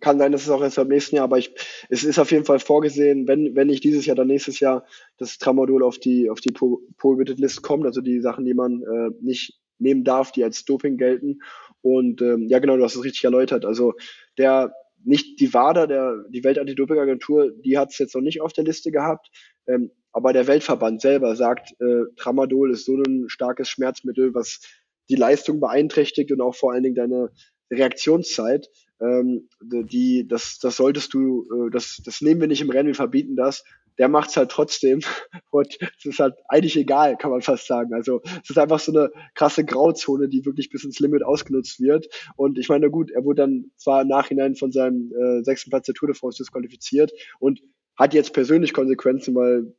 [0.00, 1.50] kann sein, dass es auch erst beim nächsten Jahr, aber ich,
[1.88, 4.84] es ist auf jeden Fall vorgesehen, wenn, wenn nicht dieses Jahr, dann nächstes Jahr,
[5.18, 9.10] dass Tramadol auf die, auf die Prohibited List kommt, also die Sachen, die man äh,
[9.20, 11.40] nicht nehmen darf, die als Doping gelten.
[11.80, 13.64] Und ähm, ja, genau, du hast es richtig erläutert.
[13.64, 13.94] Also
[14.38, 14.72] der
[15.04, 18.92] nicht die WADA, der, die Weltantidopingagentur, die hat es jetzt noch nicht auf der Liste
[18.92, 19.30] gehabt.
[19.66, 24.60] Ähm, aber der Weltverband selber sagt, äh, Tramadol ist so ein starkes Schmerzmittel, was
[25.08, 27.30] die Leistung beeinträchtigt und auch vor allen Dingen deine
[27.70, 28.68] Reaktionszeit.
[29.00, 32.94] Ähm, die, das, das solltest du, äh, das, das nehmen wir nicht im Rennen, wir
[32.94, 33.64] verbieten das.
[34.02, 34.98] Der macht's halt trotzdem
[35.50, 37.94] und es ist halt eigentlich egal, kann man fast sagen.
[37.94, 42.08] Also es ist einfach so eine krasse Grauzone, die wirklich bis ins Limit ausgenutzt wird.
[42.34, 45.86] Und ich meine, gut, er wurde dann zwar im Nachhinein von seinem äh, sechsten Platz
[45.86, 47.60] der Tour de France disqualifiziert und
[47.96, 49.72] hat jetzt persönlich Konsequenzen, weil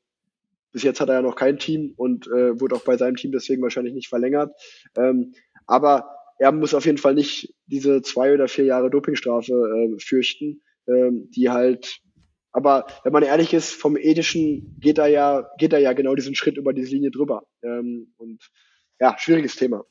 [0.72, 3.34] bis jetzt hat er ja noch kein Team und äh, wurde auch bei seinem Team
[3.34, 4.56] deswegen wahrscheinlich nicht verlängert.
[4.96, 5.34] Ähm,
[5.68, 6.08] aber
[6.40, 11.30] er muss auf jeden Fall nicht diese zwei oder vier Jahre Dopingstrafe äh, fürchten, ähm,
[11.32, 12.03] die halt
[12.54, 16.36] aber wenn man ehrlich ist, vom Ethischen geht er ja, geht er ja genau diesen
[16.36, 17.42] Schritt über diese Linie drüber.
[17.64, 18.50] Ähm, und
[19.00, 19.84] ja, schwieriges Thema.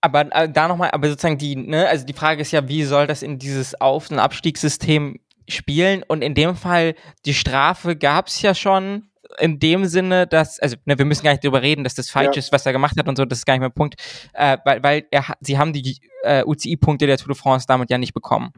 [0.00, 3.06] Aber äh, da nochmal, aber sozusagen die, ne, also die Frage ist ja, wie soll
[3.06, 6.04] das in dieses Auf- und Abstiegssystem spielen?
[6.06, 10.76] Und in dem Fall, die Strafe gab es ja schon in dem Sinne, dass, also
[10.86, 12.40] ne, wir müssen gar nicht darüber reden, dass das falsch ja.
[12.40, 13.94] ist, was er gemacht hat und so, das ist gar nicht mehr Punkt,
[14.32, 17.98] äh, weil, weil er, sie haben die äh, UCI-Punkte der Tour de France damit ja
[17.98, 18.52] nicht bekommen.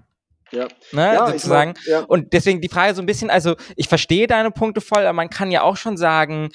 [0.53, 0.69] Ja.
[0.93, 1.75] Ne, ja, sozusagen.
[1.75, 2.01] Mein, ja.
[2.05, 5.31] Und deswegen die Frage so ein bisschen, also ich verstehe deine Punkte voll, aber man
[5.31, 6.51] kann ja auch schon sagen.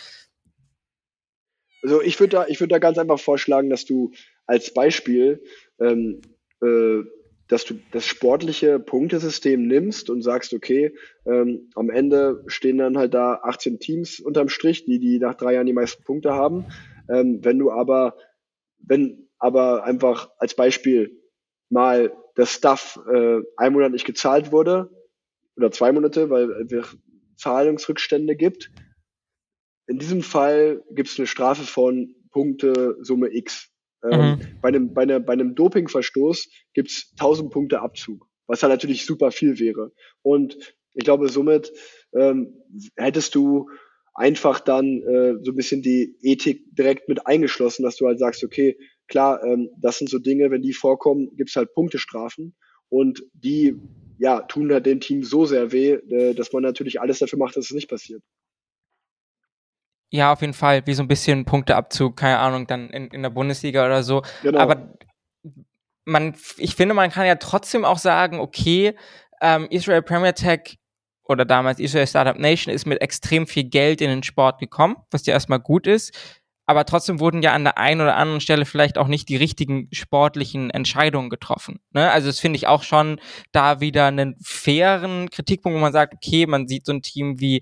[1.82, 4.12] Also ich würde da, ich würde da ganz einfach vorschlagen, dass du
[4.46, 5.41] als Beispiel
[5.80, 6.22] ähm,
[6.62, 7.04] äh,
[7.48, 13.14] dass du das sportliche Punktesystem nimmst und sagst, okay, ähm, am Ende stehen dann halt
[13.14, 16.66] da 18 Teams unterm Strich, die, die nach drei Jahren die meisten Punkte haben.
[17.08, 18.16] Ähm, wenn du aber,
[18.80, 21.22] wenn aber einfach als Beispiel
[21.76, 24.89] mal das Stuff äh, ein Monat nicht gezahlt wurde
[25.55, 26.97] oder zwei Monate, weil es
[27.38, 28.71] Zahlungsrückstände gibt,
[29.88, 33.69] in diesem Fall gibt es eine Strafe von Punkte Summe X.
[34.03, 34.39] Ähm, mhm.
[34.61, 39.32] bei, einem, bei, einer, bei einem Dopingverstoß gibt's 1000 Punkte Abzug, was halt natürlich super
[39.32, 39.91] viel wäre.
[40.21, 40.57] Und
[40.93, 41.71] ich glaube, somit
[42.13, 42.53] ähm,
[42.95, 43.69] hättest du
[44.13, 48.43] einfach dann äh, so ein bisschen die Ethik direkt mit eingeschlossen, dass du halt sagst,
[48.43, 48.78] okay,
[49.08, 52.56] klar, ähm, das sind so Dinge, wenn die vorkommen, gibt's halt Punktestrafen
[52.89, 53.80] und die
[54.18, 57.58] ja, tun halt dem Team so sehr weh, äh, dass man natürlich alles dafür macht,
[57.58, 58.22] dass es nicht passiert.
[60.10, 63.30] Ja, auf jeden Fall, wie so ein bisschen Punkteabzug, keine Ahnung, dann in, in der
[63.30, 64.22] Bundesliga oder so.
[64.43, 64.60] Genau.
[64.60, 64.93] Aber
[66.06, 68.95] man, ich finde, man kann ja trotzdem auch sagen, okay,
[69.41, 70.78] ähm, Israel Premier Tech
[71.28, 75.26] oder damals Israel Startup Nation ist mit extrem viel Geld in den Sport gekommen, was
[75.26, 76.14] ja erstmal gut ist.
[76.66, 79.88] Aber trotzdem wurden ja an der einen oder anderen Stelle vielleicht auch nicht die richtigen
[79.91, 81.80] sportlichen Entscheidungen getroffen.
[81.93, 82.09] Ne?
[82.09, 83.20] Also das finde ich auch schon
[83.51, 87.62] da wieder einen fairen Kritikpunkt, wo man sagt, okay, man sieht so ein Team wie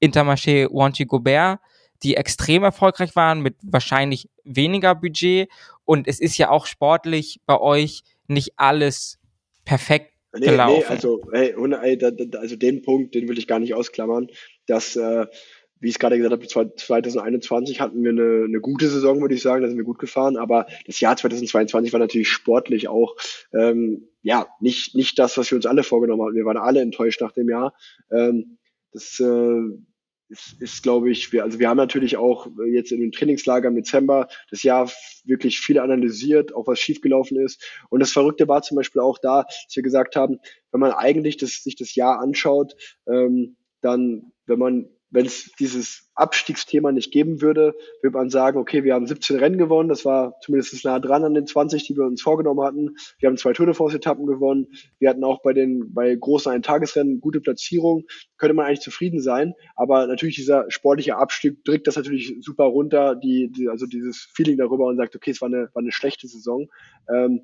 [0.00, 1.58] Intermarché Wanty Gobert,
[2.02, 5.48] die extrem erfolgreich waren mit wahrscheinlich weniger Budget.
[5.84, 9.18] Und es ist ja auch sportlich bei euch nicht alles
[9.64, 10.80] perfekt nee, gelaufen.
[10.80, 11.54] Nee, also, hey,
[12.36, 14.28] also den Punkt, den will ich gar nicht ausklammern,
[14.66, 15.26] dass, äh,
[15.84, 19.42] wie ich es gerade gesagt habe, 2021 hatten wir eine, eine gute Saison, würde ich
[19.42, 23.16] sagen, da sind wir gut gefahren, aber das Jahr 2022 war natürlich sportlich auch
[23.52, 26.34] ähm, ja nicht nicht das, was wir uns alle vorgenommen haben.
[26.34, 27.74] Wir waren alle enttäuscht nach dem Jahr.
[28.10, 28.56] Ähm,
[28.92, 29.60] das äh,
[30.30, 33.74] ist, ist glaube ich, wir, also wir haben natürlich auch jetzt in dem Trainingslager im
[33.74, 34.90] Dezember das Jahr
[35.24, 37.62] wirklich viel analysiert, auch was schiefgelaufen ist.
[37.90, 40.38] Und das Verrückte war zum Beispiel auch da, dass wir gesagt haben,
[40.72, 42.74] wenn man eigentlich das, sich das Jahr anschaut,
[43.06, 48.82] ähm, dann, wenn man wenn es dieses Abstiegsthema nicht geben würde, würde man sagen, okay,
[48.82, 52.04] wir haben 17 Rennen gewonnen, das war zumindest nah dran an den 20, die wir
[52.04, 52.96] uns vorgenommen hatten.
[53.20, 54.66] Wir haben zwei Tour de France-Etappen gewonnen.
[54.98, 58.04] Wir hatten auch bei den bei großen Eintagesrennen gute Platzierung.
[58.38, 63.14] Könnte man eigentlich zufrieden sein, aber natürlich dieser sportliche Abstieg drückt das natürlich super runter,
[63.14, 66.26] die, die also dieses Feeling darüber und sagt, okay, es war eine, war eine schlechte
[66.26, 66.68] Saison.
[67.08, 67.42] Ähm,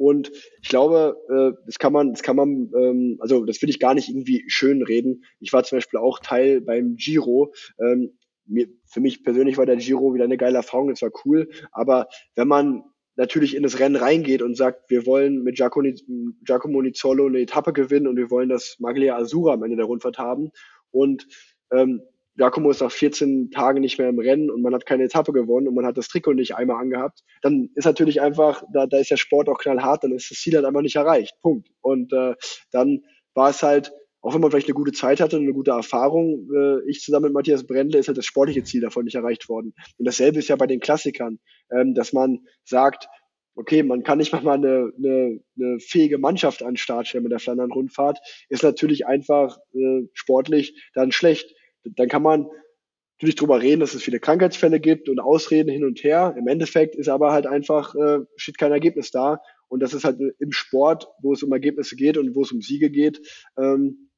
[0.00, 0.32] und
[0.62, 3.92] ich glaube, äh, das kann man, das kann man, ähm, also das will ich gar
[3.92, 5.24] nicht irgendwie schön reden.
[5.40, 7.52] Ich war zum Beispiel auch Teil beim Giro.
[7.78, 8.16] Ähm,
[8.46, 11.50] mir, für mich persönlich war der Giro wieder eine geile Erfahrung, das war cool.
[11.72, 12.82] Aber wenn man
[13.16, 18.06] natürlich in das Rennen reingeht und sagt, wir wollen mit Giacomo Nizzolo eine Etappe gewinnen
[18.06, 20.50] und wir wollen das Maglia Azura am Ende der Rundfahrt haben
[20.92, 21.28] und
[21.72, 22.00] ähm,
[22.40, 25.68] Giacomo ist nach 14 Tagen nicht mehr im Rennen und man hat keine Etappe gewonnen
[25.68, 29.10] und man hat das Trikot nicht einmal angehabt, dann ist natürlich einfach, da, da ist
[29.10, 31.34] der Sport auch knallhart, dann ist das Ziel halt einfach nicht erreicht.
[31.42, 31.68] Punkt.
[31.82, 32.34] Und äh,
[32.70, 33.02] dann
[33.34, 33.92] war es halt,
[34.22, 37.24] auch wenn man vielleicht eine gute Zeit hatte und eine gute Erfahrung, äh, ich zusammen
[37.24, 39.74] mit Matthias Brendle ist halt das sportliche Ziel davon nicht erreicht worden.
[39.98, 41.40] Und dasselbe ist ja bei den Klassikern,
[41.70, 43.06] ähm, dass man sagt,
[43.54, 47.32] okay, man kann nicht mal eine, eine, eine fähige Mannschaft an den Start stellen mit
[47.32, 48.18] der Flandern-Rundfahrt,
[48.48, 51.54] ist natürlich einfach äh, sportlich dann schlecht
[51.84, 52.48] dann kann man
[53.18, 56.34] natürlich drüber reden, dass es viele Krankheitsfälle gibt und Ausreden hin und her.
[56.38, 59.40] Im Endeffekt ist aber halt einfach, äh, steht kein Ergebnis da.
[59.68, 62.62] Und das ist halt im Sport, wo es um Ergebnisse geht und wo es um
[62.62, 63.20] Siege geht,
[63.58, 64.10] ähm,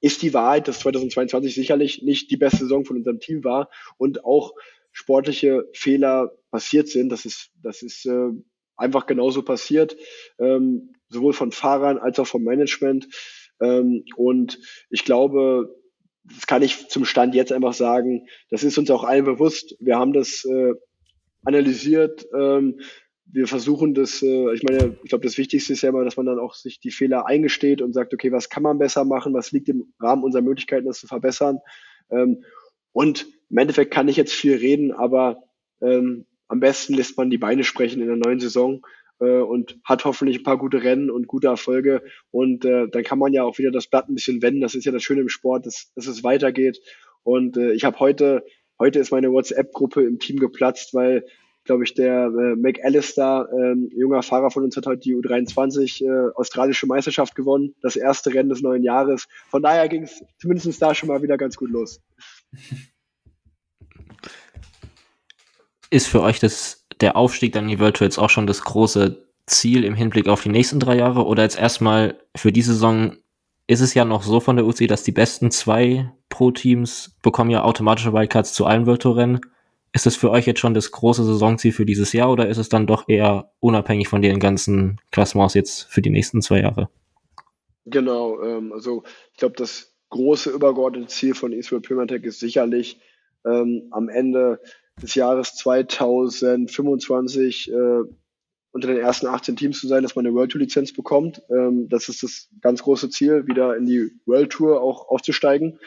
[0.00, 4.24] ist die Wahrheit, dass 2022 sicherlich nicht die beste Saison von unserem Team war und
[4.24, 4.54] auch
[4.92, 7.10] sportliche Fehler passiert sind.
[7.10, 8.30] Das ist, das ist äh,
[8.76, 9.96] einfach genauso passiert,
[10.38, 13.08] ähm, sowohl von Fahrern als auch vom Management.
[13.60, 14.60] Ähm, und
[14.90, 15.74] ich glaube,
[16.34, 19.76] das kann ich zum Stand jetzt einfach sagen, das ist uns auch allen bewusst.
[19.80, 20.74] Wir haben das äh,
[21.44, 22.26] analysiert.
[22.36, 22.80] Ähm,
[23.30, 26.26] wir versuchen das, äh, ich meine, ich glaube, das Wichtigste ist ja immer, dass man
[26.26, 29.52] dann auch sich die Fehler eingesteht und sagt, okay, was kann man besser machen, was
[29.52, 31.58] liegt im Rahmen unserer Möglichkeiten, das zu verbessern.
[32.10, 32.44] Ähm,
[32.92, 35.42] und im Endeffekt kann ich jetzt viel reden, aber
[35.82, 38.82] ähm, am besten lässt man die Beine sprechen in der neuen Saison
[39.20, 42.02] äh, und hat hoffentlich ein paar gute Rennen und gute Erfolge.
[42.30, 44.60] Und äh, dann kann man ja auch wieder das Blatt ein bisschen wenden.
[44.60, 46.80] Das ist ja das Schöne im Sport, dass, dass es weitergeht.
[47.22, 48.44] Und äh, ich habe heute,
[48.78, 51.24] heute ist meine WhatsApp-Gruppe im Team geplatzt, weil
[51.68, 56.32] glaube ich, der äh, McAllister, ähm, junger Fahrer von uns, hat heute die U23 äh,
[56.34, 59.28] australische Meisterschaft gewonnen, das erste Rennen des neuen Jahres.
[59.50, 62.00] Von daher ging es zumindest da schon mal wieder ganz gut los.
[65.90, 69.84] Ist für euch das der Aufstieg dann in die jetzt auch schon das große Ziel
[69.84, 71.26] im Hinblick auf die nächsten drei Jahre?
[71.26, 73.16] Oder jetzt erstmal für die Saison
[73.66, 77.62] ist es ja noch so von der UCI, dass die besten zwei Pro-Teams bekommen ja
[77.62, 79.40] automatische Wildcards zu allen World Tour Rennen.
[79.92, 82.68] Ist das für euch jetzt schon das große Saisonziel für dieses Jahr oder ist es
[82.68, 86.88] dann doch eher unabhängig von den ganzen Klassements jetzt für die nächsten zwei Jahre?
[87.86, 89.02] Genau, ähm, also
[89.32, 93.00] ich glaube, das große übergeordnete Ziel von Israel Primatech ist sicherlich
[93.46, 94.60] ähm, am Ende
[95.02, 98.02] des Jahres 2025 äh,
[98.70, 101.42] unter den ersten 18 Teams zu sein, dass man eine World Tour Lizenz bekommt.
[101.50, 105.78] Ähm, das ist das ganz große Ziel, wieder in die World Tour auch aufzusteigen.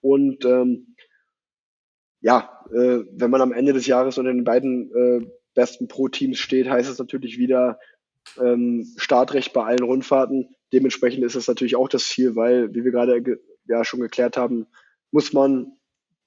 [0.00, 0.96] Und ähm,
[2.20, 6.68] ja, äh, wenn man am Ende des Jahres unter den beiden äh, besten Pro-Teams steht,
[6.68, 7.78] heißt es natürlich wieder
[8.40, 10.54] ähm, Startrecht bei allen Rundfahrten.
[10.72, 14.66] Dementsprechend ist es natürlich auch das Ziel, weil, wie wir gerade ja schon geklärt haben,
[15.10, 15.76] muss man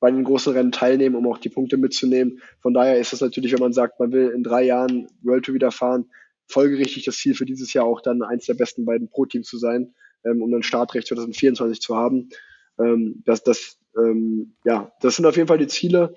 [0.06, 2.40] bei den großen Rennen teilnehmen, um auch die Punkte mitzunehmen.
[2.62, 5.56] Von daher ist es natürlich, wenn man sagt, man will in drei Jahren World Tour
[5.56, 6.12] wieder fahren,
[6.46, 9.96] folgerichtig das Ziel für dieses Jahr auch dann eins der besten beiden Pro-Teams zu sein,
[10.24, 12.30] ähm, um dann Startrecht 2024 zu haben.
[12.78, 16.14] Ähm, das, das, ähm, ja, das sind auf jeden Fall die Ziele,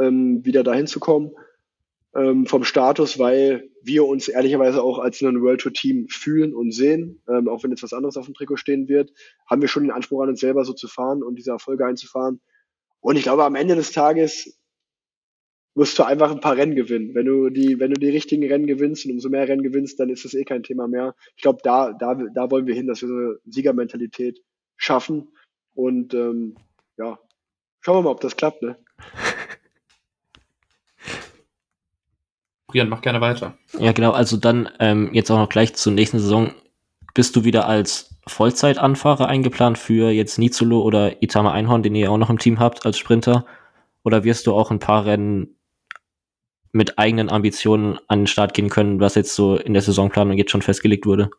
[0.00, 1.32] ähm, wieder dahin zu kommen
[2.14, 6.72] ähm, vom Status, weil wir uns ehrlicherweise auch als ein World Tour Team fühlen und
[6.72, 9.12] sehen, ähm, auch wenn jetzt was anderes auf dem Trikot stehen wird,
[9.46, 12.40] haben wir schon den Anspruch an uns selber so zu fahren und diese Erfolge einzufahren.
[13.00, 14.58] Und ich glaube, am Ende des Tages
[15.74, 17.14] musst du einfach ein paar Rennen gewinnen.
[17.14, 20.10] Wenn du die, wenn du die richtigen Rennen gewinnst und umso mehr Rennen gewinnst, dann
[20.10, 21.14] ist das eh kein Thema mehr.
[21.36, 24.42] Ich glaube, da, da, da wollen wir hin, dass wir so eine Siegermentalität
[24.76, 25.28] schaffen.
[25.74, 26.56] Und ähm,
[26.98, 27.18] ja,
[27.80, 28.76] schauen wir mal, ob das klappt, ne?
[32.66, 33.58] Brian, mach gerne weiter.
[33.78, 34.12] Ja, genau.
[34.12, 36.52] Also dann ähm, jetzt auch noch gleich zur nächsten Saison.
[37.14, 42.18] Bist du wieder als Vollzeitanfahrer eingeplant für jetzt Nizolo oder Itama Einhorn, den ihr auch
[42.18, 43.44] noch im Team habt als Sprinter?
[44.04, 45.56] Oder wirst du auch ein paar Rennen
[46.72, 50.52] mit eigenen Ambitionen an den Start gehen können, was jetzt so in der Saisonplanung jetzt
[50.52, 51.30] schon festgelegt wurde?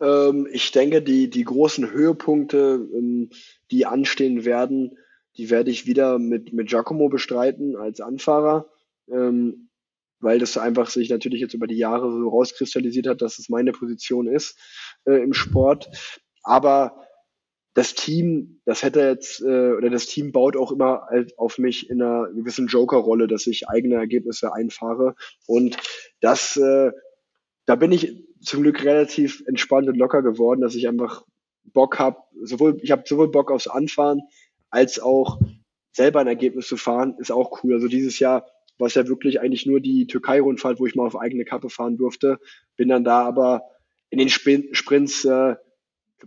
[0.00, 3.30] Ähm, ich denke, die, die großen Höhepunkte, ähm,
[3.70, 4.96] die anstehen werden,
[5.36, 8.66] die werde ich wieder mit, mit Giacomo bestreiten als Anfahrer.
[9.10, 9.68] Ähm,
[10.24, 13.72] weil das einfach sich natürlich jetzt über die Jahre so rauskristallisiert hat, dass es meine
[13.72, 14.58] Position ist
[15.04, 15.88] äh, im Sport.
[16.42, 17.04] Aber
[17.74, 21.90] das Team, das hätte jetzt, äh, oder das Team baut auch immer halt auf mich
[21.90, 25.16] in einer gewissen Joker-Rolle, dass ich eigene Ergebnisse einfahre.
[25.46, 25.76] Und
[26.20, 26.92] das, äh,
[27.66, 31.24] da bin ich zum Glück relativ entspannt und locker geworden, dass ich einfach
[31.64, 34.20] Bock habe, sowohl, ich habe sowohl Bock aufs Anfahren
[34.70, 35.40] als auch
[35.92, 37.74] selber ein Ergebnis zu fahren, ist auch cool.
[37.74, 38.46] Also dieses Jahr
[38.78, 41.96] war es ja wirklich eigentlich nur die Türkei-Rundfahrt, wo ich mal auf eigene Kappe fahren
[41.96, 42.38] durfte.
[42.76, 43.62] Bin dann da aber
[44.10, 45.56] in den Sprints äh,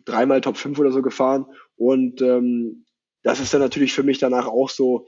[0.06, 1.46] dreimal Top 5 oder so gefahren.
[1.76, 2.86] Und ähm,
[3.24, 5.06] das ist dann natürlich für mich danach auch so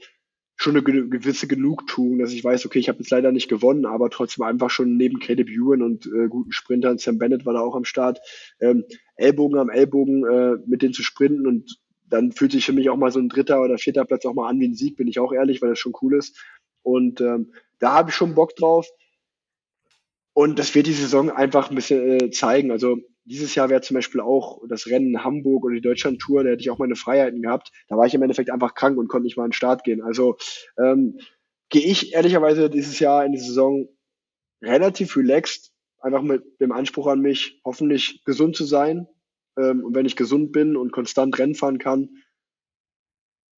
[0.56, 4.10] schon eine gewisse Genugtuung, dass ich weiß, okay, ich habe jetzt leider nicht gewonnen, aber
[4.10, 7.74] trotzdem einfach schon neben Caleb Ewan und äh, guten Sprintern, Sam Bennett war da auch
[7.74, 8.20] am Start,
[8.60, 8.84] ähm,
[9.16, 11.78] Ellbogen am Ellbogen äh, mit denen zu sprinten und
[12.10, 14.50] dann fühlt sich für mich auch mal so ein dritter oder vierter Platz auch mal
[14.50, 16.38] an wie ein Sieg, bin ich auch ehrlich, weil das schon cool ist.
[16.82, 18.88] Und ähm, da habe ich schon Bock drauf.
[20.32, 22.70] Und das wird die Saison einfach ein bisschen äh, zeigen.
[22.70, 26.62] Also dieses Jahr wäre zum Beispiel auch das Rennen Hamburg oder die Deutschland-Tour, da hätte
[26.62, 27.70] ich auch meine Freiheiten gehabt.
[27.88, 30.02] Da war ich im Endeffekt einfach krank und konnte nicht mal an den Start gehen.
[30.02, 30.36] Also
[30.78, 31.18] ähm,
[31.68, 33.88] gehe ich ehrlicherweise dieses Jahr in die Saison
[34.62, 39.06] relativ relaxed, einfach mit dem Anspruch an mich, hoffentlich gesund zu sein.
[39.58, 42.10] Ähm, und wenn ich gesund bin und konstant Rennen fahren kann,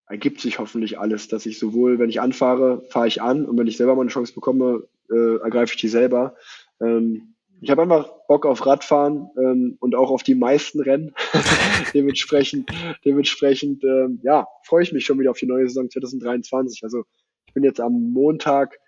[0.06, 3.66] ergibt sich hoffentlich alles, dass ich sowohl, wenn ich anfahre, fahre ich an und wenn
[3.66, 6.36] ich selber mal eine Chance bekomme, äh, ergreife ich die selber.
[6.80, 11.14] Ähm, ich habe einfach Bock auf Radfahren ähm, und auch auf die meisten Rennen.
[11.94, 12.70] dementsprechend,
[13.04, 16.82] dementsprechend, ähm, ja, freue ich mich schon wieder auf die neue Saison 2023.
[16.82, 17.04] Also
[17.46, 18.78] ich bin jetzt am Montag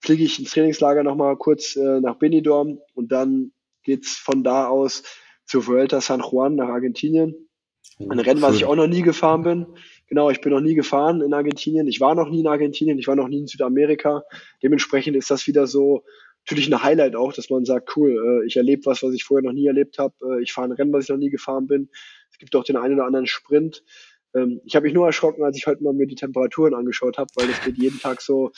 [0.00, 3.52] fliege ich ins Trainingslager nochmal kurz äh, nach Benidorm und dann
[3.82, 5.02] geht's von da aus
[5.44, 7.34] zur Vuelta San Juan nach Argentinien.
[7.98, 9.66] Oh, Ein Rennen, was ich auch noch nie gefahren bin.
[10.08, 11.88] Genau, ich bin noch nie gefahren in Argentinien.
[11.88, 12.98] Ich war noch nie in Argentinien.
[12.98, 14.22] Ich war noch nie in Südamerika.
[14.62, 16.04] Dementsprechend ist das wieder so
[16.44, 19.42] natürlich ein Highlight auch, dass man sagt, cool, äh, ich erlebe was, was ich vorher
[19.42, 20.14] noch nie erlebt habe.
[20.22, 21.88] Äh, ich fahre ein Rennen, was ich noch nie gefahren bin.
[22.30, 23.82] Es gibt auch den einen oder anderen Sprint.
[24.32, 27.30] Ähm, ich habe mich nur erschrocken, als ich heute mal mir die Temperaturen angeschaut habe,
[27.34, 28.52] weil es geht jeden Tag so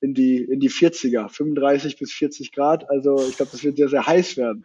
[0.00, 2.88] in die, in die 40er, 35 bis 40 Grad.
[2.88, 4.64] Also ich glaube, das wird sehr, sehr heiß werden.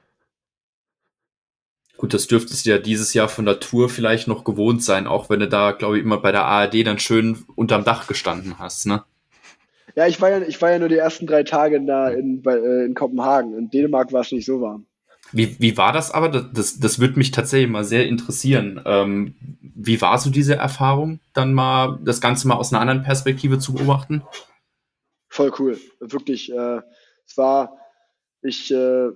[1.98, 5.30] Gut, das dürftest du ja dieses Jahr von der Tour vielleicht noch gewohnt sein, auch
[5.30, 8.86] wenn du da, glaube ich, immer bei der ARD dann schön unterm Dach gestanden hast,
[8.86, 9.03] ne?
[9.95, 12.56] Ja, ich war ja, ich war ja nur die ersten drei Tage da in, bei,
[12.56, 13.57] äh, in Kopenhagen.
[13.57, 14.86] In Dänemark war es nicht so warm.
[15.32, 16.30] Wie, wie war das aber?
[16.30, 18.80] Das, das, das würde mich tatsächlich mal sehr interessieren.
[18.86, 23.57] Ähm, wie war so diese Erfahrung, dann mal das Ganze mal aus einer anderen Perspektive
[23.57, 24.22] zu beobachten?
[25.30, 25.80] Voll cool.
[25.99, 26.52] Wirklich.
[26.52, 26.82] Äh,
[27.26, 27.78] es war,
[28.44, 29.10] ich, äh,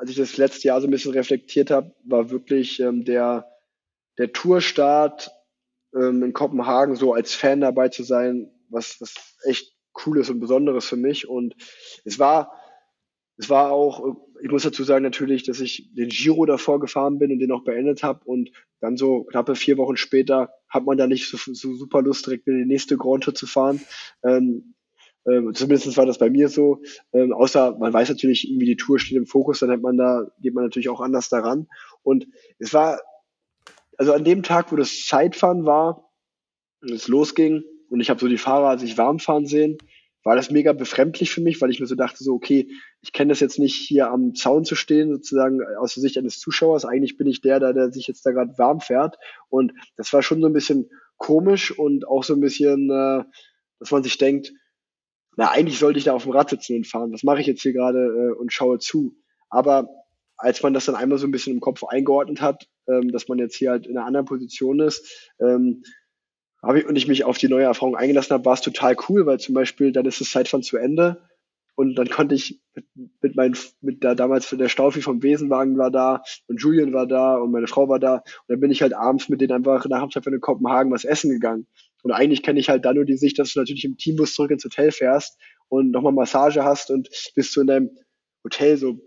[0.00, 3.46] als ich das letzte Jahr so ein bisschen reflektiert habe, war wirklich ähm, der,
[4.16, 5.30] der Tourstart
[5.94, 10.86] ähm, in Kopenhagen so als Fan dabei zu sein, was, was echt Cooles und Besonderes
[10.86, 11.28] für mich.
[11.28, 11.54] Und
[12.06, 12.50] es war,
[13.36, 17.30] es war auch, ich muss dazu sagen natürlich, dass ich den Giro davor gefahren bin
[17.30, 18.24] und den auch beendet habe.
[18.24, 22.24] Und dann so knappe vier Wochen später hat man da nicht so, so super Lust,
[22.24, 23.82] direkt in die nächste Grand Tour zu fahren.
[24.24, 24.76] Ähm,
[25.26, 26.82] ähm, zumindest war das bei mir so.
[27.12, 30.26] Ähm, außer man weiß natürlich, irgendwie die Tour steht im Fokus, dann hat man da,
[30.40, 31.68] geht man natürlich auch anders daran.
[32.02, 32.26] Und
[32.58, 33.00] es war,
[33.98, 36.10] also an dem Tag, wo das Zeitfahren war
[36.80, 39.76] und es losging, und ich habe so die Fahrer sich warm fahren sehen,
[40.22, 42.68] war das mega befremdlich für mich, weil ich mir so dachte, so, okay,
[43.00, 46.38] ich kenne das jetzt nicht hier am Zaun zu stehen, sozusagen aus der Sicht eines
[46.38, 46.84] Zuschauers.
[46.84, 49.16] Eigentlich bin ich der, der, der sich jetzt da gerade warm fährt.
[49.48, 53.24] Und das war schon so ein bisschen komisch und auch so ein bisschen, äh,
[53.78, 54.52] dass man sich denkt,
[55.40, 57.14] na, eigentlich sollte ich da auf dem Rad sitzen und fahren.
[57.14, 59.16] Was mache ich jetzt hier gerade äh, und schaue zu?
[59.48, 59.88] Aber
[60.36, 63.38] als man das dann einmal so ein bisschen im Kopf eingeordnet hat, ähm, dass man
[63.38, 65.82] jetzt hier halt in einer anderen Position ist, ähm,
[66.62, 69.24] habe ich, und ich mich auf die neue Erfahrung eingelassen habe, war es total cool,
[69.24, 71.22] weil zum Beispiel dann ist das Zeitfahren zu Ende
[71.74, 72.84] und dann konnte ich mit,
[73.22, 77.38] mit meinen, mit der damals der Staufi vom Wesenwagen war da und Julian war da
[77.38, 80.06] und meine Frau war da und dann bin ich halt abends mit denen einfach nach
[80.10, 81.66] Zeitfahren in Kopenhagen was essen gegangen.
[82.02, 84.50] Und eigentlich kenne ich halt dann nur die Sicht, dass du natürlich im Teambus zurück
[84.50, 87.90] ins Hotel fährst und nochmal Massage hast und bist du in deinem
[88.44, 89.00] Hotel so ein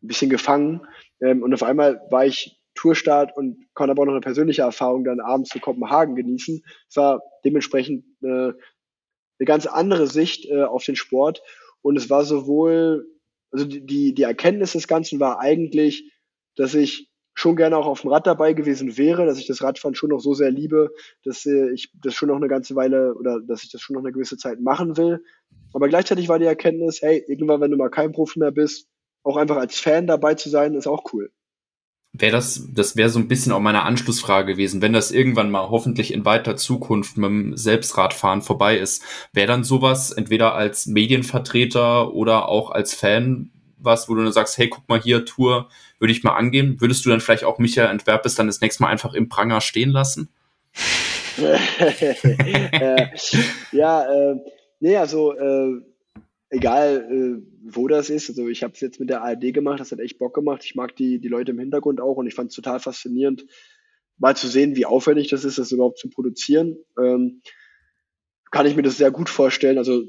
[0.00, 0.80] bisschen gefangen.
[1.20, 5.04] Ähm, und auf einmal war ich Tourstart und konnte aber auch noch eine persönliche Erfahrung
[5.04, 6.62] dann abends zu Kopenhagen genießen.
[6.88, 8.52] Es war dementsprechend äh,
[9.40, 11.42] eine ganz andere Sicht äh, auf den Sport
[11.82, 13.06] und es war sowohl,
[13.50, 16.12] also die, die Erkenntnis des Ganzen war eigentlich,
[16.56, 17.07] dass ich
[17.38, 20.20] schon gerne auch auf dem Rad dabei gewesen wäre, dass ich das Radfahren schon noch
[20.20, 20.90] so sehr liebe,
[21.24, 24.02] dass äh, ich das schon noch eine ganze Weile oder dass ich das schon noch
[24.02, 25.22] eine gewisse Zeit machen will.
[25.72, 28.88] Aber gleichzeitig war die Erkenntnis, hey, irgendwann, wenn du mal kein Profi mehr bist,
[29.22, 31.30] auch einfach als Fan dabei zu sein, ist auch cool
[32.12, 35.68] wäre das, das wäre so ein bisschen auch meine Anschlussfrage gewesen, wenn das irgendwann mal
[35.70, 39.02] hoffentlich in weiter Zukunft mit dem Selbstradfahren vorbei ist,
[39.32, 44.58] wäre dann sowas entweder als Medienvertreter oder auch als Fan was, wo du dann sagst,
[44.58, 45.68] hey, guck mal hier, Tour,
[45.98, 46.80] würde ich mal angehen.
[46.80, 49.90] Würdest du dann vielleicht auch Michael Entwerpes dann das nächste Mal einfach im Pranger stehen
[49.90, 50.28] lassen?
[53.72, 54.36] ja, äh,
[54.80, 55.80] nee, also äh,
[56.50, 58.28] egal äh, wo das ist.
[58.28, 60.64] Also ich habe es jetzt mit der ARD gemacht, das hat echt Bock gemacht.
[60.64, 63.44] Ich mag die, die Leute im Hintergrund auch und ich fand es total faszinierend,
[64.16, 66.76] mal zu sehen, wie aufwendig das ist, das überhaupt zu produzieren.
[66.98, 67.42] Ähm,
[68.50, 69.78] kann ich mir das sehr gut vorstellen.
[69.78, 70.04] Also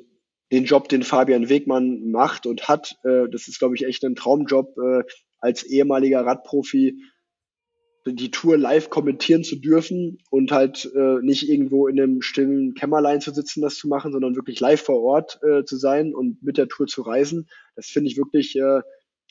[0.51, 4.15] den Job, den Fabian Wegmann macht und hat, äh, das ist, glaube ich, echt ein
[4.15, 5.03] Traumjob, äh,
[5.39, 6.99] als ehemaliger Radprofi
[8.05, 13.21] die Tour live kommentieren zu dürfen und halt äh, nicht irgendwo in einem stillen Kämmerlein
[13.21, 16.57] zu sitzen, das zu machen, sondern wirklich live vor Ort äh, zu sein und mit
[16.57, 17.49] der Tour zu reisen.
[17.75, 18.81] Das finde ich wirklich, äh,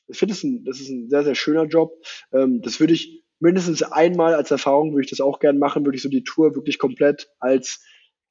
[0.07, 1.93] ich finde, das, ein, das ist ein sehr, sehr schöner Job.
[2.33, 5.97] Ähm, das würde ich mindestens einmal als Erfahrung, würde ich das auch gern machen, würde
[5.97, 7.83] ich so die Tour wirklich komplett als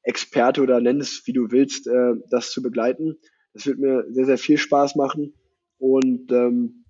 [0.08, 3.18] Experte oder nenn es, wie du willst, äh, das zu begleiten.
[3.54, 5.34] Das wird mir sehr, sehr viel Spaß machen.
[5.78, 6.86] Und ähm,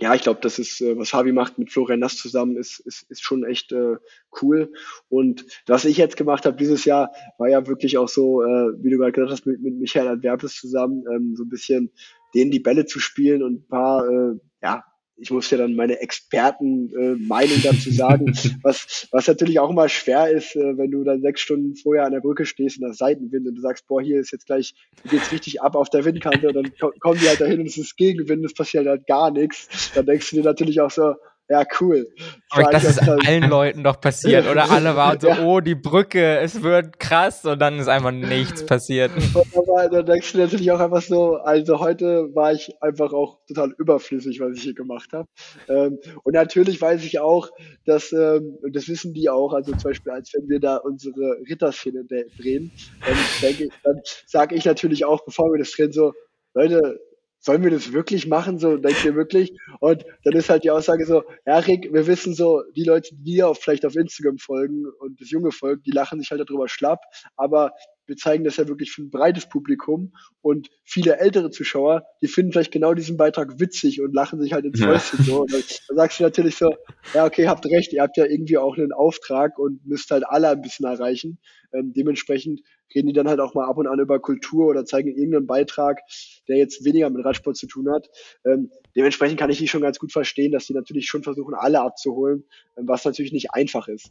[0.00, 3.10] ja, ich glaube, das ist, äh, was Fabi macht mit Florian Nass zusammen, ist, ist,
[3.10, 3.96] ist schon echt äh,
[4.42, 4.72] cool.
[5.08, 8.90] Und was ich jetzt gemacht habe dieses Jahr, war ja wirklich auch so, äh, wie
[8.90, 11.92] du gerade gesagt hast, mit, mit Michael Adverbes zusammen, ähm, so ein bisschen
[12.34, 14.84] denen die Bälle zu spielen und ein paar äh, ja,
[15.20, 18.26] ich muss ja dann meine Expertenmeinung äh, dazu sagen,
[18.62, 22.12] was, was natürlich auch immer schwer ist, äh, wenn du dann sechs Stunden vorher an
[22.12, 24.74] der Brücke stehst in der Seitenwind und du sagst, boah, hier ist jetzt gleich,
[25.10, 27.96] geht's richtig ab auf der Windkante und dann kommen die halt dahin und es ist
[27.96, 29.92] Gegenwind, es passiert halt gar nichts.
[29.94, 31.14] Dann denkst du dir natürlich auch so,
[31.48, 32.06] ja, cool.
[32.50, 34.70] Aber das ist dann, allen Leuten doch passiert, oder?
[34.70, 35.42] Alle waren so, ja.
[35.42, 39.10] oh, die Brücke, es wird krass und dann ist einfach nichts passiert.
[39.34, 43.74] Aber dann denkst du natürlich auch einfach so, also heute war ich einfach auch total
[43.78, 45.26] überflüssig, was ich hier gemacht habe.
[45.68, 47.48] Ähm, und natürlich weiß ich auch,
[47.86, 52.04] dass, ähm, das wissen die auch, also zum Beispiel, als wenn wir da unsere Ritterszene
[52.04, 52.72] drehen,
[53.06, 56.12] dann denke dann sage ich natürlich auch, bevor wir das drehen, so,
[56.54, 57.00] Leute,
[57.48, 58.58] sollen wir das wirklich machen?
[58.58, 59.58] So, denkt ihr wirklich?
[59.80, 63.36] Und dann ist halt die Aussage so, ja, Rick, wir wissen so, die Leute, die
[63.36, 67.00] dir vielleicht auf Instagram folgen und das junge Volk, die lachen sich halt darüber schlapp,
[67.36, 67.72] aber
[68.08, 72.52] wir zeigen das ja wirklich für ein breites Publikum und viele ältere Zuschauer, die finden
[72.52, 75.42] vielleicht genau diesen Beitrag witzig und lachen sich halt ins Häuschen so.
[75.42, 76.74] Und dann, dann sagst du natürlich so,
[77.14, 80.48] ja, okay, habt recht, ihr habt ja irgendwie auch einen Auftrag und müsst halt alle
[80.48, 81.38] ein bisschen erreichen.
[81.72, 82.62] Ähm, dementsprechend
[82.94, 86.00] reden die dann halt auch mal ab und an über Kultur oder zeigen irgendeinen Beitrag,
[86.48, 88.08] der jetzt weniger mit Radsport zu tun hat.
[88.46, 91.80] Ähm, dementsprechend kann ich die schon ganz gut verstehen, dass die natürlich schon versuchen, alle
[91.82, 92.44] abzuholen,
[92.78, 94.10] ähm, was natürlich nicht einfach ist.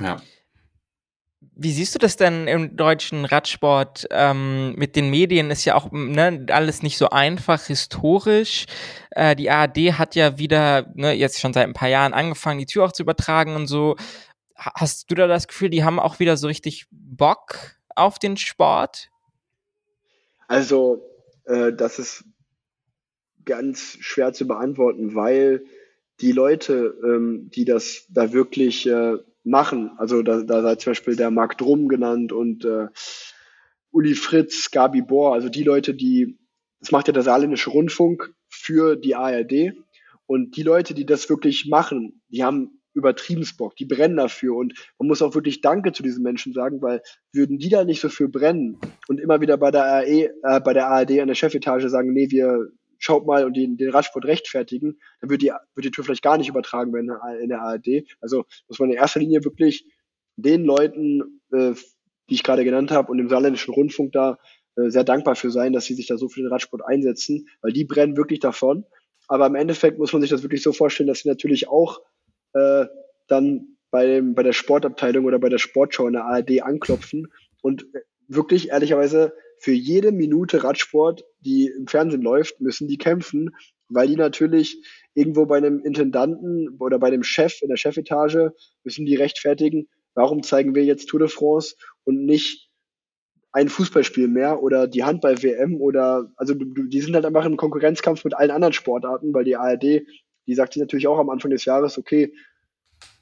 [0.00, 0.22] Ja.
[1.40, 4.06] Wie siehst du das denn im deutschen Radsport?
[4.10, 8.66] Ähm, mit den Medien ist ja auch ne, alles nicht so einfach historisch.
[9.10, 12.66] Äh, die ARD hat ja wieder ne, jetzt schon seit ein paar Jahren angefangen, die
[12.66, 13.96] Tür auch zu übertragen und so.
[14.54, 19.10] Hast du da das Gefühl, die haben auch wieder so richtig Bock auf den Sport?
[20.48, 21.02] Also,
[21.44, 22.24] äh, das ist
[23.44, 25.64] ganz schwer zu beantworten, weil
[26.20, 29.92] die Leute, ähm, die das da wirklich äh, machen.
[29.96, 32.88] Also da, da sei zum Beispiel der Marc Drum genannt und äh,
[33.90, 36.38] Uli Fritz, Gabi Bohr, also die Leute, die,
[36.80, 39.72] das macht ja der saarländische Rundfunk für die ARD.
[40.26, 44.56] Und die Leute, die das wirklich machen, die haben übertrieben Bock, die brennen dafür.
[44.56, 47.02] Und man muss auch wirklich Danke zu diesen Menschen sagen, weil
[47.32, 50.72] würden die da nicht so für brennen und immer wieder bei der, ARE, äh, bei
[50.72, 54.98] der ARD an der Chefetage sagen, nee, wir schaut mal und den, den Radsport rechtfertigen,
[55.20, 57.10] dann wird die, wird die Tour vielleicht gar nicht übertragen werden
[57.40, 58.04] in der ARD.
[58.20, 59.86] Also muss man in erster Linie wirklich
[60.36, 61.72] den Leuten, äh,
[62.28, 64.38] die ich gerade genannt habe und dem saarländischen Rundfunk da
[64.76, 67.72] äh, sehr dankbar für sein, dass sie sich da so für den Radsport einsetzen, weil
[67.72, 68.84] die brennen wirklich davon.
[69.28, 72.00] Aber im Endeffekt muss man sich das wirklich so vorstellen, dass sie natürlich auch
[72.52, 72.86] äh,
[73.26, 77.32] dann bei, dem, bei der Sportabteilung oder bei der Sportschau in der ARD anklopfen
[77.62, 77.86] und
[78.28, 83.50] wirklich ehrlicherweise für jede Minute Radsport, die im Fernsehen läuft, müssen die kämpfen,
[83.88, 84.84] weil die natürlich
[85.14, 88.52] irgendwo bei einem Intendanten oder bei dem Chef in der Chefetage
[88.84, 92.70] müssen die rechtfertigen, warum zeigen wir jetzt Tour de France und nicht
[93.52, 98.34] ein Fußballspiel mehr oder die Handball-WM oder, also die sind halt einfach im Konkurrenzkampf mit
[98.34, 100.02] allen anderen Sportarten, weil die ARD,
[100.46, 102.34] die sagt sich natürlich auch am Anfang des Jahres, okay,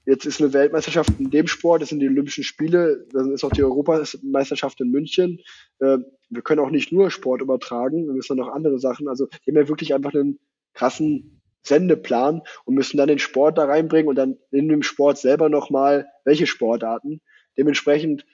[0.06, 3.52] Jetzt ist eine Weltmeisterschaft in dem Sport, das sind die Olympischen Spiele, dann ist auch
[3.52, 5.40] die Europameisterschaft in München.
[5.78, 5.98] Äh,
[6.28, 9.08] wir können auch nicht nur Sport übertragen, wir müssen noch andere Sachen.
[9.08, 10.38] Also die haben ja wirklich einfach einen
[10.74, 15.48] krassen Sendeplan und müssen dann den Sport da reinbringen und dann in dem Sport selber
[15.48, 17.22] nochmal, welche Sportarten.
[17.56, 18.26] Dementsprechend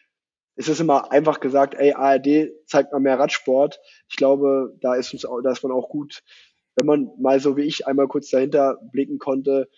[0.56, 3.80] ist es immer einfach gesagt, ey, ARD zeigt mal mehr Radsport.
[4.08, 6.22] Ich glaube, da ist uns auch, da ist man auch gut,
[6.76, 9.68] wenn man mal so wie ich einmal kurz dahinter blicken konnte,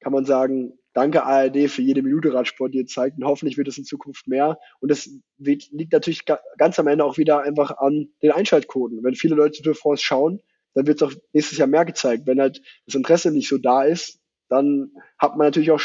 [0.00, 3.18] kann man sagen, danke ARD für jede Minute Radsport, die ihr zeigt.
[3.18, 4.58] Und hoffentlich wird es in Zukunft mehr.
[4.80, 5.08] Und das
[5.38, 9.02] liegt natürlich ganz am Ende auch wieder einfach an den Einschaltquoten.
[9.02, 10.40] Wenn viele Leute Tour de France schauen,
[10.74, 12.26] dann wird es auch nächstes Jahr mehr gezeigt.
[12.26, 15.80] Wenn halt das Interesse nicht so da ist, dann hat man natürlich auch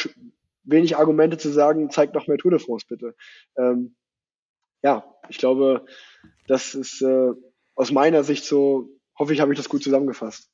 [0.64, 3.15] wenig Argumente zu sagen, zeigt noch mehr Tour de France bitte.
[3.57, 3.95] Ähm,
[4.82, 5.86] ja, ich glaube,
[6.48, 7.32] das ist äh,
[7.76, 10.49] aus meiner Sicht so, hoffe ich, habe ich das gut zusammengefasst.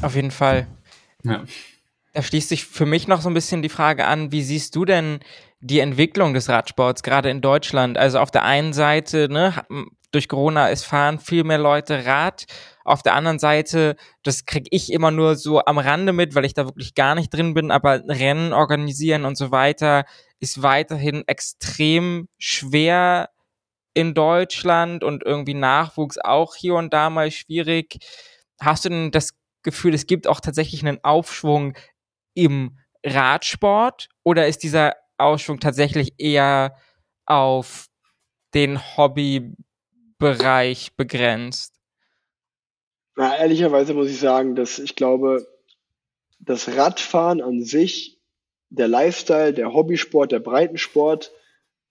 [0.00, 0.66] Auf jeden Fall.
[1.24, 1.44] Ja.
[2.12, 4.84] Da schließt sich für mich noch so ein bisschen die Frage an, wie siehst du
[4.84, 5.20] denn
[5.60, 7.96] die Entwicklung des Radsports, gerade in Deutschland?
[7.96, 9.64] Also auf der einen Seite, ne,
[10.10, 12.44] durch Corona, es fahren viel mehr Leute Rad.
[12.84, 16.54] Auf der anderen Seite, das kriege ich immer nur so am Rande mit, weil ich
[16.54, 20.04] da wirklich gar nicht drin bin, aber Rennen organisieren und so weiter
[20.38, 23.30] ist weiterhin extrem schwer
[23.94, 27.98] in Deutschland und irgendwie Nachwuchs auch hier und da mal schwierig.
[28.60, 29.30] Hast du denn das
[29.62, 31.74] Gefühl, es gibt auch tatsächlich einen Aufschwung
[32.34, 36.76] im Radsport oder ist dieser Aufschwung tatsächlich eher
[37.26, 37.86] auf
[38.54, 41.74] den Hobbybereich begrenzt?
[43.16, 45.46] Na, ehrlicherweise muss ich sagen, dass ich glaube,
[46.38, 48.18] das Radfahren an sich,
[48.70, 51.30] der Lifestyle, der Hobbysport, der Breitensport,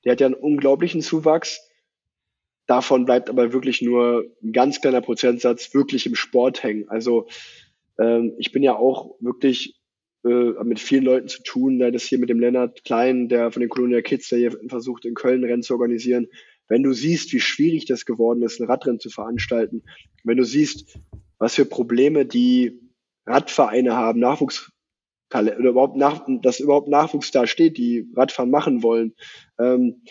[0.03, 1.61] der hat ja einen unglaublichen Zuwachs.
[2.65, 6.89] Davon bleibt aber wirklich nur ein ganz kleiner Prozentsatz wirklich im Sport hängen.
[6.89, 7.27] Also
[7.99, 9.80] ähm, ich bin ja auch wirklich
[10.23, 11.79] äh, mit vielen Leuten zu tun.
[11.79, 15.05] Da das hier mit dem Lennart Klein, der von den Colonia Kids, der hier versucht,
[15.05, 16.27] in Köln Rennen zu organisieren.
[16.67, 19.83] Wenn du siehst, wie schwierig das geworden ist, ein Radrennen zu veranstalten,
[20.23, 20.99] wenn du siehst,
[21.37, 22.79] was für Probleme die
[23.25, 24.71] Radvereine haben, Nachwuchs
[25.33, 29.15] oder überhaupt nach, dass überhaupt Nachwuchs da steht, die Radfahren machen wollen.
[29.59, 30.03] Ähm,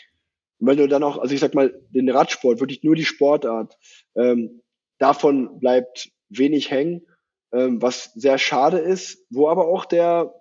[0.59, 3.77] wenn du dann auch, also ich sag mal, den Radsport, wirklich nur die Sportart,
[4.17, 4.63] ähm,
[4.99, 7.07] davon bleibt wenig hängen
[7.53, 10.35] ähm, was sehr schade ist, wo aber auch der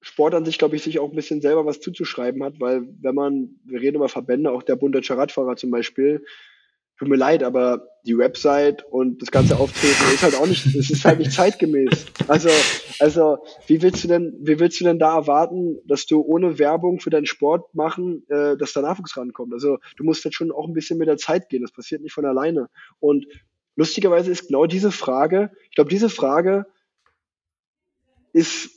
[0.00, 3.14] Sport an sich, glaube ich, sich auch ein bisschen selber was zuzuschreiben hat, weil wenn
[3.14, 6.24] man, wir reden über Verbände, auch der Bund Deutscher Radfahrer zum Beispiel,
[6.98, 10.90] tut mir leid, aber die Website und das ganze Auftreten ist halt auch nicht, es
[10.90, 12.06] ist halt nicht zeitgemäß.
[12.26, 12.48] Also,
[12.98, 17.00] also, wie willst du denn, wie willst du denn da erwarten, dass du ohne Werbung
[17.00, 19.52] für deinen Sport machen, äh, dass da Nachwuchs rankommt?
[19.52, 21.62] Also, du musst jetzt schon auch ein bisschen mit der Zeit gehen.
[21.62, 22.68] Das passiert nicht von alleine.
[22.98, 23.26] Und
[23.78, 26.66] lustigerweise ist genau diese Frage, ich glaube, diese Frage
[28.32, 28.70] ist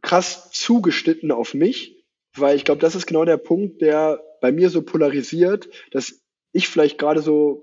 [0.00, 2.02] krass zugeschnitten auf mich,
[2.34, 6.66] weil ich glaube, das ist genau der Punkt, der bei mir so polarisiert, dass ich
[6.68, 7.62] vielleicht gerade so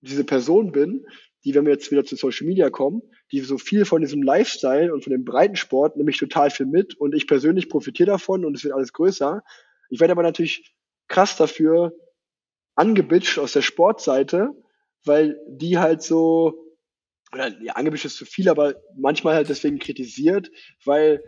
[0.00, 1.06] diese Person bin,
[1.44, 4.94] die, wenn wir jetzt wieder zu Social Media kommen, die so viel von diesem Lifestyle
[4.94, 8.64] und von dem Breitensport nämlich total viel mit und ich persönlich profitiere davon und es
[8.64, 9.44] wird alles größer.
[9.90, 10.74] Ich werde aber natürlich
[11.08, 11.92] krass dafür
[12.74, 14.54] angebitscht aus der Sportseite,
[15.06, 16.54] weil die halt so,
[17.32, 20.50] oder ja, angeblich ist zu viel, aber manchmal halt deswegen kritisiert,
[20.84, 21.22] weil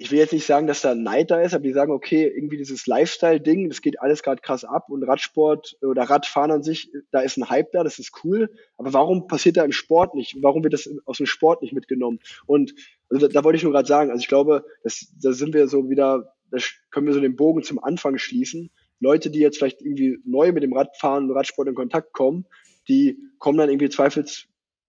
[0.00, 2.56] ich will jetzt nicht sagen, dass da Neid da ist, aber die sagen, okay, irgendwie
[2.56, 7.18] dieses Lifestyle-Ding, das geht alles gerade krass ab und Radsport oder Radfahren an sich, da
[7.20, 10.36] ist ein Hype da, das ist cool, aber warum passiert da im Sport nicht?
[10.40, 12.20] Warum wird das aus dem Sport nicht mitgenommen?
[12.46, 12.74] Und
[13.10, 15.66] also da, da wollte ich nur gerade sagen, also ich glaube, das, da sind wir
[15.66, 16.58] so wieder, da
[16.92, 18.70] können wir so den Bogen zum Anfang schließen.
[19.00, 22.46] Leute, die jetzt vielleicht irgendwie neu mit dem Radfahren und Radsport in Kontakt kommen,
[22.88, 24.46] die kommen dann irgendwie zweifels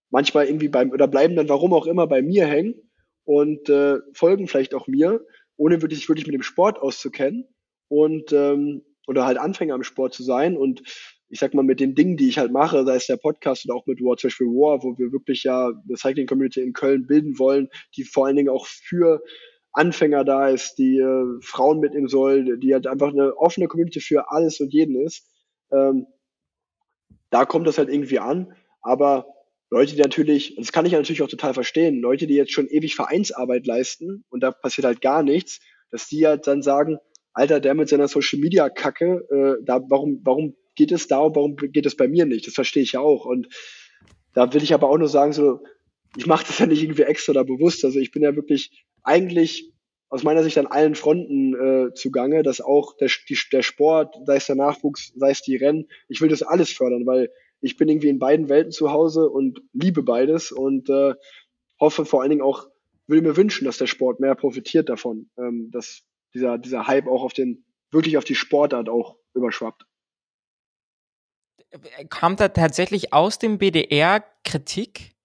[0.09, 2.75] manchmal irgendwie beim oder bleiben dann warum auch immer bei mir hängen
[3.25, 7.45] und äh, folgen vielleicht auch mir, ohne wirklich wirklich mit dem Sport auszukennen
[7.87, 10.81] und ähm, oder halt Anfänger im Sport zu sein und
[11.29, 13.75] ich sag mal, mit den Dingen, die ich halt mache, sei es der Podcast oder
[13.75, 17.05] auch mit War, zum Beispiel War, wo wir wirklich ja eine Cycling Community in Köln
[17.05, 19.21] bilden wollen, die vor allen Dingen auch für
[19.71, 24.31] Anfänger da ist, die äh, Frauen mitnehmen soll, die halt einfach eine offene Community für
[24.31, 25.27] alles und jeden ist.
[25.71, 26.07] Ähm,
[27.29, 28.53] da kommt das halt irgendwie an.
[28.81, 29.27] Aber
[29.69, 32.95] Leute, die natürlich, das kann ich natürlich auch total verstehen, Leute, die jetzt schon ewig
[32.95, 35.59] Vereinsarbeit leisten und da passiert halt gar nichts,
[35.91, 36.97] dass die halt dann sagen,
[37.33, 41.35] Alter, der mit seiner Social Media Kacke, äh, da, warum, warum geht es da und
[41.35, 42.47] warum geht es bei mir nicht?
[42.47, 43.25] Das verstehe ich ja auch.
[43.25, 43.47] Und
[44.33, 45.59] da will ich aber auch nur sagen, so,
[46.17, 47.85] ich mache das ja nicht irgendwie extra oder bewusst.
[47.85, 49.71] Also ich bin ja wirklich eigentlich
[50.09, 54.37] aus meiner Sicht an allen Fronten äh, zugange, dass auch der, die, der Sport, sei
[54.37, 57.31] es der Nachwuchs, sei es die Rennen, ich will das alles fördern, weil
[57.61, 61.13] ich bin irgendwie in beiden Welten zu Hause und liebe beides und äh,
[61.79, 62.67] hoffe vor allen Dingen auch,
[63.07, 66.03] würde mir wünschen, dass der Sport mehr profitiert davon, ähm, dass
[66.33, 69.85] dieser, dieser Hype auch auf den, wirklich auf die Sportart auch überschwappt.
[72.09, 75.15] Kam da tatsächlich aus dem BDR Kritik?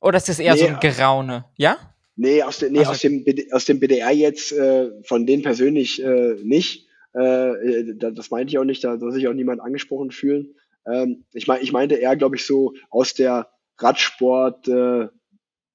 [0.00, 1.44] Oder ist das eher nee, so ein Geraune?
[1.56, 1.94] Ja?
[2.20, 6.02] Nee, aus, de, nee also, aus, dem, aus dem BDR jetzt, äh, von denen persönlich
[6.02, 6.88] äh, nicht.
[7.14, 10.56] Äh, äh das meinte ich auch nicht, da soll sich auch niemand angesprochen fühlen.
[10.84, 15.06] Ähm, ich, mein, ich meinte eher, glaube ich, so aus der Radsport äh,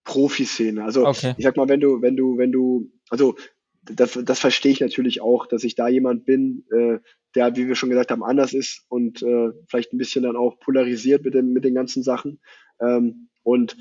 [0.04, 0.84] Profiszene.
[0.84, 1.34] Also okay.
[1.38, 3.36] ich sag mal, wenn du, wenn du, wenn du, also
[3.84, 7.00] das, das verstehe ich natürlich auch, dass ich da jemand bin, äh,
[7.36, 10.60] der, wie wir schon gesagt haben, anders ist und äh, vielleicht ein bisschen dann auch
[10.60, 12.42] polarisiert mit, dem, mit den ganzen Sachen.
[12.82, 13.78] Ähm, und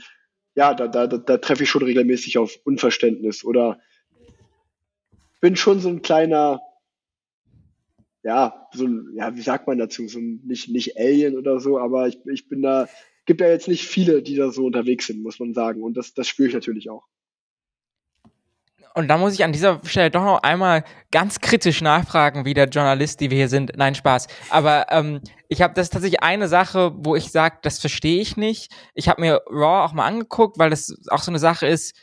[0.54, 3.80] ja, da, da, da, da treffe ich schon regelmäßig auf Unverständnis oder
[5.40, 6.60] bin schon so ein kleiner,
[8.22, 11.78] ja, so ein, ja, wie sagt man dazu, so ein, nicht, nicht Alien oder so,
[11.78, 12.88] aber ich, ich bin da,
[13.26, 15.82] gibt ja jetzt nicht viele, die da so unterwegs sind, muss man sagen.
[15.82, 17.06] Und das, das spüre ich natürlich auch.
[18.94, 22.68] Und da muss ich an dieser Stelle doch noch einmal ganz kritisch nachfragen, wie der
[22.68, 23.72] Journalist, die wir hier sind.
[23.76, 24.26] Nein, Spaß.
[24.50, 28.72] Aber ähm, ich habe das tatsächlich eine Sache, wo ich sage, das verstehe ich nicht.
[28.94, 31.94] Ich habe mir Raw auch mal angeguckt, weil das auch so eine Sache ist.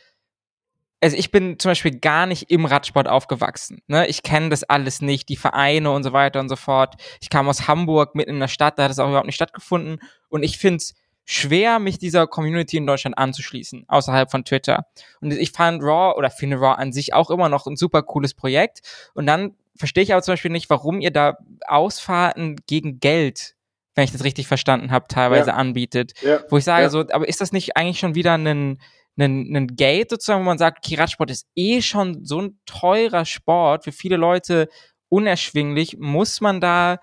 [1.02, 3.80] Also ich bin zum Beispiel gar nicht im Radsport aufgewachsen.
[3.86, 4.06] Ne?
[4.08, 6.96] Ich kenne das alles nicht, die Vereine und so weiter und so fort.
[7.22, 10.00] Ich kam aus Hamburg, mitten in der Stadt, da hat es auch überhaupt nicht stattgefunden.
[10.28, 10.94] Und ich finde es
[11.30, 14.86] schwer, mich dieser Community in Deutschland anzuschließen, außerhalb von Twitter.
[15.20, 18.34] Und ich fand Raw oder finde Raw an sich auch immer noch ein super cooles
[18.34, 18.80] Projekt.
[19.14, 21.38] Und dann verstehe ich aber zum Beispiel nicht, warum ihr da
[21.68, 23.54] Ausfahrten gegen Geld,
[23.94, 25.54] wenn ich das richtig verstanden habe, teilweise ja.
[25.54, 26.14] anbietet.
[26.20, 26.40] Ja.
[26.48, 26.90] Wo ich sage ja.
[26.90, 28.48] so, aber ist das nicht eigentlich schon wieder ein,
[29.16, 33.24] ein, ein Gate sozusagen, wo man sagt, okay, Radsport ist eh schon so ein teurer
[33.24, 34.68] Sport, für viele Leute
[35.08, 36.98] unerschwinglich, muss man da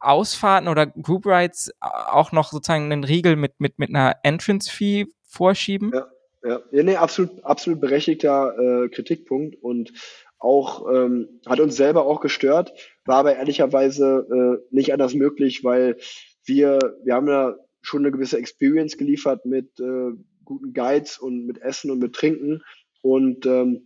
[0.00, 5.92] Ausfahrten oder Group Rides auch noch sozusagen einen Riegel mit, mit, mit einer Entrance-Fee vorschieben?
[5.94, 6.06] Ja,
[6.44, 6.60] ja.
[6.70, 9.92] ja nee, absolut, absolut berechtigter äh, Kritikpunkt und
[10.38, 12.72] auch ähm, hat uns selber auch gestört,
[13.04, 15.96] war aber ehrlicherweise äh, nicht anders möglich, weil
[16.44, 20.12] wir, wir haben ja schon eine gewisse Experience geliefert mit äh,
[20.44, 22.62] guten Guides und mit Essen und mit Trinken
[23.02, 23.84] und ähm,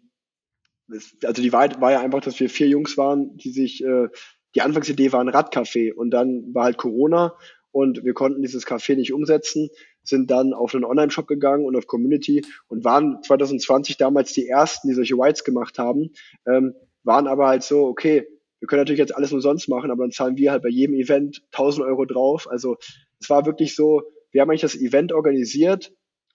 [1.24, 4.08] also die Wahrheit war ja einfach, dass wir vier Jungs waren, die sich äh,
[4.54, 7.34] die Anfangsidee war ein Radcafé und dann war halt Corona
[7.70, 9.70] und wir konnten dieses Café nicht umsetzen,
[10.02, 14.88] sind dann auf einen Online-Shop gegangen und auf Community und waren 2020 damals die ersten,
[14.88, 16.10] die solche Whites gemacht haben,
[16.46, 18.26] ähm, waren aber halt so, okay,
[18.60, 21.42] wir können natürlich jetzt alles umsonst machen, aber dann zahlen wir halt bei jedem Event
[21.52, 22.46] 1000 Euro drauf.
[22.48, 22.76] Also
[23.20, 25.92] es war wirklich so, wir haben eigentlich das Event organisiert,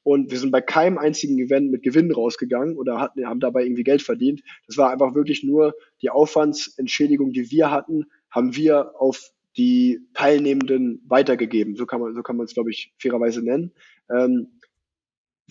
[0.07, 3.83] und wir sind bei keinem einzigen Event mit Gewinn rausgegangen oder hatten, haben dabei irgendwie
[3.83, 4.41] Geld verdient.
[4.65, 11.03] Das war einfach wirklich nur die Aufwandsentschädigung, die wir hatten, haben wir auf die Teilnehmenden
[11.09, 11.75] weitergegeben.
[11.75, 13.73] So kann man, so kann man es, glaube ich, fairerweise nennen.
[14.09, 14.47] Ähm,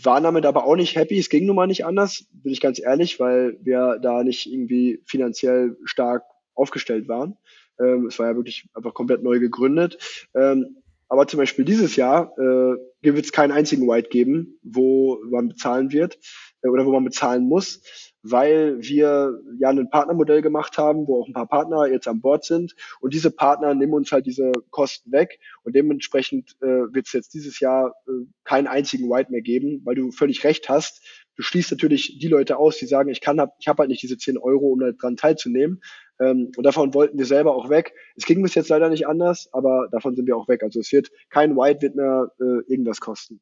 [0.02, 1.18] waren damit aber auch nicht happy.
[1.18, 5.02] Es ging nun mal nicht anders, bin ich ganz ehrlich, weil wir da nicht irgendwie
[5.04, 6.24] finanziell stark
[6.54, 7.36] aufgestellt waren.
[7.78, 9.98] Ähm, es war ja wirklich einfach komplett neu gegründet.
[10.34, 10.78] Ähm,
[11.08, 15.92] aber zum Beispiel dieses Jahr äh, wird es keinen einzigen White geben, wo man bezahlen
[15.92, 16.18] wird
[16.62, 17.82] äh, oder wo man bezahlen muss,
[18.22, 22.44] weil wir ja ein Partnermodell gemacht haben, wo auch ein paar Partner jetzt an Bord
[22.44, 27.12] sind und diese Partner nehmen uns halt diese Kosten weg und dementsprechend äh, wird es
[27.12, 31.04] jetzt dieses Jahr äh, keinen einzigen White mehr geben, weil du völlig recht hast.
[31.36, 34.02] Du schließt natürlich die Leute aus, die sagen, ich kann, hab, ich habe halt nicht
[34.02, 35.82] diese 10 Euro, um daran teilzunehmen.
[36.20, 37.92] Ähm, und davon wollten wir selber auch weg.
[38.16, 40.62] Es ging bis jetzt leider nicht anders, aber davon sind wir auch weg.
[40.62, 43.40] Also es wird kein White wird mehr äh, irgendwas kosten.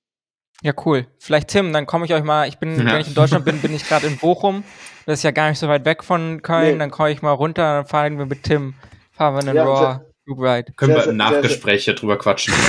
[0.62, 1.06] Ja, cool.
[1.18, 2.92] Vielleicht Tim, dann komme ich euch mal, ich bin, ja.
[2.92, 4.64] wenn ich in Deutschland bin, bin ich gerade in Bochum.
[5.06, 6.74] Das ist ja gar nicht so weit weg von Köln.
[6.74, 6.78] Nee.
[6.78, 8.74] Dann komme ich mal runter, dann fahren wir mit Tim,
[9.12, 10.72] fahren wir einen ja, Raw Group Ride.
[10.72, 12.54] Können sehr, wir im Nachgespräch hier drüber quatschen.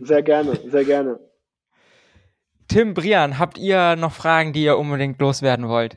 [0.00, 1.18] Sehr gerne, sehr gerne.
[2.68, 5.96] Tim, Brian, habt ihr noch Fragen, die ihr unbedingt loswerden wollt?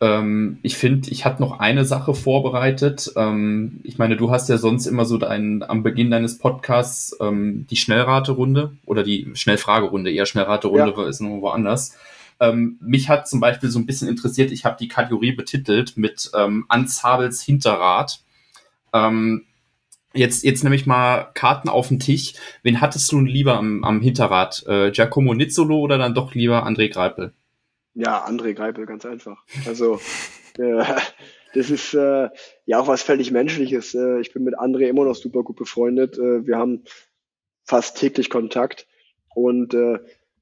[0.00, 3.12] Ähm, ich finde, ich hatte noch eine Sache vorbereitet.
[3.16, 7.66] Ähm, ich meine, du hast ja sonst immer so dein, am Beginn deines Podcasts ähm,
[7.68, 11.06] die Schnellraterunde oder die Schnellfragerunde, eher Schnellraterunde ja.
[11.06, 11.96] ist noch woanders.
[12.40, 16.30] Ähm, mich hat zum Beispiel so ein bisschen interessiert, ich habe die Kategorie betitelt mit
[16.34, 18.20] ähm, Anzabels Hinterrad.
[18.94, 19.44] Ähm,
[20.12, 22.34] Jetzt, jetzt nehme ich mal Karten auf den Tisch.
[22.64, 24.64] Wen hattest du lieber am, am Hinterrad?
[24.66, 27.32] Äh, Giacomo Nizzolo oder dann doch lieber André Greipel?
[27.94, 29.44] Ja, André Greipel, ganz einfach.
[29.66, 30.00] Also,
[30.58, 30.84] äh,
[31.54, 32.28] das ist äh,
[32.66, 33.94] ja auch was völlig Menschliches.
[33.94, 36.16] Äh, ich bin mit André immer noch super gut befreundet.
[36.16, 36.84] Äh, wir haben
[37.64, 38.86] fast täglich Kontakt.
[39.34, 39.94] Und äh,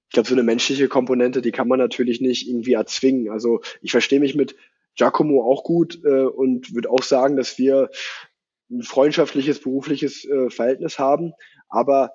[0.09, 3.31] ich glaube, so eine menschliche Komponente, die kann man natürlich nicht irgendwie erzwingen.
[3.31, 4.57] Also ich verstehe mich mit
[4.97, 7.91] Giacomo auch gut äh, und würde auch sagen, dass wir
[8.70, 11.33] ein freundschaftliches, berufliches äh, Verhältnis haben.
[11.69, 12.12] Aber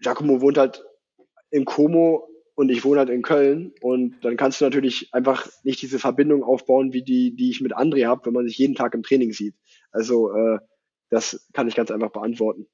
[0.00, 0.84] Giacomo wohnt halt
[1.50, 2.28] in Como
[2.58, 6.42] und ich wohne halt in Köln und dann kannst du natürlich einfach nicht diese Verbindung
[6.42, 9.32] aufbauen, wie die, die ich mit André habe, wenn man sich jeden Tag im Training
[9.32, 9.54] sieht.
[9.92, 10.58] Also äh,
[11.08, 12.66] das kann ich ganz einfach beantworten.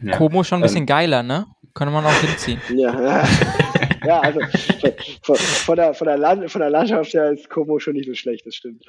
[0.00, 0.16] Ja.
[0.16, 1.46] Como schon ein bisschen ähm, geiler, ne?
[1.72, 2.60] Könnte man auch hinziehen.
[2.74, 3.24] Ja,
[4.04, 4.40] ja also
[5.22, 8.14] von, von, der, von, der Land, von der Landschaft her ist Como schon nicht so
[8.14, 8.84] schlecht, das stimmt.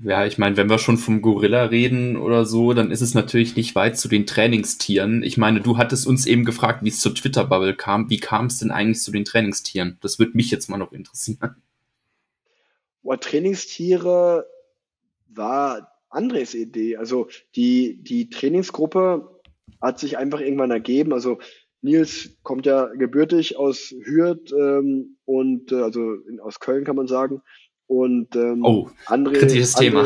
[0.00, 3.56] Ja, ich meine, wenn wir schon vom Gorilla reden oder so, dann ist es natürlich
[3.56, 5.24] nicht weit zu den Trainingstieren.
[5.24, 8.08] Ich meine, du hattest uns eben gefragt, wie es zur Twitter-Bubble kam.
[8.08, 9.98] Wie kam es denn eigentlich zu den Trainingstieren?
[10.00, 11.56] Das würde mich jetzt mal noch interessieren.
[13.02, 14.46] Boah, Trainingstiere
[15.28, 16.96] war Andres Idee.
[16.96, 19.40] Also die, die Trainingsgruppe
[19.80, 21.12] hat sich einfach irgendwann ergeben.
[21.12, 21.38] Also
[21.80, 27.06] Nils kommt ja gebürtig aus Hürth ähm, und äh, also in, aus Köln kann man
[27.06, 27.42] sagen.
[27.88, 30.02] Und ähm, oh, André, kritisches André, Thema.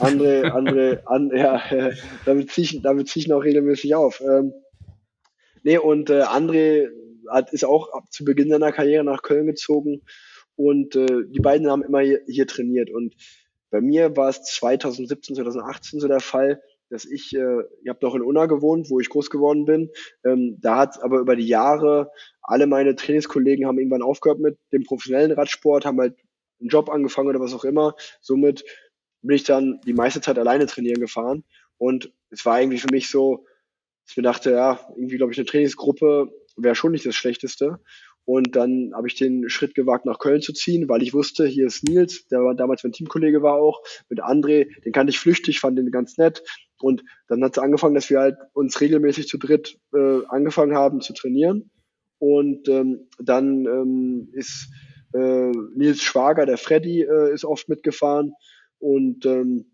[0.00, 1.94] André, André, an, ja, äh,
[2.26, 4.20] damit ziehe ich, damit zieh ich noch regelmäßig auf.
[4.20, 4.52] Ähm,
[5.62, 6.88] nee, und äh, André
[7.30, 10.02] hat, ist auch ab zu Beginn seiner Karriere nach Köln gezogen
[10.56, 12.90] und äh, die beiden haben immer hier, hier trainiert.
[12.90, 13.14] Und
[13.70, 16.60] bei mir war es 2017, 2018 so der Fall,
[16.90, 19.90] dass ich, äh, ich habe noch in Unna gewohnt, wo ich groß geworden bin.
[20.24, 22.10] Ähm, da hat aber über die Jahre
[22.42, 26.16] alle meine Trainingskollegen haben irgendwann aufgehört mit dem professionellen Radsport, haben halt
[26.60, 27.94] einen Job angefangen oder was auch immer.
[28.20, 28.64] Somit
[29.22, 31.44] bin ich dann die meiste Zeit alleine trainieren gefahren.
[31.78, 33.46] Und es war irgendwie für mich so,
[34.04, 37.80] dass ich mir dachte, ja, irgendwie glaube ich, eine Trainingsgruppe wäre schon nicht das Schlechteste.
[38.26, 41.66] Und dann habe ich den Schritt gewagt, nach Köln zu ziehen, weil ich wusste, hier
[41.66, 45.60] ist Nils, der war damals mein Teamkollege war auch, mit André, den kannte ich flüchtig,
[45.60, 46.42] fand den ganz nett.
[46.80, 51.00] Und dann hat es angefangen, dass wir halt uns regelmäßig zu dritt äh, angefangen haben
[51.00, 51.70] zu trainieren.
[52.18, 54.70] Und ähm, dann ähm, ist
[55.14, 58.34] äh, Nils Schwager, der Freddy, äh, ist oft mitgefahren.
[58.78, 59.66] Und ähm,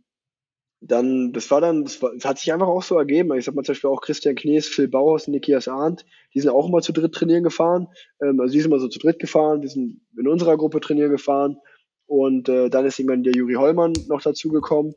[0.82, 3.36] dann, das war dann, das, war, das hat sich einfach auch so ergeben.
[3.36, 6.68] Ich sag mal zum Beispiel auch Christian Knees, Phil Bauhaus Nikias Arndt, die sind auch
[6.68, 7.88] immer zu dritt trainieren gefahren.
[8.22, 11.10] Ähm, also die sind immer so zu dritt gefahren, die sind in unserer Gruppe trainieren
[11.10, 11.58] gefahren.
[12.06, 14.94] Und äh, dann ist irgendwann der Juri Hollmann noch dazugekommen.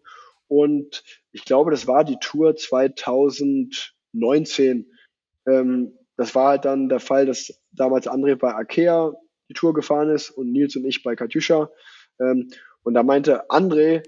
[0.47, 4.91] Und ich glaube, das war die Tour 2019.
[5.45, 9.13] Ähm, das war halt dann der Fall, dass damals André bei Akea
[9.49, 11.69] die Tour gefahren ist und Nils und ich bei Katjuscha.
[12.19, 12.49] Ähm,
[12.83, 14.03] und da meinte André,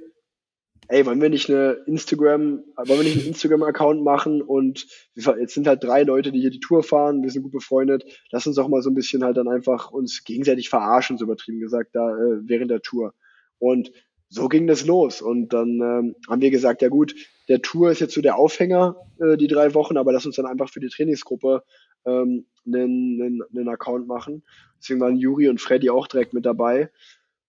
[0.88, 4.86] ey, wollen wir nicht eine Instagram, wollen wir nicht einen Instagram-Account machen und
[5.16, 8.46] jetzt sind halt drei Leute, die hier die Tour fahren, wir sind gut befreundet, lass
[8.46, 11.96] uns doch mal so ein bisschen halt dann einfach uns gegenseitig verarschen, so übertrieben gesagt,
[11.96, 13.14] da äh, während der Tour.
[13.58, 13.92] Und
[14.30, 15.22] so ging das los.
[15.22, 17.16] Und dann ähm, haben wir gesagt, ja gut,
[17.48, 20.46] der Tour ist jetzt so der Aufhänger, äh, die drei Wochen, aber lass uns dann
[20.46, 21.64] einfach für die Trainingsgruppe
[22.06, 24.44] ähm, einen, einen, einen Account machen.
[24.80, 26.90] Deswegen waren Juri und Freddy auch direkt mit dabei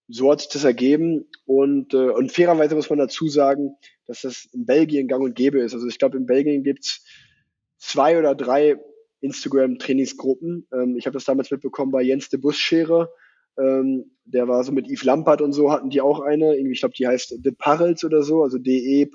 [0.08, 1.26] so hat sich das ergeben.
[1.44, 3.76] Und, äh, und fairerweise muss man dazu sagen,
[4.06, 5.74] dass das in Belgien gang und gäbe ist.
[5.74, 7.04] Also ich glaube, in Belgien gibt's
[7.78, 8.78] zwei oder drei
[9.20, 10.66] Instagram-Trainingsgruppen.
[10.72, 13.10] Ähm, ich habe das damals mitbekommen bei Jens de Busschere.
[13.58, 16.56] Ähm, der war so mit Yves Lampert und so, hatten die auch eine.
[16.56, 19.08] Ich glaube, die heißt The Parels oder so, also D-E-P-A-R-E-L-S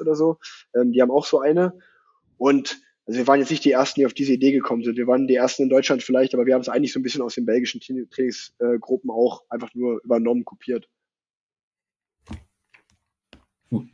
[0.00, 0.38] oder so.
[0.76, 1.72] Ähm, die haben auch so eine.
[2.36, 2.78] Und
[3.08, 4.98] also wir waren jetzt nicht die Ersten, die auf diese Idee gekommen sind.
[4.98, 7.22] Wir waren die Ersten in Deutschland vielleicht, aber wir haben es eigentlich so ein bisschen
[7.22, 10.90] aus den belgischen Trainingsgruppen auch einfach nur übernommen, kopiert.
[13.70, 13.86] Gut.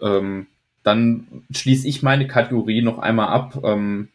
[0.00, 0.46] Ähm,
[0.84, 4.10] dann schließe ich meine Kategorie noch einmal ab ähm,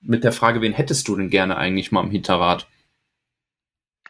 [0.00, 2.66] mit der Frage, wen hättest du denn gerne eigentlich mal im Hinterrad?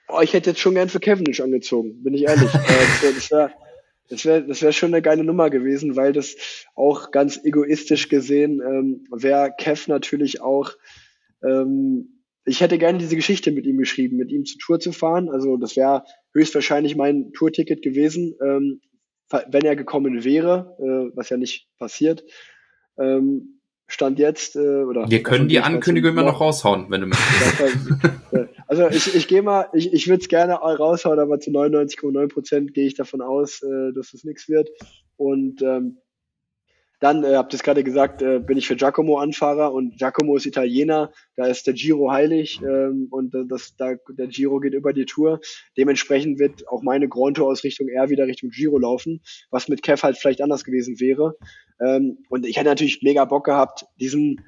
[0.06, 2.54] Oh, ich hätte jetzt schon gern für Cavendish angezogen, bin ich ehrlich.
[2.54, 3.50] äh, das wäre
[4.08, 6.36] das wäre das wär schon eine geile Nummer gewesen, weil das
[6.74, 10.72] auch ganz egoistisch gesehen ähm, wäre Kev natürlich auch.
[11.42, 15.28] Ähm, ich hätte gerne diese Geschichte mit ihm geschrieben, mit ihm zur Tour zu fahren.
[15.28, 18.80] Also das wäre höchstwahrscheinlich mein Tourticket gewesen, ähm,
[19.48, 22.24] wenn er gekommen wäre, äh, was ja nicht passiert.
[22.98, 23.55] Ähm,
[23.88, 28.50] Stand jetzt äh, oder wir können die Ankündigung immer noch raushauen, wenn du möchtest.
[28.66, 32.74] also ich, ich gehe mal, ich, ich würde es gerne raushauen, aber zu 99,9 Prozent
[32.74, 34.70] gehe ich davon aus, äh, dass es nichts wird.
[35.16, 35.98] Und ähm,
[36.98, 40.36] dann, äh, habt ihr es gerade gesagt, äh, bin ich für Giacomo Anfahrer und Giacomo
[40.36, 44.74] ist Italiener, da ist der Giro heilig ähm, und äh, das, da, der Giro geht
[44.74, 45.40] über die Tour.
[45.76, 49.20] Dementsprechend wird auch meine Grand Tour aus Richtung R wieder Richtung Giro laufen,
[49.50, 51.36] was mit Kev halt vielleicht anders gewesen wäre.
[51.84, 54.40] Ähm, und ich hätte natürlich mega Bock gehabt, diesen,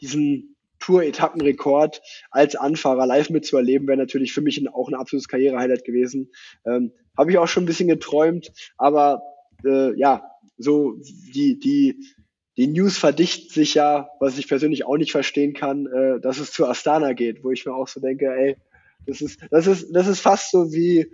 [0.00, 6.30] diesen Tour-Etappenrekord als Anfahrer live mitzuerleben, wäre natürlich für mich auch ein absolutes Karriere-Highlight gewesen.
[6.64, 9.22] Ähm, Habe ich auch schon ein bisschen geträumt, aber
[9.64, 10.96] äh, ja, so
[11.34, 12.00] die, die,
[12.56, 16.52] die News verdichtet sich ja, was ich persönlich auch nicht verstehen kann, äh, dass es
[16.52, 18.56] zu Astana geht, wo ich mir auch so denke, ey,
[19.06, 21.06] das ist, das ist, das ist fast so wie,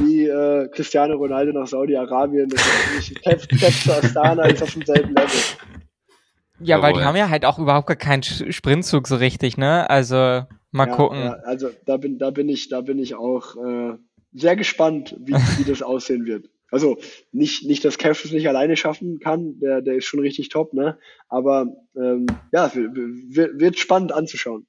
[0.00, 2.48] wie äh, Cristiano Ronaldo nach Saudi-Arabien.
[2.48, 2.60] Das
[2.98, 5.40] ist Kev, Kev zu Astana ist auf demselben Level.
[6.60, 9.88] Ja, weil die haben ja halt auch überhaupt gar keinen Sprintzug so richtig, ne?
[9.88, 10.16] Also
[10.72, 11.18] mal ja, gucken.
[11.18, 13.96] Ja, also da bin, da bin ich, da bin ich auch äh,
[14.32, 16.48] sehr gespannt, wie, wie das aussehen wird.
[16.70, 16.98] Also
[17.32, 20.74] nicht, nicht, dass Cash es nicht alleine schaffen kann, der, der ist schon richtig top,
[20.74, 20.98] ne?
[21.28, 21.66] Aber
[21.96, 24.66] ähm, ja, wird, wird spannend anzuschauen.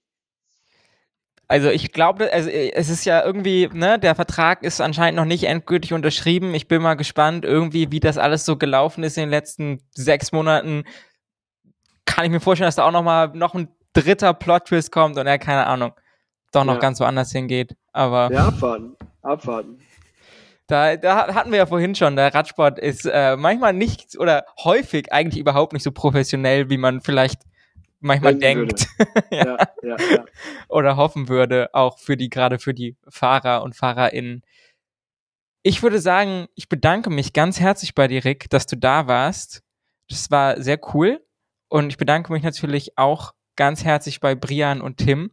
[1.52, 5.46] Also ich glaube, also es ist ja irgendwie, ne, der Vertrag ist anscheinend noch nicht
[5.46, 6.54] endgültig unterschrieben.
[6.54, 10.32] Ich bin mal gespannt, irgendwie, wie das alles so gelaufen ist in den letzten sechs
[10.32, 10.84] Monaten.
[12.06, 15.26] Kann ich mir vorstellen, dass da auch noch mal noch ein dritter Plot-Twist kommt und
[15.26, 15.94] er, keine Ahnung,
[16.52, 16.80] doch noch ja.
[16.80, 17.76] ganz woanders hingeht.
[17.94, 18.32] Aber.
[18.32, 18.96] Ja, abwarten.
[19.24, 19.80] Abwarten.
[20.70, 25.12] Da, da hatten wir ja vorhin schon, der Radsport ist äh, manchmal nicht oder häufig
[25.12, 27.42] eigentlich überhaupt nicht so professionell, wie man vielleicht
[28.00, 28.88] manchmal denkt
[29.32, 30.26] Ja, ja, ja.
[30.68, 34.44] oder hoffen würde, auch für die, gerade für die Fahrer und FahrerInnen.
[35.64, 39.64] Ich würde sagen, ich bedanke mich ganz herzlich bei dir, Rick, dass du da warst.
[40.08, 41.20] Das war sehr cool.
[41.68, 45.32] Und ich bedanke mich natürlich auch ganz herzlich bei Brian und Tim,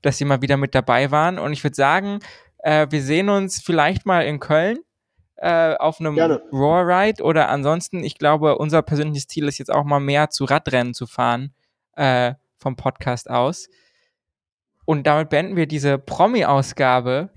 [0.00, 1.38] dass sie mal wieder mit dabei waren.
[1.38, 2.20] Und ich würde sagen,
[2.62, 4.78] äh, wir sehen uns vielleicht mal in Köln
[5.36, 6.42] äh, auf einem Gerne.
[6.52, 10.44] Raw Ride oder ansonsten, ich glaube, unser persönliches Ziel ist jetzt auch mal mehr zu
[10.44, 11.54] Radrennen zu fahren
[11.96, 13.68] äh, vom Podcast aus.
[14.84, 17.30] Und damit beenden wir diese Promi-Ausgabe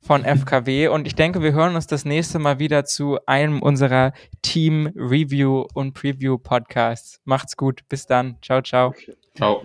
[0.00, 4.12] von FKW und ich denke, wir hören uns das nächste Mal wieder zu einem unserer
[4.42, 7.20] Team Review und Preview Podcasts.
[7.24, 8.38] Macht's gut, bis dann.
[8.42, 8.94] Ciao, ciao.
[9.36, 9.62] Ciao.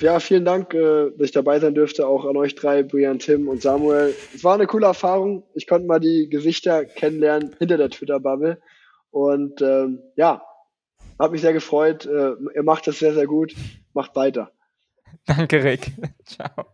[0.00, 3.48] Ja, vielen Dank, äh, dass ich dabei sein dürfte, auch an euch drei, Brian, Tim
[3.48, 4.14] und Samuel.
[4.34, 5.44] Es war eine coole Erfahrung.
[5.54, 8.60] Ich konnte mal die Gesichter kennenlernen hinter der Twitter-Bubble.
[9.10, 10.42] Und ähm, ja,
[11.18, 12.04] hat mich sehr gefreut.
[12.06, 13.54] Äh, ihr macht das sehr, sehr gut.
[13.94, 14.52] Macht weiter.
[15.26, 15.92] Danke, Rick.
[16.24, 16.66] Ciao.